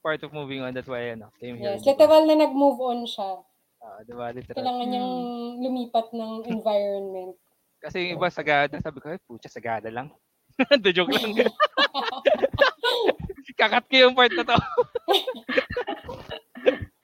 part 0.00 0.20
of 0.20 0.32
moving 0.32 0.60
on, 0.60 0.72
that's 0.72 0.88
why, 0.88 1.12
ano, 1.12 1.28
came 1.36 1.56
here. 1.56 1.74
Yes, 1.74 1.84
literal 1.84 2.24
na 2.24 2.36
nag-move 2.38 2.78
on 2.78 3.04
siya. 3.04 3.42
Ah, 3.78 4.00
diba, 4.00 4.32
literal. 4.32 4.56
Kailangan 4.56 4.86
niyang 4.88 5.12
lumipat 5.60 6.06
ng 6.10 6.32
environment. 6.46 7.36
Kasi 7.78 8.08
yung 8.08 8.16
iba 8.16 8.32
sagada, 8.32 8.80
sabi 8.80 8.96
ko, 8.98 9.12
ay, 9.12 9.20
pucha, 9.20 9.52
sagada 9.52 9.92
lang. 9.92 10.08
The 10.80 10.94
joke 10.94 11.12
lang. 11.12 11.36
Kakat 13.54 13.84
ko 13.86 13.94
yung 14.00 14.16
part 14.16 14.32
na 14.32 14.42
to. 14.42 14.56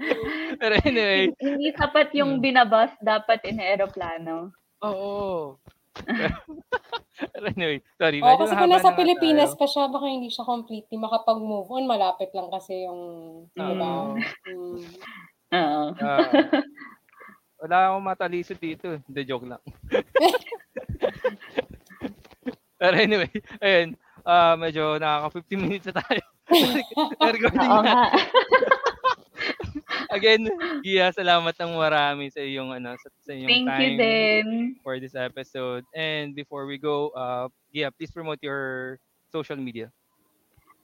Pero 0.60 0.74
anyway, 0.80 1.30
Hindi 1.36 1.68
sapat 1.72 2.10
yung 2.12 2.36
Hmm. 2.36 2.42
binabas, 2.42 2.90
dapat 2.98 3.44
in 3.44 3.58
aeroplano. 3.58 4.50
oo. 4.80 5.56
Pero 7.30 7.44
anyway, 7.50 7.84
sorry. 7.94 8.18
Oh, 8.20 8.38
kasi 8.38 8.54
kung 8.54 8.70
nasa 8.70 8.90
na 8.90 8.96
Pilipinas 8.96 9.52
tayo. 9.52 9.60
pa 9.60 9.66
siya, 9.66 9.84
baka 9.86 10.06
hindi 10.06 10.28
siya 10.28 10.44
completely 10.44 10.96
makapag-move 10.96 11.68
on. 11.68 11.84
Malapit 11.84 12.32
lang 12.32 12.48
kasi 12.48 12.86
yung? 12.86 13.00
Mm. 13.52 13.80
Oo. 13.82 14.14
Ah, 15.50 15.84
wala 17.60 17.76
akong 17.90 18.06
matalisod 18.06 18.56
dito. 18.56 19.02
Hindi, 19.04 19.20
joke 19.26 19.44
lang. 19.44 19.60
Pero 22.78 22.94
anyway, 22.96 23.28
ayun. 23.60 23.92
ah 24.22 24.52
medyo 24.54 24.96
nakaka 24.96 25.40
15 25.44 25.58
minutes 25.58 25.86
na 25.86 26.00
tayo. 26.00 26.22
Recording 27.20 27.68
na. 27.84 28.08
Again, 30.10 30.50
Gia, 30.84 31.10
salamat 31.14 31.54
ng 31.56 31.72
marami 31.78 32.28
sa 32.30 32.40
iyong 32.42 32.70
ano 32.74 32.94
sa, 32.98 33.08
sa 33.22 33.32
iyong 33.32 33.62
Thank 33.62 33.78
you 33.78 33.90
time 33.90 33.96
din. 33.96 34.76
for 34.82 34.98
this 35.00 35.14
episode. 35.14 35.84
And 35.94 36.34
before 36.34 36.66
we 36.66 36.78
go, 36.78 37.10
uh 37.14 37.48
Gia, 37.74 37.90
please 37.94 38.12
promote 38.12 38.42
your 38.42 38.98
social 39.32 39.56
media. 39.58 39.90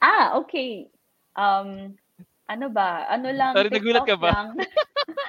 Ah, 0.02 0.36
okay. 0.38 0.88
Um, 1.36 1.96
ano 2.46 2.66
ba? 2.70 3.06
Ano 3.10 3.28
lang, 3.34 3.52
Sorry, 3.58 3.70
nagulat 3.70 4.06
ka 4.06 4.16
ba? 4.18 4.30
lang. 4.30 4.48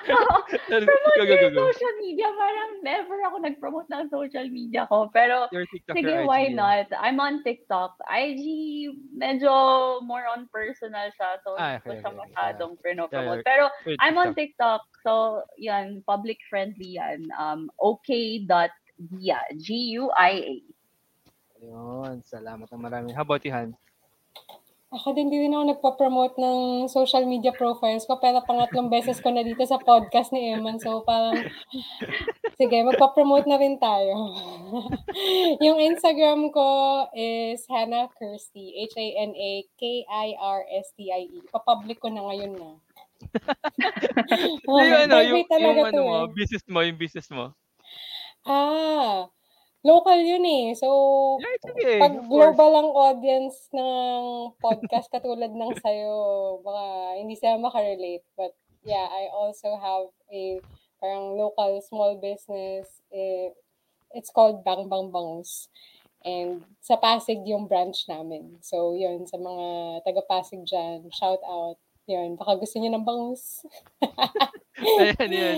Promote 0.08 1.18
go, 1.18 1.24
go, 1.26 1.50
go, 1.52 1.60
social 1.70 1.96
media. 2.02 2.28
Parang 2.34 2.72
never 2.82 3.18
ako 3.28 3.36
nag-promote 3.44 3.90
ng 3.92 4.08
social 4.10 4.48
media 4.50 4.86
ko. 4.88 5.10
Pero, 5.12 5.50
sige, 5.94 6.24
why 6.24 6.50
IG. 6.50 6.56
not? 6.56 6.88
I'm 6.98 7.20
on 7.20 7.44
TikTok. 7.44 7.98
IG, 8.08 8.44
medyo 9.14 9.52
more 10.06 10.26
on 10.30 10.48
personal 10.50 11.10
siya. 11.14 11.42
So, 11.44 11.58
Ah, 11.58 11.78
hindi 11.78 11.84
ko 11.84 11.90
okay, 11.92 12.00
siya 12.00 12.08
okay, 12.08 12.16
okay. 12.16 12.22
masyadong 12.24 12.74
pinopromote. 12.82 13.42
Yeah, 13.44 13.48
Pero, 13.50 13.64
I'm 14.00 14.18
on 14.18 14.32
TikTok. 14.34 14.82
So, 15.04 15.44
yan, 15.60 16.02
public 16.08 16.38
friendly 16.50 16.98
yan. 16.98 17.28
Um, 17.36 17.70
okay.gia. 17.82 19.40
G-U-I-A. 19.58 20.56
Ayun, 21.58 22.22
salamat 22.22 22.70
ng 22.70 22.82
marami. 22.82 23.10
How 23.14 23.26
about 23.26 23.42
you, 23.42 23.54
Han? 23.54 23.74
Ako 24.88 25.12
din, 25.12 25.28
hindi 25.28 25.44
rin 25.44 25.52
ako 25.52 25.66
nagpa-promote 25.68 26.40
ng 26.40 26.88
social 26.88 27.28
media 27.28 27.52
profiles 27.52 28.08
ko, 28.08 28.24
pero 28.24 28.40
pangatlong 28.48 28.88
beses 28.88 29.20
ko 29.20 29.36
na 29.36 29.44
dito 29.44 29.60
sa 29.68 29.84
podcast 29.84 30.32
ni 30.32 30.56
Eman. 30.56 30.80
So, 30.80 31.04
parang, 31.04 31.44
sige, 32.56 32.88
magpa-promote 32.88 33.52
na 33.52 33.60
rin 33.60 33.76
tayo. 33.84 34.32
yung 35.66 35.76
Instagram 35.84 36.56
ko 36.56 37.04
is 37.12 37.68
Hannah 37.68 38.08
Kirsty, 38.16 38.80
H-A-N-A-K-I-R-S-T-I-E. 38.88 39.68
Papublic 41.52 42.00
ko 42.00 42.08
na 42.08 42.24
ngayon 42.24 42.56
na. 42.56 42.80
So, 44.64 44.72
yung 44.88 45.04
ano, 45.04 45.20
yung, 45.20 45.44
private 45.44 45.52
talaga 45.52 45.68
yung 45.68 45.92
ano 45.92 46.00
mo, 46.00 46.16
eh. 46.16 46.32
business 46.32 46.64
mo, 46.64 46.80
yung 46.80 46.96
business 46.96 47.28
mo. 47.28 47.52
Ah, 48.48 49.28
local 49.88 50.20
yun 50.20 50.44
eh. 50.44 50.76
So, 50.76 50.88
Yeah, 51.40 52.04
pag 52.04 52.28
global 52.28 52.72
ang 52.76 52.92
audience 52.92 53.72
ng 53.72 54.52
podcast 54.60 55.08
katulad 55.08 55.56
ng 55.56 55.72
sayo, 55.80 56.60
baka 56.60 57.16
hindi 57.16 57.40
sila 57.40 57.56
makarelate. 57.56 58.28
But 58.36 58.52
yeah, 58.84 59.08
I 59.08 59.32
also 59.32 59.80
have 59.80 60.12
a 60.28 60.60
parang 61.00 61.40
local 61.40 61.80
small 61.88 62.20
business. 62.20 63.00
Eh, 63.16 63.56
it's 64.12 64.30
called 64.30 64.68
Bang 64.68 64.92
Bang 64.92 65.08
Bangus. 65.08 65.72
And 66.28 66.68
sa 66.84 67.00
Pasig 67.00 67.40
yung 67.48 67.72
branch 67.72 68.04
namin. 68.12 68.60
So, 68.60 68.92
yun, 68.98 69.24
sa 69.24 69.40
mga 69.40 69.66
taga-Pasig 70.04 70.68
dyan, 70.68 71.08
shout 71.16 71.40
out. 71.48 71.80
Yun, 72.08 72.36
baka 72.36 72.60
gusto 72.60 72.80
niyo 72.80 72.92
ng 72.92 73.06
bangus. 73.08 73.64
Ayan, 75.00 75.30
yun. 75.32 75.58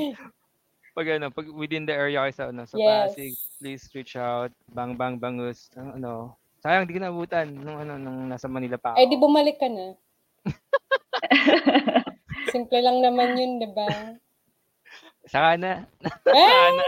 Pag 0.93 1.07
ano, 1.17 1.29
pag 1.31 1.47
within 1.53 1.85
the 1.85 1.95
area 1.95 2.21
kayo 2.25 2.33
sa 2.33 2.45
ano, 2.49 2.65
sa 2.65 2.75
Yes. 2.75 3.13
Pasig, 3.15 3.33
please 3.59 3.83
reach 3.91 4.15
out. 4.15 4.55
Bang 4.71 4.95
bang 4.95 5.19
bangus. 5.19 5.67
Ang 5.75 5.99
Ano, 5.99 6.39
sayang 6.63 6.87
di 6.87 6.95
ka 6.95 7.03
naabutan 7.03 7.51
nung 7.51 7.83
ano 7.83 7.99
nung 7.99 8.31
nasa 8.31 8.47
Manila 8.47 8.79
pa 8.79 8.95
ako. 8.95 8.97
Ay, 8.97 9.11
di 9.11 9.19
bumalik 9.19 9.59
ka 9.59 9.67
na. 9.67 9.93
Simple 12.55 12.79
lang 12.81 13.03
naman 13.03 13.37
yun, 13.37 13.61
di 13.61 13.69
ba? 13.69 13.85
Saka 15.29 15.59
na. 15.59 15.85
Eh! 16.01 16.09
Saka 16.33 16.69
na. 16.73 16.85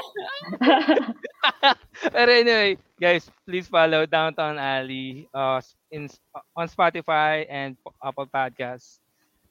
Pero 2.16 2.30
anyway, 2.34 2.74
guys, 2.98 3.30
please 3.46 3.70
follow 3.70 4.10
Downtown 4.10 4.58
Alley 4.58 5.30
uh, 5.36 5.62
in 5.94 6.10
on 6.58 6.66
Spotify 6.66 7.46
and 7.46 7.78
Apple 8.02 8.26
Podcasts. 8.26 8.98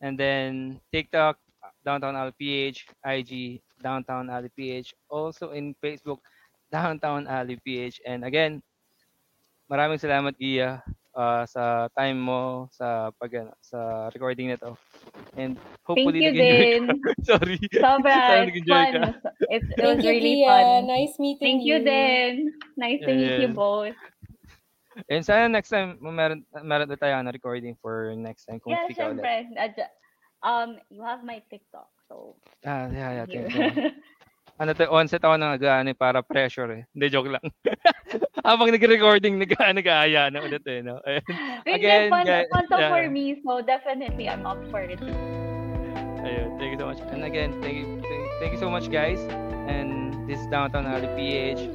And 0.03 0.19
then 0.19 0.81
TikTok, 0.91 1.39
Downtown 1.85 2.19
Alley 2.19 2.35
PH, 2.35 2.91
IG, 3.07 3.63
Downtown 3.79 4.27
Alley 4.27 4.51
PH, 4.57 4.97
also 5.07 5.55
in 5.55 5.77
Facebook, 5.79 6.19
Downtown 6.71 7.27
Alley 7.27 7.59
PH. 7.61 8.01
And 8.07 8.25
again, 8.25 8.63
maraming 9.71 9.99
salamat 10.01 10.35
Gia 10.39 10.83
uh, 11.15 11.43
sa 11.47 11.87
time 11.95 12.19
mo 12.19 12.67
sa 12.75 13.11
pag 13.19 13.31
ano, 13.35 13.53
sa 13.63 14.09
recording 14.15 14.51
nito. 14.55 14.75
And 15.37 15.59
Thank 15.59 15.87
hopefully 15.87 16.21
you 16.23 16.31
nag-enjoy 16.31 16.65
din. 16.71 16.83
ka. 17.03 17.11
Sorry. 17.35 17.59
Sobra. 17.75 18.47
It's 18.47 18.67
fun. 18.67 18.91
ka. 18.95 19.31
It, 19.51 19.63
it 19.67 19.83
was 19.83 19.99
Thank 19.99 20.03
you, 20.03 20.11
really 20.11 20.35
Gia. 20.43 20.47
fun. 20.47 20.67
Nice 20.87 21.15
meeting 21.19 21.59
Thank 21.59 21.67
you 21.67 21.79
din. 21.83 22.35
Nice 22.79 23.01
to 23.03 23.11
Yeah, 23.11 23.19
meet 23.19 23.39
you 23.43 23.49
both. 23.55 23.97
And 25.09 25.23
sana 25.23 25.47
next 25.49 25.71
time 25.71 25.99
meron 26.03 26.43
meron 26.67 26.91
na 26.91 26.99
tayo 26.99 27.15
na 27.23 27.31
recording 27.31 27.79
for 27.79 28.11
next 28.19 28.47
time 28.47 28.59
kung 28.59 28.75
Yeah, 28.75 28.87
ulit. 28.87 28.95
syempre. 28.99 29.35
Adja- 29.59 29.95
Um, 30.41 30.81
you 30.89 31.05
have 31.05 31.21
my 31.21 31.45
TikTok, 31.53 31.93
so 32.09 32.33
Ah, 32.65 32.89
yeah, 32.89 33.13
yeah, 33.13 33.27
thank 33.29 33.53
you. 33.53 33.61
Ano 34.61 34.77
to, 34.77 34.85
onset 34.93 35.25
ako 35.25 35.41
ng 35.41 35.57
nag 35.57 35.97
para 35.97 36.21
pressure 36.21 36.69
eh. 36.69 36.85
Hindi, 36.93 37.09
joke 37.09 37.33
lang. 37.33 37.41
Habang 38.45 38.69
nag-recording, 38.69 39.41
nag 39.41 39.57
nag-aaya 39.81 40.29
na 40.29 40.45
ulit 40.45 40.61
eh, 40.69 40.85
no? 40.85 41.01
Again, 41.65 42.13
fun, 42.13 42.29
guys, 42.29 42.45
fun 42.53 42.69
yeah. 42.69 42.93
for 42.93 43.09
me, 43.09 43.41
so 43.41 43.65
definitely 43.65 44.29
I'm 44.29 44.45
up 44.45 44.61
for 44.69 44.85
it. 44.85 45.01
Ayun, 46.21 46.61
thank 46.61 46.77
you 46.77 46.81
so 46.81 46.93
much. 46.93 47.01
And 47.09 47.25
again, 47.25 47.57
thank 47.65 47.81
you, 47.81 48.05
thank, 48.05 48.23
thank 48.37 48.53
you 48.53 48.61
so 48.61 48.69
much 48.69 48.93
guys. 48.93 49.21
And 49.65 50.13
this 50.29 50.37
is 50.37 50.47
Downtown 50.53 50.85
Alley 50.85 51.09
PH. 51.17 51.73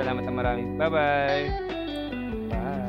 Salamat 0.00 0.24
na 0.24 0.32
marami. 0.32 0.64
Bye-bye! 0.80 2.88